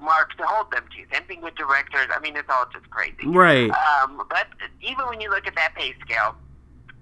mark 0.00 0.36
to 0.36 0.44
hold 0.44 0.70
them 0.70 0.84
to. 0.84 1.16
Same 1.16 1.26
thing 1.26 1.40
with 1.42 1.54
directors. 1.54 2.06
I 2.14 2.20
mean, 2.20 2.36
it's 2.36 2.48
all 2.48 2.66
just 2.72 2.88
crazy. 2.90 3.26
Right. 3.26 3.70
Um, 3.70 4.22
but 4.28 4.46
even 4.80 5.06
when 5.06 5.20
you 5.20 5.30
look 5.30 5.46
at 5.46 5.54
that 5.56 5.74
pay 5.74 5.94
scale, 6.00 6.36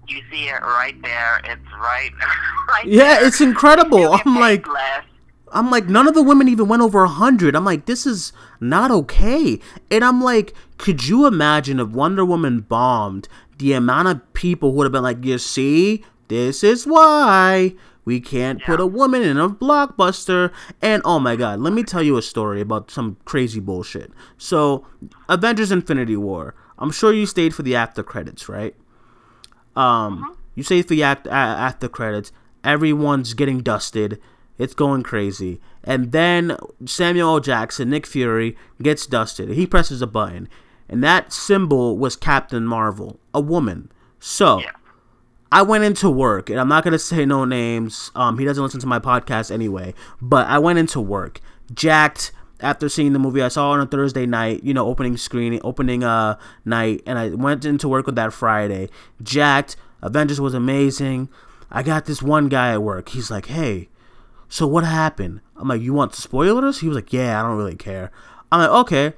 you 0.07 0.21
see 0.31 0.45
it 0.47 0.61
right 0.61 0.99
there. 1.01 1.41
It's 1.45 1.71
right, 1.79 2.11
right. 2.69 2.85
Yeah, 2.85 3.15
there. 3.15 3.27
it's 3.27 3.41
incredible. 3.41 4.13
I'm 4.13 4.35
like, 4.35 4.67
less. 4.67 5.05
I'm 5.51 5.69
like, 5.69 5.87
none 5.87 6.07
of 6.07 6.15
the 6.15 6.23
women 6.23 6.47
even 6.47 6.67
went 6.67 6.81
over 6.81 7.03
a 7.03 7.07
hundred. 7.07 7.55
I'm 7.55 7.65
like, 7.65 7.85
this 7.85 8.05
is 8.05 8.33
not 8.59 8.89
okay. 8.91 9.59
And 9.91 10.03
I'm 10.03 10.21
like, 10.21 10.53
could 10.77 11.07
you 11.07 11.27
imagine 11.27 11.79
if 11.79 11.89
Wonder 11.89 12.25
Woman 12.25 12.61
bombed? 12.61 13.27
The 13.59 13.73
amount 13.73 14.07
of 14.07 14.33
people 14.33 14.71
who 14.71 14.77
would 14.77 14.85
have 14.85 14.91
been 14.91 15.03
like, 15.03 15.23
you 15.23 15.37
see, 15.37 16.03
this 16.27 16.63
is 16.63 16.87
why 16.87 17.75
we 18.05 18.19
can't 18.19 18.59
yeah. 18.59 18.65
put 18.65 18.79
a 18.79 18.87
woman 18.87 19.21
in 19.21 19.37
a 19.37 19.49
blockbuster. 19.49 20.51
And 20.81 21.01
oh 21.05 21.19
my 21.19 21.35
god, 21.35 21.59
let 21.59 21.73
me 21.73 21.83
tell 21.83 22.03
you 22.03 22.17
a 22.17 22.21
story 22.21 22.61
about 22.61 22.91
some 22.91 23.17
crazy 23.25 23.59
bullshit. 23.59 24.11
So, 24.37 24.85
Avengers 25.29 25.71
Infinity 25.71 26.17
War. 26.17 26.55
I'm 26.77 26.91
sure 26.91 27.13
you 27.13 27.25
stayed 27.25 27.53
for 27.55 27.63
the 27.63 27.75
after 27.75 28.03
credits, 28.03 28.49
right? 28.49 28.75
Um, 29.75 30.17
mm-hmm. 30.17 30.33
you 30.55 30.63
stayed 30.63 30.83
for 30.87 30.95
the 30.95 31.03
act, 31.03 31.27
uh, 31.27 31.31
after 31.31 31.87
credits. 31.87 32.31
Everyone's 32.63 33.33
getting 33.33 33.59
dusted. 33.59 34.19
It's 34.57 34.73
going 34.73 35.03
crazy. 35.03 35.59
And 35.83 36.11
then 36.11 36.57
Samuel 36.85 37.35
L. 37.35 37.39
Jackson, 37.39 37.89
Nick 37.89 38.05
Fury, 38.05 38.55
gets 38.81 39.05
dusted. 39.05 39.49
He 39.49 39.65
presses 39.65 40.01
a 40.01 40.07
button. 40.07 40.47
And 40.89 41.03
that 41.03 41.33
symbol 41.33 41.97
was 41.97 42.15
Captain 42.15 42.65
Marvel, 42.65 43.19
a 43.33 43.41
woman. 43.41 43.91
So, 44.19 44.59
yeah. 44.59 44.71
I 45.53 45.61
went 45.61 45.83
into 45.83 46.09
work, 46.09 46.49
and 46.49 46.59
I'm 46.59 46.67
not 46.67 46.83
gonna 46.83 46.97
say 46.97 47.25
no 47.27 47.45
names. 47.45 48.09
Um, 48.15 48.39
he 48.39 48.45
doesn't 48.45 48.63
listen 48.63 48.79
to 48.79 48.87
my 48.87 48.97
podcast 48.97 49.51
anyway. 49.51 49.93
But 50.19 50.47
I 50.47 50.57
went 50.57 50.79
into 50.79 50.99
work, 50.99 51.41
jacked 51.71 52.31
after 52.59 52.89
seeing 52.89 53.13
the 53.13 53.19
movie. 53.19 53.43
I 53.43 53.49
saw 53.49 53.69
on 53.69 53.79
a 53.79 53.85
Thursday 53.85 54.25
night, 54.25 54.63
you 54.63 54.73
know, 54.73 54.87
opening 54.87 55.15
screening, 55.15 55.61
opening 55.63 56.03
uh 56.03 56.39
night, 56.65 57.03
and 57.05 57.19
I 57.19 57.29
went 57.29 57.65
into 57.65 57.87
work 57.87 58.07
with 58.07 58.15
that 58.15 58.33
Friday, 58.33 58.89
jacked. 59.21 59.75
Avengers 60.01 60.41
was 60.41 60.55
amazing. 60.55 61.29
I 61.69 61.83
got 61.83 62.05
this 62.05 62.23
one 62.23 62.49
guy 62.49 62.73
at 62.73 62.81
work. 62.81 63.09
He's 63.09 63.29
like, 63.29 63.45
"Hey, 63.45 63.89
so 64.49 64.65
what 64.65 64.83
happened?" 64.83 65.41
I'm 65.55 65.67
like, 65.67 65.83
"You 65.83 65.93
want 65.93 66.15
spoilers?" 66.15 66.79
He 66.79 66.87
was 66.87 66.95
like, 66.95 67.13
"Yeah, 67.13 67.39
I 67.39 67.47
don't 67.47 67.57
really 67.57 67.75
care." 67.75 68.09
I'm 68.51 68.59
like, 68.59 68.71
"Okay." 68.71 69.13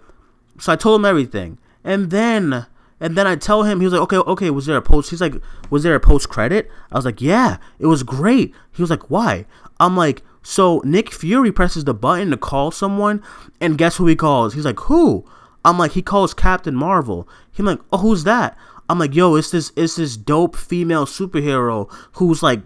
So 0.59 0.73
I 0.73 0.75
told 0.75 0.99
him 0.99 1.05
everything, 1.05 1.59
and 1.81 2.09
then 2.11 2.65
and 2.99 3.17
then 3.17 3.27
I 3.27 3.35
tell 3.35 3.63
him, 3.63 3.79
he 3.79 3.85
was 3.85 3.93
like, 3.93 4.01
okay, 4.03 4.17
okay, 4.17 4.49
was 4.49 4.65
there 4.65 4.77
a 4.77 4.81
post? 4.81 5.09
He's 5.09 5.21
like, 5.21 5.35
was 5.69 5.83
there 5.83 5.95
a 5.95 5.99
post 5.99 6.29
credit? 6.29 6.69
I 6.91 6.95
was 6.95 7.05
like, 7.05 7.21
yeah, 7.21 7.57
it 7.79 7.87
was 7.87 8.03
great. 8.03 8.53
He 8.71 8.81
was 8.81 8.89
like, 8.89 9.09
why? 9.09 9.45
I'm 9.79 9.97
like, 9.97 10.23
so 10.41 10.81
Nick 10.85 11.11
Fury 11.11 11.51
presses 11.51 11.83
the 11.83 11.93
button 11.93 12.31
to 12.31 12.37
call 12.37 12.71
someone, 12.71 13.23
and 13.59 13.77
guess 13.77 13.97
who 13.97 14.07
he 14.07 14.15
calls? 14.15 14.53
He's 14.53 14.65
like, 14.65 14.79
who? 14.81 15.25
I'm 15.63 15.77
like, 15.77 15.93
he 15.93 16.01
calls 16.01 16.33
Captain 16.33 16.75
Marvel. 16.75 17.27
He's 17.51 17.65
like, 17.65 17.79
oh, 17.91 17.97
who's 17.97 18.23
that? 18.25 18.57
I'm 18.87 18.99
like, 18.99 19.15
yo, 19.15 19.35
it's 19.35 19.49
this, 19.49 19.71
it's 19.75 19.95
this 19.95 20.15
dope 20.15 20.55
female 20.55 21.05
superhero 21.05 21.91
who's 22.13 22.43
like, 22.43 22.61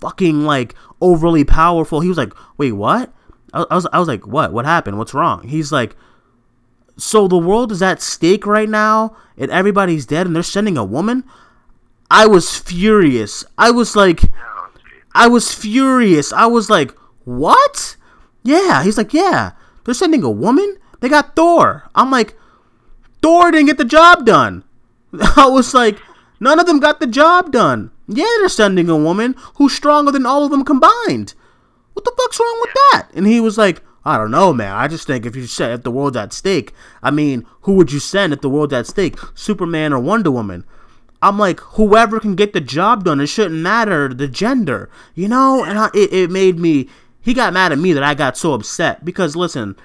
fucking 0.00 0.44
like 0.44 0.74
overly 1.00 1.44
powerful. 1.44 2.00
He 2.00 2.08
was 2.08 2.18
like, 2.18 2.34
wait, 2.56 2.72
what? 2.72 3.12
I, 3.52 3.64
I 3.70 3.74
was 3.74 3.86
I 3.92 3.98
was 3.98 4.08
like, 4.08 4.26
what? 4.26 4.52
What 4.52 4.64
happened? 4.64 4.98
What's 4.98 5.14
wrong? 5.14 5.46
He's 5.46 5.70
like, 5.70 5.96
so 7.00 7.26
the 7.26 7.38
world 7.38 7.72
is 7.72 7.82
at 7.82 8.02
stake 8.02 8.46
right 8.46 8.68
now, 8.68 9.16
and 9.36 9.50
everybody's 9.50 10.06
dead, 10.06 10.26
and 10.26 10.34
they're 10.34 10.42
sending 10.42 10.76
a 10.76 10.84
woman. 10.84 11.24
I 12.10 12.26
was 12.26 12.58
furious. 12.58 13.44
I 13.56 13.70
was 13.70 13.94
like, 13.94 14.22
I 15.14 15.28
was 15.28 15.54
furious. 15.54 16.32
I 16.32 16.46
was 16.46 16.68
like, 16.68 16.96
what? 17.24 17.96
Yeah. 18.42 18.82
He's 18.82 18.98
like, 18.98 19.14
yeah. 19.14 19.52
They're 19.84 19.94
sending 19.94 20.22
a 20.22 20.30
woman. 20.30 20.76
They 21.00 21.08
got 21.08 21.36
Thor. 21.36 21.88
I'm 21.94 22.10
like, 22.10 22.36
Thor 23.22 23.50
didn't 23.50 23.66
get 23.66 23.78
the 23.78 23.84
job 23.84 24.26
done. 24.26 24.64
I 25.36 25.46
was 25.46 25.72
like, 25.74 25.98
none 26.40 26.58
of 26.58 26.66
them 26.66 26.80
got 26.80 27.00
the 27.00 27.06
job 27.06 27.52
done. 27.52 27.90
Yeah, 28.08 28.24
they're 28.40 28.48
sending 28.48 28.88
a 28.88 28.96
woman 28.96 29.36
who's 29.54 29.72
stronger 29.72 30.10
than 30.10 30.26
all 30.26 30.44
of 30.44 30.50
them 30.50 30.64
combined. 30.64 31.34
What 31.92 32.04
the 32.04 32.12
fuck's 32.16 32.40
wrong 32.40 32.58
with 32.60 32.72
that? 32.74 33.08
And 33.14 33.26
he 33.26 33.40
was 33.40 33.56
like, 33.56 33.82
I 34.04 34.16
don't 34.16 34.30
know, 34.30 34.52
man. 34.52 34.72
I 34.72 34.88
just 34.88 35.06
think 35.06 35.26
if 35.26 35.36
you 35.36 35.46
said 35.46 35.72
if 35.72 35.82
the 35.82 35.90
world's 35.90 36.16
at 36.16 36.32
stake, 36.32 36.72
I 37.02 37.10
mean, 37.10 37.44
who 37.62 37.74
would 37.74 37.92
you 37.92 38.00
send 38.00 38.32
if 38.32 38.40
the 38.40 38.48
world's 38.48 38.72
at 38.72 38.86
stake? 38.86 39.16
Superman 39.34 39.92
or 39.92 40.00
Wonder 40.00 40.30
Woman? 40.30 40.64
I'm 41.22 41.38
like, 41.38 41.60
whoever 41.60 42.18
can 42.18 42.34
get 42.34 42.54
the 42.54 42.62
job 42.62 43.04
done. 43.04 43.20
It 43.20 43.26
shouldn't 43.26 43.60
matter 43.60 44.08
the 44.08 44.26
gender, 44.26 44.88
you 45.14 45.28
know. 45.28 45.64
And 45.64 45.78
I, 45.78 45.90
it, 45.94 46.12
it 46.12 46.30
made 46.30 46.58
me. 46.58 46.88
He 47.20 47.34
got 47.34 47.52
mad 47.52 47.72
at 47.72 47.78
me 47.78 47.92
that 47.92 48.02
I 48.02 48.14
got 48.14 48.38
so 48.38 48.54
upset 48.54 49.04
because 49.04 49.36
listen, 49.36 49.76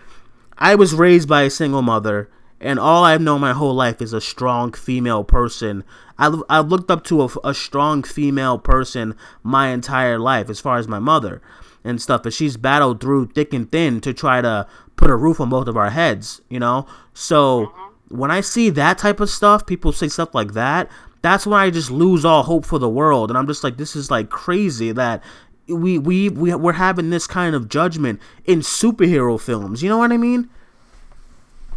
I 0.57 0.75
was 0.75 0.93
raised 0.93 1.27
by 1.27 1.41
a 1.41 1.49
single 1.49 1.81
mother, 1.81 2.29
and 2.61 2.79
all 2.79 3.03
I've 3.03 3.19
known 3.19 3.41
my 3.41 3.51
whole 3.51 3.73
life 3.73 4.01
is 4.01 4.13
a 4.13 4.21
strong 4.21 4.71
female 4.71 5.25
person. 5.25 5.83
I've, 6.17 6.41
I've 6.47 6.69
looked 6.69 6.89
up 6.89 7.03
to 7.05 7.23
a, 7.23 7.29
a 7.43 7.53
strong 7.53 8.03
female 8.03 8.57
person 8.57 9.17
my 9.43 9.67
entire 9.67 10.17
life, 10.17 10.49
as 10.49 10.61
far 10.61 10.77
as 10.77 10.87
my 10.87 10.99
mother 10.99 11.41
and 11.85 12.01
stuff. 12.01 12.23
But 12.23 12.33
she's 12.33 12.57
battled 12.57 12.99
through 12.99 13.27
thick 13.27 13.53
and 13.53 13.71
thin 13.71 14.01
to 14.01 14.13
try 14.13 14.41
to 14.41 14.67
put 14.95 15.09
a 15.09 15.15
roof 15.15 15.39
on 15.39 15.49
both 15.49 15.67
of 15.67 15.77
our 15.77 15.91
heads, 15.91 16.41
you 16.49 16.59
know. 16.59 16.85
So 17.13 17.67
mm-hmm. 17.67 18.17
when 18.17 18.31
I 18.31 18.41
see 18.41 18.69
that 18.71 18.97
type 18.97 19.19
of 19.19 19.29
stuff, 19.29 19.65
people 19.65 19.93
say 19.93 20.09
stuff 20.09 20.33
like 20.35 20.53
that. 20.53 20.89
That's 21.21 21.47
when 21.47 21.59
I 21.59 21.69
just 21.69 21.89
lose 21.89 22.25
all 22.25 22.43
hope 22.43 22.65
for 22.65 22.77
the 22.77 22.89
world, 22.89 23.31
and 23.31 23.37
I'm 23.37 23.47
just 23.47 23.63
like, 23.63 23.77
this 23.77 23.95
is 23.95 24.11
like 24.11 24.29
crazy 24.29 24.91
that 24.91 25.23
we 25.67 25.97
we 25.97 26.29
we 26.29 26.53
we're 26.53 26.73
having 26.73 27.09
this 27.09 27.25
kind 27.25 27.55
of 27.55 27.69
judgment 27.69 28.19
in 28.45 28.59
superhero 28.59 29.39
films. 29.39 29.81
You 29.81 29.89
know 29.89 29.97
what 29.97 30.11
I 30.11 30.17
mean? 30.17 30.49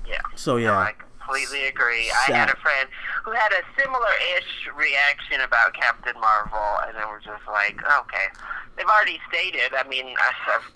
Yeah. 0.07 0.21
So 0.35 0.57
yeah. 0.57 0.93
Completely 1.29 1.69
agree. 1.69 2.11
I 2.29 2.33
had 2.33 2.49
a 2.49 2.57
friend 2.57 2.89
who 3.25 3.33
had 3.33 3.53
a 3.53 3.63
similar-ish 3.81 4.69
reaction 4.75 5.41
about 5.43 5.75
Captain 5.75 6.19
Marvel, 6.21 6.79
and 6.87 6.97
then 6.97 7.05
we're 7.09 7.21
just 7.21 7.47
like, 7.47 7.77
okay. 7.85 8.27
They've 8.77 8.87
already 8.87 9.19
stated. 9.29 9.75
I 9.75 9.87
mean, 9.89 10.15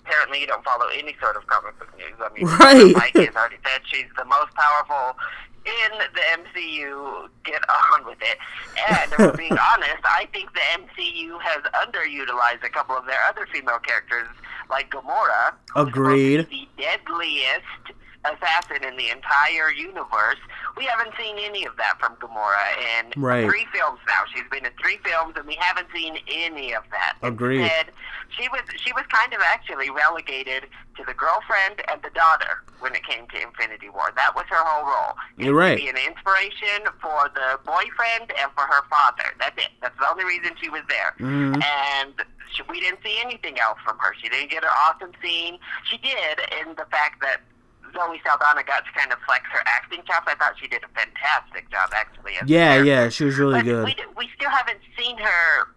apparently 0.03 0.41
you 0.41 0.47
don't 0.47 0.63
follow 0.63 0.87
any 0.93 1.15
sort 1.21 1.37
of 1.37 1.47
comic 1.47 1.79
book 1.79 1.87
news. 1.97 2.19
I 2.19 2.29
mean, 2.33 2.45
Right. 2.45 2.93
Mike 2.95 3.15
has 3.15 3.33
already 3.35 3.57
said 3.63 3.81
she's 3.85 4.11
the 4.17 4.25
most 4.25 4.53
powerful 4.55 5.17
in 5.65 5.91
the 6.13 6.21
MCU. 6.43 7.29
Get 7.45 7.63
on 7.69 8.05
with 8.05 8.17
it. 8.21 8.37
And 8.91 9.11
if 9.13 9.17
we're 9.19 9.37
being 9.37 9.57
honest, 9.73 10.03
I 10.03 10.27
think 10.33 10.49
the 10.53 10.59
MCU 10.83 11.39
has 11.41 11.63
underutilized 11.87 12.65
a 12.65 12.69
couple 12.69 12.97
of 12.97 13.05
their 13.05 13.19
other 13.29 13.47
female 13.53 13.79
characters, 13.79 14.27
like 14.69 14.91
Gamora. 14.91 15.53
Agreed. 15.77 16.49
be 16.49 16.67
The 16.75 16.83
deadliest 16.83 17.97
assassin 18.25 18.83
in 18.83 18.95
the 18.97 19.09
entire 19.09 19.71
universe. 19.71 20.37
We 20.77 20.85
haven't 20.85 21.13
seen 21.17 21.35
any 21.39 21.65
of 21.65 21.75
that 21.77 21.95
from 21.99 22.15
Gamora 22.15 22.67
in 22.99 23.21
Right. 23.21 23.45
three 23.45 23.67
films 23.73 23.99
now. 24.07 24.23
She's 24.33 24.47
been 24.51 24.65
in 24.65 24.71
three 24.81 24.97
films, 25.03 25.33
and 25.37 25.45
we 25.45 25.55
haven't 25.55 25.87
seen 25.93 26.17
any 26.31 26.73
of 26.73 26.83
that. 26.91 27.15
Agreed. 27.21 27.61
Instead, 27.61 27.91
she 28.37 28.47
was 28.49 28.61
she 28.77 28.91
was 28.93 29.03
kind 29.11 29.33
of 29.33 29.41
actually 29.41 29.89
relegated 29.89 30.67
to 30.97 31.03
the 31.05 31.13
girlfriend 31.13 31.81
and 31.91 32.01
the 32.01 32.09
daughter 32.11 32.63
when 32.79 32.93
it 32.95 33.05
came 33.05 33.27
to 33.27 33.41
Infinity 33.41 33.89
War. 33.89 34.11
That 34.15 34.35
was 34.35 34.45
her 34.49 34.57
whole 34.63 34.85
role. 34.85 35.15
You're 35.37 35.53
right. 35.55 35.77
To 35.77 35.83
be 35.83 35.89
an 35.89 35.97
inspiration 35.97 36.89
for 37.01 37.29
the 37.33 37.59
boyfriend 37.65 38.31
and 38.41 38.51
for 38.55 38.61
her 38.65 38.83
father. 38.89 39.33
That's 39.39 39.57
it. 39.57 39.71
That's 39.81 39.97
the 39.99 40.09
only 40.09 40.25
reason 40.25 40.51
she 40.61 40.69
was 40.69 40.81
there. 40.89 41.13
Mhm. 41.19 41.63
And 41.63 42.13
she, 42.53 42.61
we 42.69 42.79
didn't 42.79 42.99
see 43.03 43.17
anything 43.23 43.59
else 43.59 43.79
from 43.85 43.97
her. 43.99 44.13
She 44.21 44.29
didn't 44.29 44.51
get 44.51 44.63
an 44.63 44.69
awesome 44.85 45.11
scene. 45.23 45.57
She 45.89 45.97
did 45.97 46.39
in 46.61 46.75
the 46.75 46.85
fact 46.91 47.21
that 47.21 47.41
Zoe 47.93 48.21
Saldana 48.25 48.63
got 48.63 48.83
to 48.85 48.91
kind 48.97 49.11
of 49.11 49.19
flex 49.25 49.45
her 49.51 49.61
acting 49.65 50.01
chops. 50.05 50.25
I 50.27 50.35
thought 50.35 50.53
she 50.59 50.67
did 50.67 50.83
a 50.83 50.91
fantastic 50.97 51.69
job, 51.71 51.89
actually. 51.93 52.33
Yeah, 52.45 52.73
character. 52.81 52.85
yeah, 52.85 53.09
she 53.09 53.23
was 53.25 53.37
really 53.37 53.59
But 53.59 53.65
good. 53.65 53.85
We, 53.85 53.95
we 54.17 54.29
still 54.35 54.49
haven't 54.49 54.79
seen 54.97 55.17
her 55.17 55.67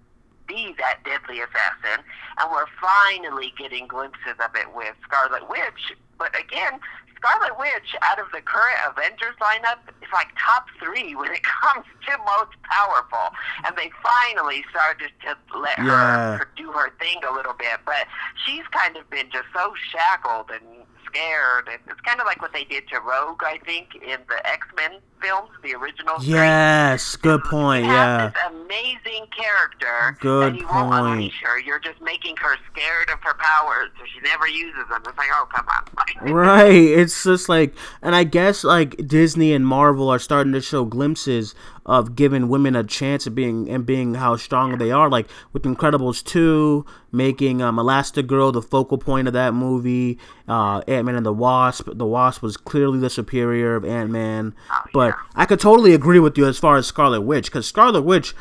be 0.49 0.75
that 0.79 1.03
deadly 1.05 1.41
assassin, 1.41 2.05
and 2.41 2.51
we're 2.53 2.71
finally 2.81 3.53
getting 3.59 3.87
glimpses 3.89 4.39
of 4.43 4.55
it 4.55 4.73
with 4.75 4.95
Scarlet 5.03 5.49
Witch. 5.51 5.93
But 6.19 6.39
again, 6.39 6.79
Scarlet 7.17 7.59
Witch, 7.59 7.97
out 8.03 8.19
of 8.21 8.27
the 8.33 8.41
current 8.41 8.79
Avengers 8.87 9.35
lineup, 9.41 9.79
is 10.01 10.09
like 10.13 10.29
top 10.39 10.67
three 10.79 11.15
when 11.17 11.33
it 11.33 11.43
comes 11.63 11.85
to 12.07 12.13
most 12.19 12.55
powerful. 12.63 13.35
And 13.67 13.75
they 13.77 13.91
finally 14.03 14.65
started 14.71 15.11
to 15.27 15.37
let 15.59 15.79
Yeah. 15.79 16.37
her 16.39 16.49
do 16.57 16.71
her 16.73 16.91
thing 17.01 17.19
a 17.29 17.33
little 17.35 17.55
bit. 17.55 17.81
But 17.85 18.07
she's 18.45 18.65
kind 18.71 18.97
of 18.97 19.09
been 19.11 19.29
just 19.33 19.47
so 19.53 19.75
shackled 19.91 20.51
and 20.51 20.87
scared. 21.07 21.69
And 21.71 21.79
it's 21.89 22.01
kind 22.03 22.21
of 22.21 22.27
like 22.27 22.41
what 22.43 22.53
they 22.53 22.65
did 22.65 22.89
to 22.89 23.01
Rogue, 23.01 23.41
I 23.45 23.59
think, 23.65 23.95
in 23.97 24.19
the 24.29 24.47
X 24.47 24.67
Men 24.77 24.99
films, 25.23 25.49
the 25.63 25.75
original. 25.75 26.19
three. 26.19 26.33
Yes, 26.35 27.17
good 27.17 27.43
point. 27.45 27.87
You 27.87 27.93
Yeah. 27.93 28.29
this 28.29 28.43
amazing 28.65 29.27
character, 29.37 30.17
Good 30.21 30.49
and 30.53 30.61
you 30.61 30.67
won't 30.69 30.91
point. 30.93 31.07
unleash 31.07 31.41
her. 31.43 31.59
You're 31.61 31.79
just 31.79 32.01
making 32.03 32.37
her 32.39 32.57
scared 32.73 33.09
of 33.11 33.19
her 33.23 33.35
powers, 33.39 33.91
so 33.99 34.05
she 34.13 34.21
never 34.21 34.47
uses 34.47 34.87
them. 34.91 35.03
It's 35.07 35.17
like, 35.19 35.29
oh, 35.33 35.47
come 35.55 35.67
on. 35.69 35.83
Right. 36.33 36.73
It's 36.73 37.25
just 37.25 37.49
like, 37.49 37.75
and 38.03 38.15
I 38.15 38.25
guess 38.25 38.65
like 38.65 38.97
Disney 39.07 39.53
and 39.53 39.67
Marvel 39.67 40.09
are 40.11 40.19
starting 40.19 40.53
to 40.53 40.61
show 40.61 40.85
glimpses 40.85 41.55
of 41.87 42.17
giving 42.17 42.49
women 42.49 42.77
a 42.77 42.85
chance 42.85 43.27
of 43.27 43.35
being 43.35 43.71
and 43.71 43.87
being 43.87 44.15
how 44.15 44.37
strong 44.37 44.77
they 44.77 44.91
are. 44.91 45.09
Like 45.09 45.29
with 45.53 45.63
Incredibles 45.63 46.23
two, 46.23 46.85
making 47.13 47.63
um, 47.63 47.77
Elastigirl 47.77 48.53
the 48.53 48.61
focal 48.61 48.99
point 48.99 49.29
of 49.29 49.35
that 49.35 49.55
movie. 49.55 50.19
Uh, 50.47 50.83
Ant 50.89 51.07
Man 51.07 51.15
and 51.15 51.25
the 51.25 51.33
Wasp. 51.33 51.89
The 51.95 52.07
Wasp 52.07 52.43
was 52.43 52.57
clearly 52.57 52.99
the 52.99 53.09
superior 53.09 53.77
of 53.77 53.85
Ant 53.85 54.11
Man. 54.11 54.55
But 54.93 55.15
I 55.35 55.47
could 55.47 55.61
totally 55.61 55.95
agree 55.95 56.19
with 56.19 56.37
you 56.37 56.47
as 56.47 56.59
far 56.59 56.77
as 56.77 56.87
Scarlet 56.87 57.23
Witch, 57.23 57.47
because 57.47 57.67
Scarlet 57.67 58.03
Witch. 58.03 58.35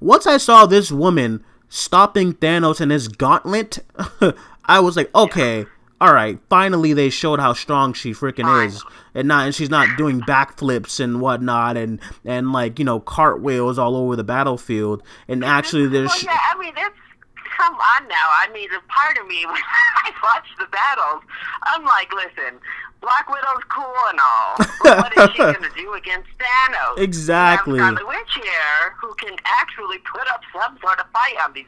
Once 0.00 0.26
I 0.26 0.36
saw 0.36 0.66
this 0.66 0.90
woman 0.90 1.44
stopping 1.68 2.32
Thanos 2.34 2.80
in 2.80 2.90
his 2.90 3.06
gauntlet, 3.08 3.78
I 4.64 4.80
was 4.80 4.96
like, 4.96 5.14
okay, 5.14 5.66
all 6.02 6.12
right, 6.12 6.36
finally 6.48 6.94
they 6.94 7.10
showed 7.10 7.38
how 7.38 7.52
strong 7.52 7.92
she 7.92 8.10
freaking 8.10 8.66
is, 8.66 8.82
and 9.14 9.28
not 9.28 9.46
and 9.46 9.54
she's 9.54 9.70
not 9.70 9.96
doing 9.96 10.20
backflips 10.20 10.98
and 10.98 11.20
whatnot, 11.20 11.76
and 11.76 12.00
and 12.24 12.50
like 12.50 12.80
you 12.80 12.84
know 12.84 12.98
cartwheels 12.98 13.78
all 13.78 13.94
over 13.94 14.16
the 14.16 14.24
battlefield, 14.24 15.00
and 15.28 15.44
actually 15.44 15.82
well, 15.82 15.92
there's 15.92 16.24
yeah, 16.24 16.36
I 16.52 16.58
mean, 16.58 16.74
it's 16.76 16.96
come 17.56 17.74
on 17.74 18.08
now. 18.08 18.16
I 18.16 18.50
mean, 18.52 18.68
a 18.74 18.82
part 18.92 19.16
of 19.16 19.28
me 19.28 19.46
when 19.46 19.54
I 20.04 20.10
watch 20.24 20.48
the 20.58 20.66
battles, 20.72 21.22
I'm 21.62 21.84
like, 21.84 22.12
listen, 22.12 22.58
Black 23.00 23.28
Widow's 23.30 23.62
cool 23.68 23.94
and 24.10 24.18
all, 24.18 24.56
but 24.82 24.98
what 24.98 25.16
is 25.16 25.30
she 25.36 25.38
gonna 25.54 25.68
do 25.76 25.92
against 25.94 26.30
Thanos? 26.36 26.98
Exactly. 26.98 27.78
You 27.78 27.84
have 27.84 27.94
Scarlet 27.94 28.08
Witch 28.08 28.34
here 28.42 28.96
who 29.00 29.14
can 29.14 29.36
actually 29.44 29.98
put 29.98 30.26
up 30.34 30.40
some 30.52 30.76
sort 30.80 30.98
of 30.98 31.06
fight 31.12 31.36
on 31.46 31.52
these. 31.52 31.66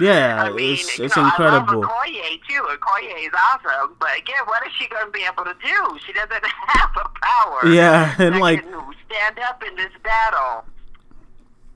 Yeah, 0.00 0.42
I 0.44 0.50
mean, 0.50 0.74
it's- 0.74 0.98
it's 1.00 1.16
know, 1.16 1.24
incredible. 1.24 1.84
I 1.84 1.86
love 1.86 2.06
Okoye 2.06 2.40
too. 2.48 2.62
Okoye 2.62 3.26
is 3.26 3.32
awesome, 3.52 3.94
but 3.98 4.10
again, 4.18 4.42
what 4.46 4.66
is 4.66 4.72
she 4.78 4.88
going 4.88 5.06
to 5.06 5.10
be 5.12 5.24
able 5.24 5.44
to 5.44 5.54
do? 5.64 5.98
She 6.06 6.12
doesn't 6.12 6.44
have 6.66 6.90
a 6.96 7.08
power. 7.22 7.72
Yeah, 7.72 8.14
and 8.18 8.38
like- 8.40 8.64
stand 9.06 9.38
up 9.48 9.62
in 9.66 9.74
this 9.76 9.92
battle. 10.02 10.64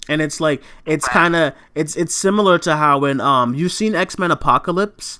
and 0.09 0.21
it's 0.21 0.41
like 0.41 0.63
it's 0.87 1.09
kind 1.09 1.35
of 1.35 1.53
it's 1.75 1.97
it's 1.97 2.15
similar 2.15 2.59
to 2.59 2.77
how 2.77 2.99
when 2.99 3.21
um 3.21 3.55
you've 3.55 3.73
seen 3.73 3.95
X-Men 3.95 4.31
Apocalypse 4.31 5.19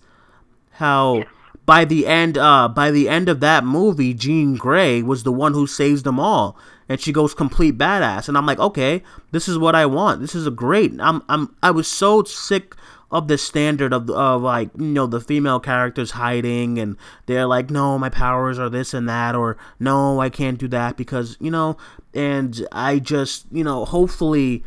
how 0.73 1.25
by 1.67 1.85
the 1.85 2.07
end 2.07 2.37
uh 2.39 2.69
by 2.69 2.91
the 2.91 3.09
end 3.09 3.29
of 3.29 3.41
that 3.41 3.65
movie 3.65 4.13
Jean 4.15 4.55
Grey 4.57 5.03
was 5.03 5.23
the 5.25 5.33
one 5.33 5.55
who 5.55 5.67
saves 5.67 6.03
them 6.05 6.21
all 6.21 6.57
and 6.89 7.01
she 7.01 7.13
goes 7.13 7.35
complete 7.35 7.79
badass. 7.79 8.29
And 8.29 8.37
I'm 8.37 8.47
like 8.47 8.59
okay 8.59 9.03
this 9.33 9.49
is 9.49 9.59
what 9.59 9.75
I 9.75 9.87
want. 9.87 10.21
This 10.21 10.35
is 10.35 10.47
a 10.47 10.51
great 10.51 10.93
I'm 11.01 11.23
I'm 11.29 11.55
I 11.63 11.71
was 11.71 11.89
so 11.89 12.23
sick 12.25 12.75
of 13.11 13.29
the 13.29 13.39
standard 13.39 13.93
of 13.93 14.11
of 14.11 14.43
like 14.43 14.71
you 14.77 14.87
know 14.87 15.07
the 15.07 15.21
female 15.21 15.61
characters 15.61 16.13
hiding 16.13 16.79
and 16.79 16.97
they're 17.27 17.47
like 17.47 17.71
no 17.71 17.97
my 17.99 18.09
powers 18.09 18.59
are 18.59 18.69
this 18.69 18.93
and 18.93 19.09
that 19.09 19.37
or 19.37 19.57
no 19.79 20.21
I 20.21 20.31
can't 20.31 20.59
do 20.59 20.69
that 20.69 20.97
because 20.97 21.37
you 21.41 21.51
know 21.51 21.77
and 22.13 22.67
I 22.73 22.99
just 22.99 23.47
you 23.53 23.63
know 23.63 23.85
hopefully 23.85 24.65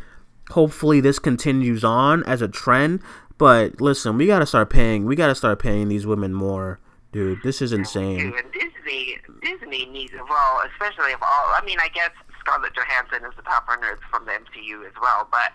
hopefully 0.51 1.01
this 1.01 1.19
continues 1.19 1.83
on 1.83 2.23
as 2.23 2.41
a 2.41 2.47
trend. 2.47 3.01
But 3.37 3.81
listen 3.81 4.17
we 4.17 4.27
got 4.27 4.39
to 4.39 4.45
start 4.45 4.69
paying 4.69 5.05
we 5.05 5.15
got 5.15 5.27
to 5.27 5.35
start 5.35 5.59
paying 5.59 5.89
these 5.89 6.07
women 6.07 6.33
more 6.33 6.79
dude. 7.11 7.39
This 7.43 7.61
is 7.61 7.73
insane. 7.73 8.31
Dude, 8.31 8.35
and 8.35 8.53
Disney, 8.53 9.17
Disney 9.47 9.85
needs 9.85 10.13
a 10.13 10.23
role, 10.23 10.57
especially 10.73 11.13
of 11.13 11.21
all. 11.23 11.47
I 11.55 11.61
mean, 11.65 11.79
I 11.79 11.87
guess 11.87 12.11
Scarlett 12.39 12.73
Johansson 12.75 13.23
is 13.27 13.35
the 13.35 13.43
top 13.43 13.67
runner 13.67 13.97
from 14.11 14.25
the 14.25 14.31
MCU 14.31 14.85
as 14.85 14.93
well, 15.01 15.27
but 15.31 15.53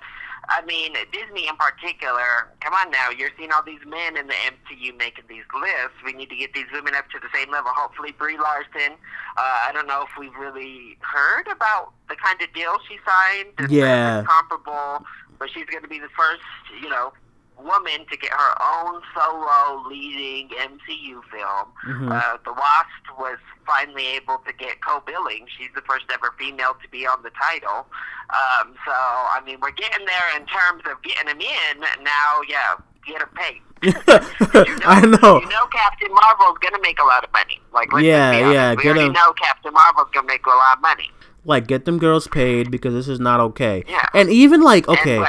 I 0.48 0.60
mean, 0.66 0.94
Disney 1.12 1.46
in 1.46 1.54
particular, 1.56 2.50
come 2.60 2.74
on 2.74 2.90
now, 2.90 3.10
you're 3.16 3.30
seeing 3.38 3.52
all 3.52 3.62
these 3.62 3.84
men 3.86 4.16
in 4.16 4.26
the 4.26 4.34
MCU 4.34 4.96
making 4.98 5.24
these 5.28 5.44
lists. 5.54 5.96
We 6.04 6.12
need 6.14 6.30
to 6.30 6.36
get 6.36 6.52
these 6.52 6.66
women 6.72 6.94
up 6.96 7.08
to 7.10 7.20
the 7.20 7.28
same 7.32 7.50
level. 7.52 7.70
Hopefully, 7.74 8.10
Brie 8.12 8.36
Larson. 8.38 8.98
Uh, 9.36 9.58
I 9.68 9.70
don't 9.72 9.86
know 9.86 10.02
if 10.02 10.10
we've 10.18 10.34
really 10.34 10.98
heard 11.00 11.46
about 11.46 11.92
the 12.08 12.16
kind 12.16 12.40
of 12.42 12.52
deal 12.54 12.74
she 12.88 12.98
signed. 13.06 13.54
It's 13.60 13.72
Yeah. 13.72 14.24
comparable, 14.26 15.06
but 15.38 15.48
she's 15.50 15.66
going 15.66 15.82
to 15.84 15.88
be 15.88 16.00
the 16.00 16.10
first, 16.16 16.42
you 16.82 16.88
know, 16.88 17.12
woman 17.62 18.06
to 18.10 18.16
get 18.16 18.30
her 18.32 18.54
own 18.62 19.00
solo 19.14 19.82
leading 19.88 20.48
MCU 20.50 21.22
film. 21.30 21.68
Mhm. 21.86 22.12
Uh, 22.12 22.36
the 22.44 22.52
Wasp 22.52 23.18
was 23.18 23.38
finally 23.66 24.06
able 24.08 24.38
to 24.46 24.52
get 24.52 24.84
co-billing. 24.84 25.46
She's 25.56 25.70
the 25.74 25.82
first 25.82 26.06
ever 26.12 26.34
female 26.38 26.76
to 26.82 26.88
be 26.88 27.06
on 27.06 27.22
the 27.22 27.30
title. 27.30 27.86
Um, 28.30 28.74
so, 28.84 28.92
I 28.92 29.40
mean, 29.44 29.58
we're 29.60 29.70
getting 29.72 30.04
there 30.06 30.36
in 30.36 30.46
terms 30.46 30.82
of 30.90 31.00
getting 31.02 31.26
them 31.26 31.40
in. 31.40 31.80
Now, 32.02 32.40
yeah, 32.48 32.74
get 33.06 33.18
them 33.20 33.28
paid. 33.34 33.60
You 33.82 33.92
I 34.84 35.00
know. 35.00 35.40
You 35.40 35.48
know 35.48 35.66
Captain 35.72 36.12
Marvel's 36.14 36.58
going 36.58 36.74
to 36.74 36.80
make 36.82 37.00
a 37.00 37.04
lot 37.04 37.24
of 37.24 37.32
money. 37.32 37.60
Like, 37.72 37.90
Yeah, 37.92 38.32
yeah, 38.52 38.74
We 38.74 38.82
get 38.84 38.96
already 38.96 39.10
know 39.10 39.32
Captain 39.32 39.72
Marvel's 39.72 40.08
going 40.12 40.26
to 40.26 40.32
make 40.32 40.46
a 40.46 40.50
lot 40.50 40.76
of 40.76 40.82
money. 40.82 41.10
Like, 41.44 41.66
get 41.66 41.84
them 41.86 41.98
girls 41.98 42.28
paid 42.28 42.70
because 42.70 42.94
this 42.94 43.08
is 43.08 43.18
not 43.18 43.40
okay. 43.40 43.82
Yeah. 43.88 44.06
And 44.14 44.30
even 44.30 44.62
like, 44.62 44.86
okay, 44.88 45.18
uh, 45.18 45.26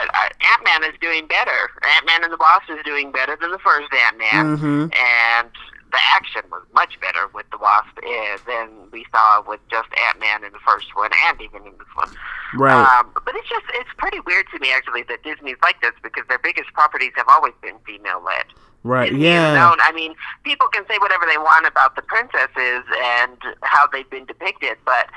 Ant-Man 0.53 0.83
is 0.83 0.97
doing 1.01 1.25
better. 1.27 1.71
Ant-Man 1.97 2.23
and 2.23 2.31
the 2.31 2.37
Wasp 2.39 2.69
is 2.69 2.77
doing 2.85 3.11
better 3.11 3.35
than 3.41 3.49
the 3.51 3.57
first 3.59 3.87
Ant-Man. 3.91 4.57
Mhm. 4.57 4.95
And 4.95 5.49
the 5.91 5.99
action 6.13 6.41
was 6.51 6.61
much 6.73 6.99
better 7.01 7.27
with 7.33 7.49
the 7.51 7.57
Wasp 7.57 7.97
uh, 7.97 8.37
than 8.45 8.69
we 8.91 9.05
saw 9.11 9.41
with 9.47 9.59
just 9.69 9.87
Ant-Man 10.09 10.43
in 10.43 10.51
the 10.53 10.59
first 10.59 10.95
one 10.95 11.09
and 11.29 11.41
even 11.41 11.61
in 11.65 11.73
this 11.79 11.87
one. 11.95 12.09
right, 12.55 12.99
Um, 12.99 13.09
but 13.25 13.35
it's 13.35 13.49
just, 13.49 13.65
it's 13.73 13.89
pretty 13.97 14.19
weird 14.27 14.45
to 14.53 14.59
me, 14.59 14.71
actually, 14.71 15.01
that 15.03 15.23
Disney's 15.23 15.57
like 15.63 15.81
this 15.81 15.93
because 16.03 16.23
their 16.29 16.37
biggest 16.39 16.71
properties 16.73 17.11
have 17.15 17.27
always 17.27 17.53
been 17.61 17.77
female-led. 17.87 18.45
right, 18.83 19.09
Disney 19.09 19.25
yeah, 19.25 19.53
known- 19.55 19.77
I 19.81 19.91
mean, 19.93 20.13
people 20.43 20.67
can 20.67 20.85
say 20.87 20.97
whatever 20.99 21.25
they 21.25 21.37
want 21.39 21.65
about 21.65 21.95
the 21.95 22.01
princesses 22.03 22.83
and 23.01 23.37
how 23.63 23.87
they've 23.87 24.09
been 24.09 24.25
depicted, 24.25 24.77
but 24.85 25.07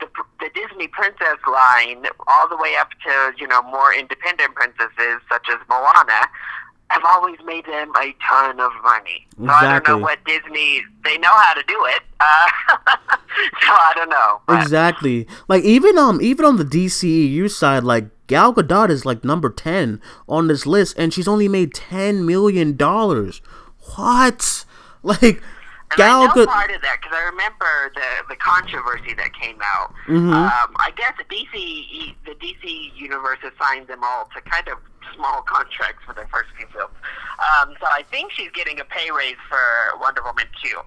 the, 0.00 0.08
the 0.40 0.50
Disney 0.54 0.88
princess 0.88 1.38
line, 1.50 2.06
all 2.26 2.48
the 2.48 2.56
way 2.56 2.74
up 2.80 2.90
to 3.06 3.32
you 3.38 3.46
know 3.46 3.62
more 3.62 3.92
independent 3.94 4.54
princesses 4.54 5.20
such 5.30 5.46
as 5.50 5.58
Moana, 5.68 6.26
have 6.90 7.02
always 7.06 7.36
made 7.44 7.64
them 7.66 7.92
a 7.96 8.14
ton 8.28 8.58
of 8.60 8.72
money. 8.82 9.26
So 9.38 9.48
I 9.48 9.78
don't 9.78 9.86
know 9.88 9.98
what 9.98 10.18
Disney 10.24 10.82
they 11.04 11.18
know 11.18 11.32
how 11.32 11.54
to 11.54 11.62
do 11.66 11.78
it. 11.86 12.02
Uh, 12.18 12.48
so 13.62 13.72
I 13.72 13.92
don't 13.94 14.10
know. 14.10 14.40
but- 14.46 14.60
exactly. 14.60 15.26
Like 15.48 15.62
even 15.64 15.96
um 15.98 16.20
even 16.20 16.44
on 16.44 16.56
the 16.56 16.64
DCEU 16.64 17.50
side, 17.50 17.84
like 17.84 18.06
Gal 18.26 18.52
Gadot 18.54 18.90
is 18.90 19.06
like 19.06 19.24
number 19.24 19.50
ten 19.50 20.00
on 20.28 20.48
this 20.48 20.66
list, 20.66 20.96
and 20.98 21.12
she's 21.14 21.28
only 21.28 21.48
made 21.48 21.74
ten 21.74 22.26
million 22.26 22.76
dollars. 22.76 23.40
What? 23.96 24.64
Like 25.02 25.42
And 25.92 25.98
Gal 25.98 26.22
I 26.22 26.26
know 26.26 26.46
part 26.46 26.70
of 26.70 26.80
that 26.82 26.98
because 27.02 27.16
I 27.16 27.24
remember 27.24 27.90
the 27.94 28.28
the 28.28 28.36
controversy 28.36 29.12
that 29.14 29.32
came 29.34 29.58
out. 29.62 29.92
Mhm. 30.06 30.32
Um, 30.32 30.74
I 30.78 30.92
guess 30.96 31.14
the 31.18 31.24
DC 31.24 32.14
the 32.24 32.34
DC 32.36 32.92
universe 32.94 33.38
assigned 33.42 33.88
them 33.88 34.04
all 34.04 34.28
to 34.34 34.40
kind 34.42 34.68
of 34.68 34.78
small 35.16 35.42
contracts 35.42 36.04
for 36.06 36.14
their 36.14 36.28
first 36.28 36.50
few 36.56 36.66
films. 36.68 36.94
Um, 37.40 37.74
so 37.80 37.86
I 37.90 38.04
think 38.10 38.30
she's 38.30 38.50
getting 38.52 38.78
a 38.78 38.84
pay 38.84 39.10
raise 39.10 39.36
for 39.48 39.98
Wonder 39.98 40.22
Woman 40.22 40.46
two. 40.62 40.78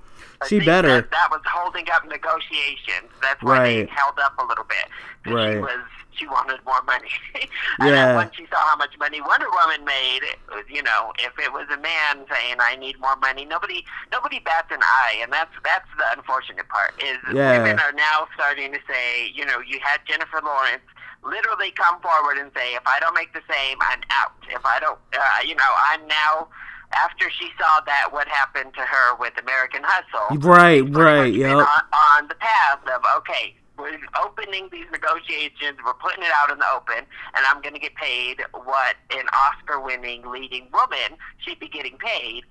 I 0.41 0.47
She 0.47 0.59
better. 0.59 0.87
That, 0.87 1.11
that 1.11 1.27
was 1.31 1.41
holding 1.45 1.89
up 1.91 2.05
negotiations. 2.07 3.11
That's 3.21 3.41
why 3.43 3.57
Right. 3.59 3.87
they 3.89 3.93
held 3.93 4.17
up 4.19 4.37
a 4.39 4.45
little 4.45 4.63
bit. 4.65 4.85
'Cause 5.23 5.31
She 5.31 5.33
Right. 5.33 5.59
was 5.61 5.81
she 6.17 6.27
wanted 6.27 6.59
more 6.65 6.81
money. 6.83 7.09
and 7.35 7.49
Yeah. 7.89 8.07
then 8.07 8.15
once 8.15 8.35
she 8.35 8.45
saw 8.47 8.57
how 8.67 8.75
much 8.75 8.97
money 8.99 9.21
Wonder 9.21 9.47
Woman 9.49 9.85
made, 9.85 10.21
it 10.23 10.39
was, 10.49 10.63
you 10.69 10.83
know, 10.83 11.13
if 11.19 11.33
it 11.39 11.51
was 11.51 11.67
a 11.73 11.77
man 11.77 12.25
saying 12.31 12.57
I 12.59 12.75
need 12.75 12.99
more 12.99 13.15
money, 13.17 13.45
nobody 13.45 13.83
nobody 14.11 14.39
bats 14.39 14.71
an 14.71 14.79
eye, 14.81 15.17
and 15.21 15.31
that's 15.31 15.53
that's 15.63 15.87
the 15.97 16.05
unfortunate 16.17 16.67
part. 16.69 16.93
Is 17.03 17.17
Yeah. 17.33 17.57
women 17.57 17.79
are 17.79 17.93
now 17.93 18.27
starting 18.35 18.71
to 18.73 18.79
say, 18.87 19.27
you 19.33 19.45
know, 19.45 19.59
you 19.59 19.79
had 19.83 19.99
Jennifer 20.05 20.41
Lawrence 20.43 20.83
literally 21.23 21.71
come 21.71 21.99
forward 22.01 22.37
and 22.37 22.51
say, 22.55 22.75
if 22.75 22.83
I 22.85 22.99
don't 22.99 23.15
make 23.15 23.33
the 23.33 23.41
same, 23.49 23.77
I'm 23.81 24.01
out. 24.11 24.33
If 24.49 24.65
I 24.65 24.79
don't, 24.79 24.99
uh, 25.13 25.21
you 25.45 25.55
know, 25.55 25.71
I'm 25.89 26.05
now. 26.07 26.47
After 26.95 27.27
she 27.31 27.49
saw 27.57 27.81
that, 27.87 28.09
what 28.11 28.27
happened 28.27 28.75
to 28.75 28.81
her 28.81 29.15
with 29.15 29.33
American 29.41 29.81
Hustle? 29.83 30.37
Right, 30.37 30.81
right, 30.93 31.33
yep. 31.33 31.55
On, 31.57 31.65
on 31.65 32.27
the 32.27 32.35
path 32.35 32.85
of 32.87 33.01
okay, 33.17 33.55
we're 33.77 33.97
opening 34.23 34.69
these 34.71 34.85
negotiations, 34.91 35.77
we're 35.85 35.93
putting 35.95 36.23
it 36.23 36.31
out 36.35 36.51
in 36.51 36.59
the 36.59 36.65
open, 36.75 37.05
and 37.35 37.45
I'm 37.47 37.61
going 37.61 37.73
to 37.73 37.79
get 37.79 37.95
paid 37.95 38.41
what 38.53 38.95
an 39.11 39.25
Oscar-winning 39.33 40.29
leading 40.29 40.67
woman 40.71 41.17
should 41.39 41.59
be 41.59 41.67
getting 41.67 41.97
paid. 41.97 42.43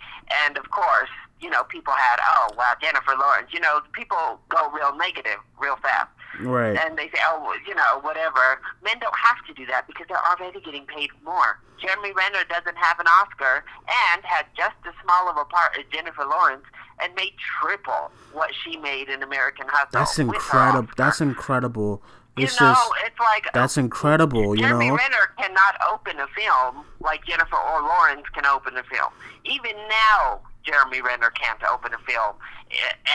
And 0.46 0.58
of 0.58 0.70
course, 0.70 1.10
you 1.40 1.50
know, 1.50 1.64
people 1.64 1.92
had, 1.92 2.20
oh 2.22 2.48
wow, 2.56 2.72
Jennifer 2.80 3.14
Lawrence. 3.18 3.50
You 3.52 3.60
know, 3.60 3.80
people 3.92 4.40
go 4.48 4.70
real 4.70 4.96
negative 4.96 5.38
real 5.58 5.76
fast, 5.76 6.08
Right. 6.40 6.76
and 6.76 6.96
they 6.96 7.08
say, 7.08 7.18
oh, 7.26 7.42
well, 7.42 7.58
you 7.66 7.74
know, 7.74 8.00
whatever. 8.00 8.60
Men 8.82 8.98
don't 9.00 9.16
have 9.16 9.44
to 9.46 9.54
do 9.54 9.66
that 9.66 9.86
because 9.86 10.06
they're 10.08 10.26
already 10.26 10.60
getting 10.60 10.86
paid 10.86 11.10
more. 11.24 11.58
Jeremy 11.80 12.12
Renner 12.12 12.44
doesn't 12.48 12.76
have 12.76 12.98
an 13.00 13.06
Oscar 13.06 13.64
and 14.12 14.24
had 14.24 14.46
just 14.56 14.76
as 14.86 14.94
small 15.02 15.28
of 15.28 15.36
a 15.36 15.44
part 15.44 15.72
as 15.78 15.84
Jennifer 15.92 16.24
Lawrence 16.24 16.64
and 17.02 17.12
made 17.16 17.32
triple 17.60 18.10
what 18.32 18.50
she 18.62 18.76
made 18.76 19.08
in 19.08 19.22
American 19.22 19.66
Hustle. 19.68 19.88
That's 19.92 20.18
incredible. 20.18 20.92
That's 20.96 21.20
incredible. 21.20 22.02
You 22.36 22.44
It's 22.44 22.58
know, 22.60 22.72
just 22.72 22.90
it's 23.04 23.18
like 23.20 23.52
that's 23.52 23.76
incredible. 23.76 24.54
You 24.56 24.62
Jeremy 24.62 24.88
know. 24.88 24.96
Renner 24.96 25.32
cannot 25.38 25.74
open 25.92 26.18
a 26.18 26.26
film 26.28 26.84
like 27.00 27.24
Jennifer 27.26 27.56
or 27.56 27.82
Lawrence 27.82 28.22
can 28.32 28.46
open 28.46 28.76
a 28.76 28.82
film. 28.84 29.12
Even 29.44 29.72
now, 29.88 30.40
Jeremy 30.64 31.00
Renner 31.02 31.30
can't 31.30 31.60
open 31.72 31.92
a 31.94 31.98
film. 32.10 32.34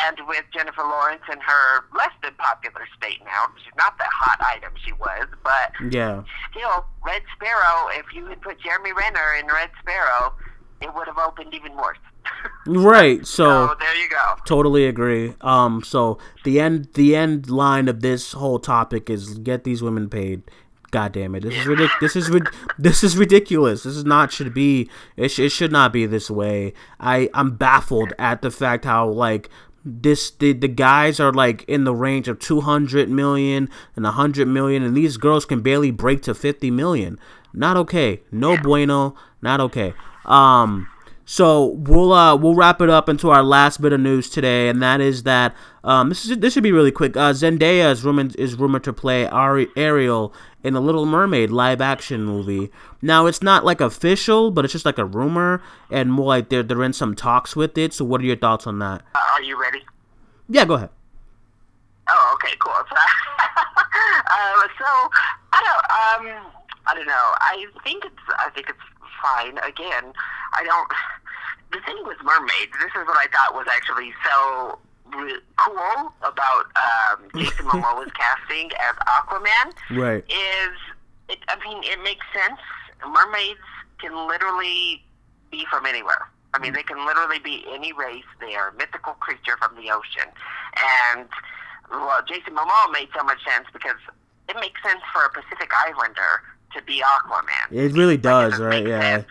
And 0.07 0.17
with 0.27 0.43
Jennifer 0.53 0.83
Lawrence 0.83 1.23
in 1.31 1.39
her 1.39 1.85
less 1.95 2.11
than 2.21 2.33
popular 2.35 2.85
state 2.95 3.19
now, 3.25 3.45
she's 3.63 3.73
not 3.77 3.97
the 3.97 4.05
hot 4.07 4.39
item 4.55 4.73
she 4.85 4.91
was, 4.93 5.27
but 5.43 5.71
Yeah. 5.91 6.23
still, 6.51 6.85
Red 7.05 7.23
Sparrow, 7.35 7.87
if 7.93 8.05
you 8.13 8.25
had 8.27 8.41
put 8.41 8.59
Jeremy 8.61 8.91
Renner 8.93 9.33
in 9.39 9.47
Red 9.47 9.69
Sparrow, 9.81 10.33
it 10.81 10.93
would 10.93 11.07
have 11.07 11.17
opened 11.17 11.53
even 11.53 11.75
worse. 11.75 11.97
Right. 12.67 13.25
So 13.25 13.67
so 13.69 13.75
there 13.79 13.95
you 13.95 14.09
go. 14.09 14.35
totally 14.45 14.85
agree. 14.85 15.33
Um. 15.39 15.81
So 15.83 16.17
the 16.43 16.59
end. 16.59 16.89
The 16.95 17.15
end 17.15 17.49
line 17.49 17.87
of 17.87 18.01
this 18.01 18.33
whole 18.33 18.59
topic 18.59 19.09
is 19.09 19.37
get 19.39 19.63
these 19.63 19.81
women 19.81 20.09
paid. 20.09 20.43
God 20.91 21.11
damn 21.11 21.35
it! 21.35 21.43
This 21.43 21.55
is 21.55 21.65
ridic- 21.65 21.99
This 21.99 22.15
is 22.15 22.29
rid- 22.29 22.47
This 22.79 23.03
is 23.03 23.17
ridiculous. 23.17 23.83
This 23.83 23.95
is 23.97 24.05
not 24.05 24.31
should 24.31 24.53
be. 24.53 24.89
It, 25.17 25.29
sh- 25.29 25.39
it 25.39 25.49
should 25.49 25.71
not 25.71 25.91
be 25.91 26.05
this 26.05 26.31
way. 26.31 26.73
I 26.99 27.29
I'm 27.33 27.55
baffled 27.55 28.13
at 28.17 28.41
the 28.41 28.51
fact 28.51 28.85
how 28.85 29.07
like 29.09 29.49
this 29.83 30.31
the, 30.31 30.53
the 30.53 30.67
guys 30.67 31.19
are 31.19 31.31
like 31.33 31.63
in 31.63 31.83
the 31.85 31.95
range 31.95 32.27
of 32.27 32.39
200 32.39 33.09
million 33.09 33.69
and 33.95 34.03
100 34.03 34.47
million 34.47 34.83
and 34.83 34.95
these 34.97 35.15
girls 35.17 35.45
can 35.45 35.61
barely 35.61 35.91
break 35.91 36.21
to 36.23 36.35
50 36.35 36.71
million 36.71 37.17
not 37.53 37.77
okay 37.77 38.21
no 38.29 38.57
bueno 38.57 39.15
not 39.41 39.61
okay 39.61 39.93
um 40.25 40.89
so 41.29 41.65
we'll 41.65 42.13
uh 42.13 42.37
we'll 42.37 42.55
wrap 42.55 42.79
it 42.79 42.89
up 42.89 43.09
into 43.09 43.29
our 43.29 43.43
last 43.43 43.81
bit 43.81 43.91
of 43.91 43.99
news 43.99 44.29
today, 44.29 44.69
and 44.69 44.81
that 44.81 45.01
is 45.01 45.23
that 45.23 45.53
um 45.83 46.07
this 46.07 46.23
is 46.25 46.37
this 46.37 46.53
should 46.53 46.63
be 46.63 46.71
really 46.71 46.89
quick. 46.89 47.17
Uh, 47.17 47.33
Zendaya 47.33 47.91
is 47.91 48.05
rumored 48.05 48.33
is 48.37 48.55
rumored 48.55 48.85
to 48.85 48.93
play 48.93 49.27
Ari- 49.27 49.67
Ariel 49.75 50.33
in 50.63 50.73
a 50.75 50.79
Little 50.79 51.05
Mermaid 51.05 51.51
live 51.51 51.81
action 51.81 52.23
movie. 52.23 52.71
Now 53.01 53.25
it's 53.25 53.43
not 53.43 53.65
like 53.65 53.81
official, 53.81 54.51
but 54.51 54.63
it's 54.63 54.71
just 54.71 54.85
like 54.85 54.97
a 54.97 55.03
rumor, 55.03 55.61
and 55.91 56.13
more 56.13 56.27
like 56.27 56.47
they're 56.47 56.63
they're 56.63 56.81
in 56.81 56.93
some 56.93 57.13
talks 57.13 57.57
with 57.57 57.77
it. 57.77 57.93
So 57.93 58.05
what 58.05 58.21
are 58.21 58.25
your 58.25 58.37
thoughts 58.37 58.65
on 58.65 58.79
that? 58.79 59.01
Uh, 59.13 59.19
are 59.33 59.41
you 59.41 59.61
ready? 59.61 59.81
Yeah, 60.47 60.63
go 60.63 60.75
ahead. 60.75 60.91
Oh, 62.09 62.31
okay, 62.35 62.55
cool. 62.59 62.71
So, 62.71 62.95
um, 62.95 64.69
so 64.79 64.87
I 65.51 65.59
don't, 66.21 66.31
um, 66.39 66.45
I 66.87 66.95
don't 66.95 67.05
know. 67.05 67.11
I 67.11 67.65
think 67.83 68.05
it's, 68.05 68.15
I 68.39 68.49
think 68.51 68.69
it's 68.69 68.79
fine. 69.21 69.57
Again, 69.59 70.13
I 70.53 70.63
don't. 70.63 70.91
The 71.71 71.79
thing 71.85 71.97
with 72.05 72.17
mermaids, 72.23 72.71
this 72.79 72.91
is 72.95 73.05
what 73.07 73.17
I 73.17 73.27
thought 73.31 73.53
was 73.53 73.67
actually 73.69 74.13
so 74.23 74.79
re- 75.15 75.39
cool 75.57 76.13
about 76.21 76.65
um, 76.79 77.23
Jason 77.35 77.65
Momoa's 77.65 78.11
casting 78.13 78.71
as 78.79 78.95
Aquaman 79.07 79.73
Right. 79.97 80.23
is, 80.29 80.75
it, 81.29 81.39
I 81.49 81.57
mean, 81.67 81.83
it 81.83 82.01
makes 82.03 82.25
sense. 82.33 82.59
Mermaids 83.05 83.59
can 83.99 84.15
literally 84.27 85.03
be 85.51 85.65
from 85.69 85.85
anywhere. 85.85 86.27
I 86.53 86.59
mean, 86.59 86.71
they 86.73 86.83
can 86.83 87.05
literally 87.05 87.39
be 87.39 87.65
any 87.69 87.91
race. 87.93 88.23
They 88.39 88.55
are 88.55 88.69
a 88.69 88.73
mythical 88.73 89.13
creature 89.13 89.57
from 89.57 89.75
the 89.75 89.91
ocean. 89.91 90.31
And, 91.11 91.27
well, 91.91 92.23
Jason 92.27 92.55
Momoa 92.55 92.91
made 92.93 93.09
so 93.15 93.23
much 93.23 93.43
sense 93.43 93.67
because 93.73 93.99
it 94.49 94.55
makes 94.55 94.81
sense 94.81 95.01
for 95.13 95.23
a 95.25 95.29
Pacific 95.29 95.69
Islander 95.85 96.41
to 96.77 96.83
be 96.83 97.01
Aquaman. 97.01 97.71
It 97.71 97.93
really 97.93 98.13
Like, 98.15 98.21
does, 98.21 98.59
right? 98.59 98.85
Yeah. 98.85 99.01
sense. 99.01 99.25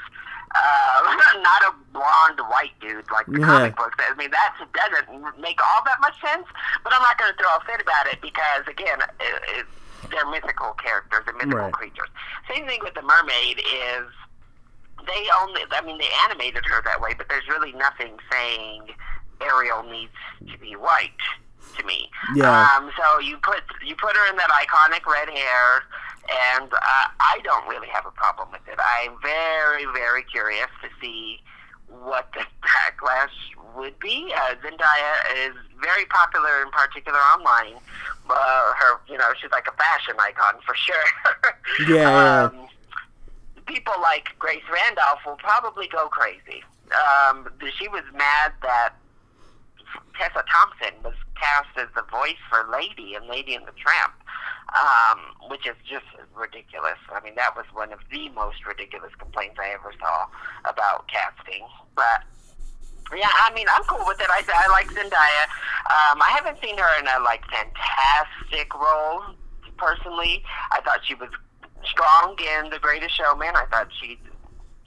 Uh, 0.55 1.17
not 1.43 1.63
a 1.63 1.75
blonde 1.93 2.41
white 2.51 2.73
dude 2.81 3.05
like 3.11 3.27
the 3.27 3.41
Yeah. 3.41 3.47
comic 3.47 3.77
books. 3.77 3.97
I 3.99 4.15
mean, 4.17 4.31
that 4.31 4.55
doesn't 4.73 5.39
make 5.41 5.59
all 5.63 5.83
that 5.85 6.01
much 6.01 6.19
sense. 6.21 6.47
But 6.85 6.93
I'm 6.95 7.03
not 7.03 7.19
going 7.19 7.33
to 7.33 7.37
throw 7.39 7.55
a 7.57 7.61
fit 7.65 7.81
about 7.81 8.07
it 8.07 8.21
because, 8.23 8.67
again, 8.69 8.99
it, 9.21 9.43
it, 9.61 9.67
they're 10.11 10.27
mythical 10.31 10.73
characters, 10.75 11.23
they're 11.25 11.35
mythical 11.35 11.59
Right. 11.61 11.73
creatures. 11.73 12.09
Same 12.49 12.67
thing 12.67 12.81
with 12.83 12.95
the 12.95 13.03
mermaid 13.03 13.59
is 13.59 14.07
they 15.07 15.27
only 15.41 15.63
I 15.71 15.81
mean 15.83 15.99
they 15.99 16.09
animated 16.29 16.65
her 16.67 16.83
that 16.85 17.01
way, 17.01 17.15
but 17.17 17.29
there's 17.29 17.47
really 17.49 17.73
nothing 17.73 18.19
saying 18.31 18.83
Ariel 19.41 19.83
needs 19.85 20.13
to 20.51 20.59
be 20.59 20.75
white 20.75 21.11
to 21.77 21.85
me. 21.85 22.09
Yeah. 22.35 22.67
Um, 22.77 22.91
so 22.97 23.21
you 23.21 23.37
put 23.43 23.63
you 23.85 23.95
put 23.97 24.17
her 24.17 24.31
in 24.31 24.37
that 24.37 24.49
iconic 24.51 25.05
red 25.07 25.29
hair, 25.29 25.83
and 26.31 26.73
uh, 26.73 27.07
I 27.21 27.41
don't 27.45 27.67
really 27.69 27.89
have 27.89 28.07
a 28.07 28.11
problem 28.11 28.49
with 28.53 28.67
it. 28.69 28.79
I'm 28.79 29.17
very 29.23 29.85
very 29.95 30.23
curious 30.25 30.69
to 30.83 30.89
see 31.01 31.41
what 31.89 32.33
the 32.33 32.41
backlash 32.67 33.31
would 33.77 33.99
be. 33.99 34.33
Uh, 34.35 34.55
Zendaya 34.63 35.49
is 35.49 35.55
very 35.81 36.07
popular, 36.07 36.63
in 36.63 36.71
particular 36.71 37.19
online. 37.19 37.75
Uh, 38.29 38.73
her, 38.75 39.01
you 39.09 39.17
know, 39.17 39.31
she's 39.41 39.51
like 39.51 39.67
a 39.69 39.73
fashion 39.73 40.15
icon 40.19 40.61
for 40.65 40.75
sure. 40.75 40.95
Yeah, 41.89 42.45
um, 42.45 42.69
people 43.67 43.93
like 44.01 44.29
Grace 44.39 44.63
Randolph 44.73 45.19
will 45.27 45.37
probably 45.37 45.89
go 45.89 46.09
crazy. 46.09 46.63
Um, 47.29 47.49
she 47.79 47.89
was 47.89 48.03
mad 48.15 48.53
that 48.63 48.95
Tessa 50.19 50.45
Thompson 50.51 50.95
was 51.05 51.15
cast 51.39 51.77
as 51.77 51.89
the 51.95 52.03
voice 52.11 52.41
for 52.49 52.67
Lady 52.71 53.15
and 53.15 53.27
Lady 53.27 53.55
and 53.55 53.67
the 53.67 53.77
Tramp, 53.77 54.15
um, 54.73 55.49
which 55.49 55.67
is 55.67 55.77
just 55.85 56.07
ridiculous. 56.35 56.99
I 57.13 57.21
mean, 57.21 57.35
that 57.37 57.57
was 57.57 57.67
one 57.73 57.93
of 57.93 58.01
the 58.11 58.29
most 58.31 58.65
ridiculous 58.67 59.13
complaints 59.19 59.57
I 59.61 59.75
ever 59.75 59.93
saw 60.01 60.27
about 60.65 61.09
casting. 61.09 61.67
But 61.95 62.25
yeah, 63.15 63.31
I 63.31 63.53
mean, 63.55 63.67
I'm 63.71 63.85
cool 63.85 64.05
with 64.07 64.21
it. 64.21 64.27
I 64.31 64.43
I 64.49 64.71
like 64.71 64.89
Zendaya. 64.89 65.45
Um, 65.87 66.19
I 66.23 66.31
haven't 66.35 66.59
seen 66.61 66.77
her 66.79 66.99
in 66.99 67.07
a 67.07 67.23
like 67.23 67.43
fantastic 67.51 68.75
role 68.75 69.23
personally. 69.77 70.43
I 70.73 70.81
thought 70.81 71.01
she 71.07 71.15
was 71.15 71.31
strong 71.85 72.37
in 72.41 72.71
The 72.71 72.79
Greatest 72.79 73.15
Showman. 73.17 73.55
I 73.55 73.67
thought 73.67 73.89
she 74.01 74.19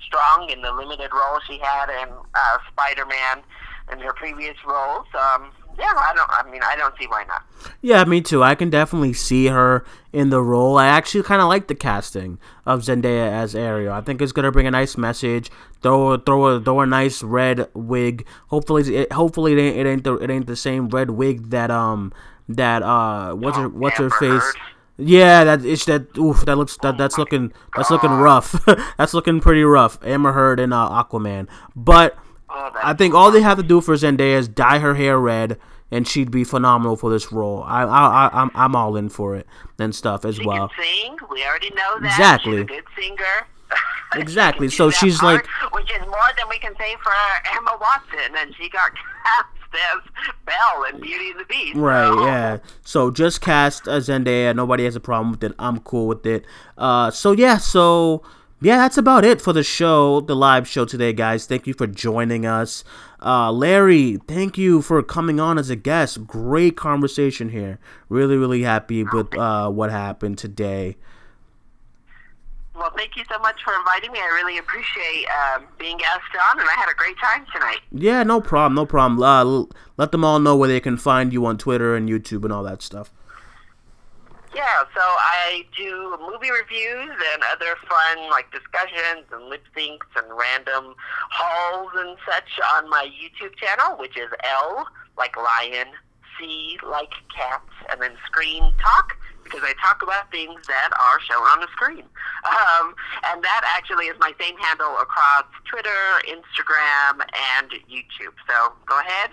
strong 0.06 0.50
in 0.50 0.62
the 0.62 0.72
limited 0.72 1.12
role 1.14 1.40
she 1.46 1.60
had 1.60 1.90
in 1.90 2.10
uh, 2.10 2.58
Spider-Man 2.72 3.44
in 3.92 4.00
her 4.00 4.14
previous 4.14 4.56
roles. 4.66 5.08
Um, 5.14 5.52
yeah, 5.80 5.94
I 5.96 6.14
don't. 6.14 6.30
I 6.30 6.52
mean, 6.52 6.62
I 6.62 6.76
don't 6.76 6.94
see 7.00 7.08
why 7.08 7.24
not. 7.24 7.44
Yeah, 7.82 8.04
me 8.04 8.20
too. 8.20 8.44
I 8.44 8.56
can 8.56 8.70
definitely 8.70 9.14
see 9.14 9.48
her 9.48 9.86
in 10.12 10.30
the 10.30 10.42
role. 10.42 10.78
I 10.78 10.88
actually 10.88 11.24
kind 11.24 11.42
of 11.42 11.48
like 11.48 11.68
the 11.68 11.76
casting 11.76 12.38
of 12.66 12.82
Zendaya 12.82 13.32
as 13.32 13.56
Ariel. 13.56 13.94
I 13.94 14.02
think 14.02 14.22
it's 14.22 14.34
gonna 14.34 14.52
bring 14.52 14.68
a 14.68 14.72
nice 14.72 14.98
message. 14.98 15.50
Throw 15.82 16.18
throw 16.18 16.48
a 16.48 16.62
throw 16.62 16.82
a 16.82 16.86
nice 16.86 17.24
red 17.24 17.70
wig. 17.74 18.26
Hopefully, 18.48 18.94
it, 18.94 19.14
hopefully 19.14 19.54
it 19.54 19.60
ain't, 19.60 19.78
it 19.78 19.90
ain't 19.90 20.04
the 20.04 20.16
it 20.16 20.30
ain't 20.30 20.48
the 20.48 20.58
same 20.58 20.90
red 20.90 21.12
wig 21.12 21.50
that 21.52 21.72
um 21.72 22.12
that 22.50 22.84
uh 22.84 23.34
what's 23.34 23.58
her 23.58 23.70
what's 23.70 23.98
her 23.98 24.10
face. 24.10 24.42
Heard. 24.42 24.56
Yeah, 24.98 25.46
that 25.46 25.64
it's 25.64 25.86
that. 25.86 26.18
Oof, 26.18 26.46
that 26.46 26.58
looks 26.58 26.76
that 26.82 26.98
that's 26.98 27.18
looking 27.18 27.54
that's 27.78 27.90
looking 27.90 28.12
rough. 28.12 28.66
that's 28.98 29.14
looking 29.14 29.40
pretty 29.40 29.64
rough. 29.64 29.98
Amber 30.04 30.34
Heard 30.34 30.60
and 30.60 30.74
uh, 30.74 30.90
Aquaman, 30.90 31.48
but. 31.76 32.18
Oh, 32.50 32.72
I 32.84 32.94
think 32.94 33.14
all 33.14 33.32
they 33.32 33.42
have 33.42 33.58
to 33.58 33.64
do 33.64 33.80
for 33.82 33.94
Zendaya 33.96 34.38
is 34.38 34.48
dye 34.48 34.80
her 34.80 34.96
hair 34.96 35.20
red, 35.20 35.60
and 35.92 36.08
she'd 36.08 36.32
be 36.32 36.44
phenomenal 36.44 36.96
for 36.96 37.10
this 37.12 37.32
role. 37.32 37.64
I, 37.64 37.84
I, 37.84 38.08
I 38.28 38.42
I'm, 38.42 38.52
I'm 38.56 38.76
all 38.76 38.96
in 38.96 39.10
for 39.10 39.36
it 39.36 39.46
and 39.78 39.94
stuff 39.94 40.26
as 40.26 40.38
She 40.38 40.46
well. 40.46 40.70
sing. 40.78 41.16
We 41.32 41.46
already 41.46 41.70
know 41.72 42.00
that. 42.02 42.12
Exactly. 42.12 42.54
She's 42.58 42.62
a 42.62 42.66
good 42.66 42.84
singer. 43.00 43.48
Exactly. 44.16 44.70
So 44.70 44.90
she's 44.90 45.20
part, 45.20 45.46
like- 45.46 45.72
which 45.74 45.92
is 45.92 46.02
more 46.08 46.18
than 46.36 46.50
we 46.50 46.58
can 46.58 46.74
say 46.80 46.96
for 47.04 47.12
Emma 47.56 47.78
Watson, 47.80 48.36
and 48.40 48.56
she 48.56 48.68
got 48.68 48.90
cast 49.24 49.48
as 49.76 50.34
Belle 50.48 50.84
in 50.92 51.00
Beauty 51.00 51.30
and 51.30 51.40
the 51.40 51.46
Beast. 51.46 51.76
Right, 51.78 52.08
so- 52.12 52.26
yeah. 52.26 52.58
So 52.84 53.12
just 53.12 53.40
cast 53.42 53.86
a 53.86 54.00
Zendaya. 54.00 54.56
Nobody 54.56 54.86
has 54.86 54.96
a 54.96 55.00
problem 55.00 55.30
with 55.30 55.44
it. 55.44 55.52
I'm 55.60 55.80
cool 55.82 56.08
with 56.08 56.26
it. 56.26 56.46
Uh, 56.76 57.12
so 57.12 57.34
yeah, 57.34 57.58
so 57.58 58.24
yeah, 58.62 58.78
that's 58.78 58.98
about 58.98 59.24
it 59.24 59.42
for 59.42 59.54
the 59.54 59.64
show, 59.64 60.20
the 60.22 60.36
live 60.36 60.68
show 60.68 60.86
today, 60.86 61.14
guys. 61.14 61.46
Thank 61.46 61.66
you 61.66 61.74
for 61.74 61.88
joining 61.88 62.46
us. 62.46 62.84
Uh, 63.22 63.52
Larry, 63.52 64.18
thank 64.28 64.58
you 64.58 64.82
for 64.82 65.02
coming 65.02 65.40
on 65.40 65.58
as 65.58 65.70
a 65.70 65.76
guest. 65.76 66.28
Great 66.28 66.76
conversation 66.76 67.50
here. 67.50 67.80
Really, 68.10 68.36
really 68.36 68.64
happy 68.64 69.04
with 69.04 69.38
uh, 69.38 69.70
what 69.70 69.92
happened 69.92 70.38
today. 70.38 70.98
Well, 72.76 72.92
thank 72.96 73.18
you 73.18 73.24
so 73.30 73.38
much 73.40 73.62
for 73.64 73.74
inviting 73.76 74.12
me. 74.14 74.20
I 74.20 74.28
really 74.42 74.58
appreciate 74.58 75.26
um, 75.28 75.66
being 75.78 76.00
asked 76.02 76.36
on, 76.50 76.60
and 76.62 76.70
I 76.70 76.74
had 76.74 76.90
a 76.90 76.96
great 76.96 77.18
time 77.20 77.46
tonight. 77.54 77.80
Yeah, 77.92 78.24
no 78.24 78.40
problem, 78.40 78.76
no 78.76 78.86
problem. 78.86 79.22
Uh, 79.22 79.66
let 79.98 80.14
them 80.14 80.24
all 80.24 80.40
know 80.40 80.56
where 80.56 80.70
they 80.70 80.80
can 80.80 80.96
find 80.96 81.34
you 81.34 81.46
on 81.46 81.58
Twitter 81.58 81.94
and 81.94 82.08
YouTube 82.08 82.46
and 82.46 82.54
all 82.54 82.64
that 82.64 82.82
stuff. 82.82 83.12
Yeah, 84.54 84.82
so 84.96 85.02
I 85.02 85.64
do 85.78 86.18
movie 86.20 86.50
reviews 86.52 87.12
and 87.34 87.44
other 87.52 87.76
fun 87.88 88.30
like 88.32 88.52
discussions 88.52 89.26
and 89.32 89.46
lip 89.48 89.64
syncs 89.76 90.10
and 90.16 90.26
random 90.36 90.96
hauls 91.30 91.92
and 91.96 92.18
such 92.26 92.60
on 92.76 92.90
my 92.90 93.08
YouTube 93.08 93.56
channel, 93.56 93.98
which 93.98 94.18
is 94.18 94.30
L 94.44 94.88
like 95.18 95.36
lion, 95.38 95.88
C 96.40 96.78
like 96.84 97.12
cats, 97.36 97.72
and 97.92 98.02
then 98.02 98.14
screen 98.26 98.74
talk 98.82 99.16
because 99.50 99.64
I 99.64 99.74
talk 99.82 100.04
about 100.04 100.30
things 100.32 100.62
that 100.68 100.90
are 100.94 101.20
shown 101.22 101.42
on 101.42 101.60
the 101.62 101.68
screen. 101.74 102.06
Um, 102.46 102.94
and 103.26 103.44
that 103.44 103.62
actually 103.66 104.06
is 104.06 104.16
my 104.20 104.34
same 104.40 104.56
handle 104.58 104.96
across 105.02 105.46
Twitter, 105.66 105.90
Instagram, 106.30 107.22
and 107.58 107.72
YouTube. 107.90 108.34
So 108.48 108.74
go 108.86 109.00
ahead 109.00 109.32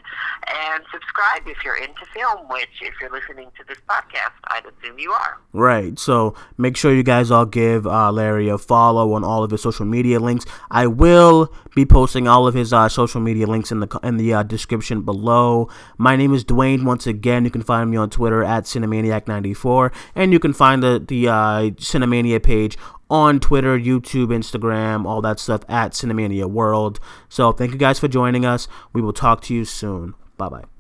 and 0.48 0.82
subscribe 0.90 1.46
if 1.46 1.62
you're 1.64 1.76
into 1.76 2.04
film, 2.14 2.48
which 2.48 2.68
if 2.80 2.94
you're 3.00 3.10
listening 3.10 3.50
to 3.58 3.64
this 3.68 3.78
podcast, 3.88 4.32
I'd 4.48 4.64
assume 4.64 4.98
you 4.98 5.12
are. 5.12 5.38
Right. 5.52 5.98
So 5.98 6.34
make 6.56 6.76
sure 6.76 6.94
you 6.94 7.02
guys 7.02 7.30
all 7.30 7.46
give 7.46 7.86
uh, 7.86 8.10
Larry 8.10 8.48
a 8.48 8.58
follow 8.58 9.12
on 9.12 9.24
all 9.24 9.44
of 9.44 9.50
his 9.50 9.62
social 9.62 9.86
media 9.86 10.18
links. 10.18 10.44
I 10.70 10.86
will 10.86 11.52
be 11.74 11.84
posting 11.84 12.26
all 12.26 12.46
of 12.46 12.54
his 12.54 12.72
uh, 12.72 12.88
social 12.88 13.20
media 13.20 13.46
links 13.46 13.70
in 13.70 13.80
the 13.80 14.00
in 14.02 14.16
the 14.16 14.34
uh, 14.34 14.42
description 14.42 15.02
below. 15.02 15.68
My 15.98 16.16
name 16.16 16.34
is 16.34 16.42
Duane. 16.44 16.84
Once 16.84 17.06
again, 17.06 17.44
you 17.44 17.50
can 17.50 17.62
find 17.62 17.90
me 17.90 17.96
on 17.96 18.10
Twitter 18.10 18.42
at 18.42 18.64
Cinemaniac94, 18.64 19.92
and 20.14 20.32
you 20.32 20.38
can 20.38 20.52
find 20.52 20.82
the 20.82 21.02
the 21.06 21.28
uh, 21.28 21.60
Cinemania 21.76 22.42
page 22.42 22.76
on 23.08 23.40
Twitter, 23.40 23.78
YouTube, 23.78 24.28
Instagram, 24.28 25.06
all 25.06 25.20
that 25.22 25.38
stuff 25.38 25.62
at 25.68 25.92
Cinemania 25.92 26.46
World. 26.46 26.98
So 27.28 27.52
thank 27.52 27.72
you 27.72 27.78
guys 27.78 27.98
for 27.98 28.08
joining 28.08 28.44
us. 28.44 28.68
We 28.92 29.00
will 29.00 29.12
talk 29.12 29.42
to 29.42 29.54
you 29.54 29.64
soon. 29.64 30.14
Bye 30.36 30.48
bye. 30.48 30.66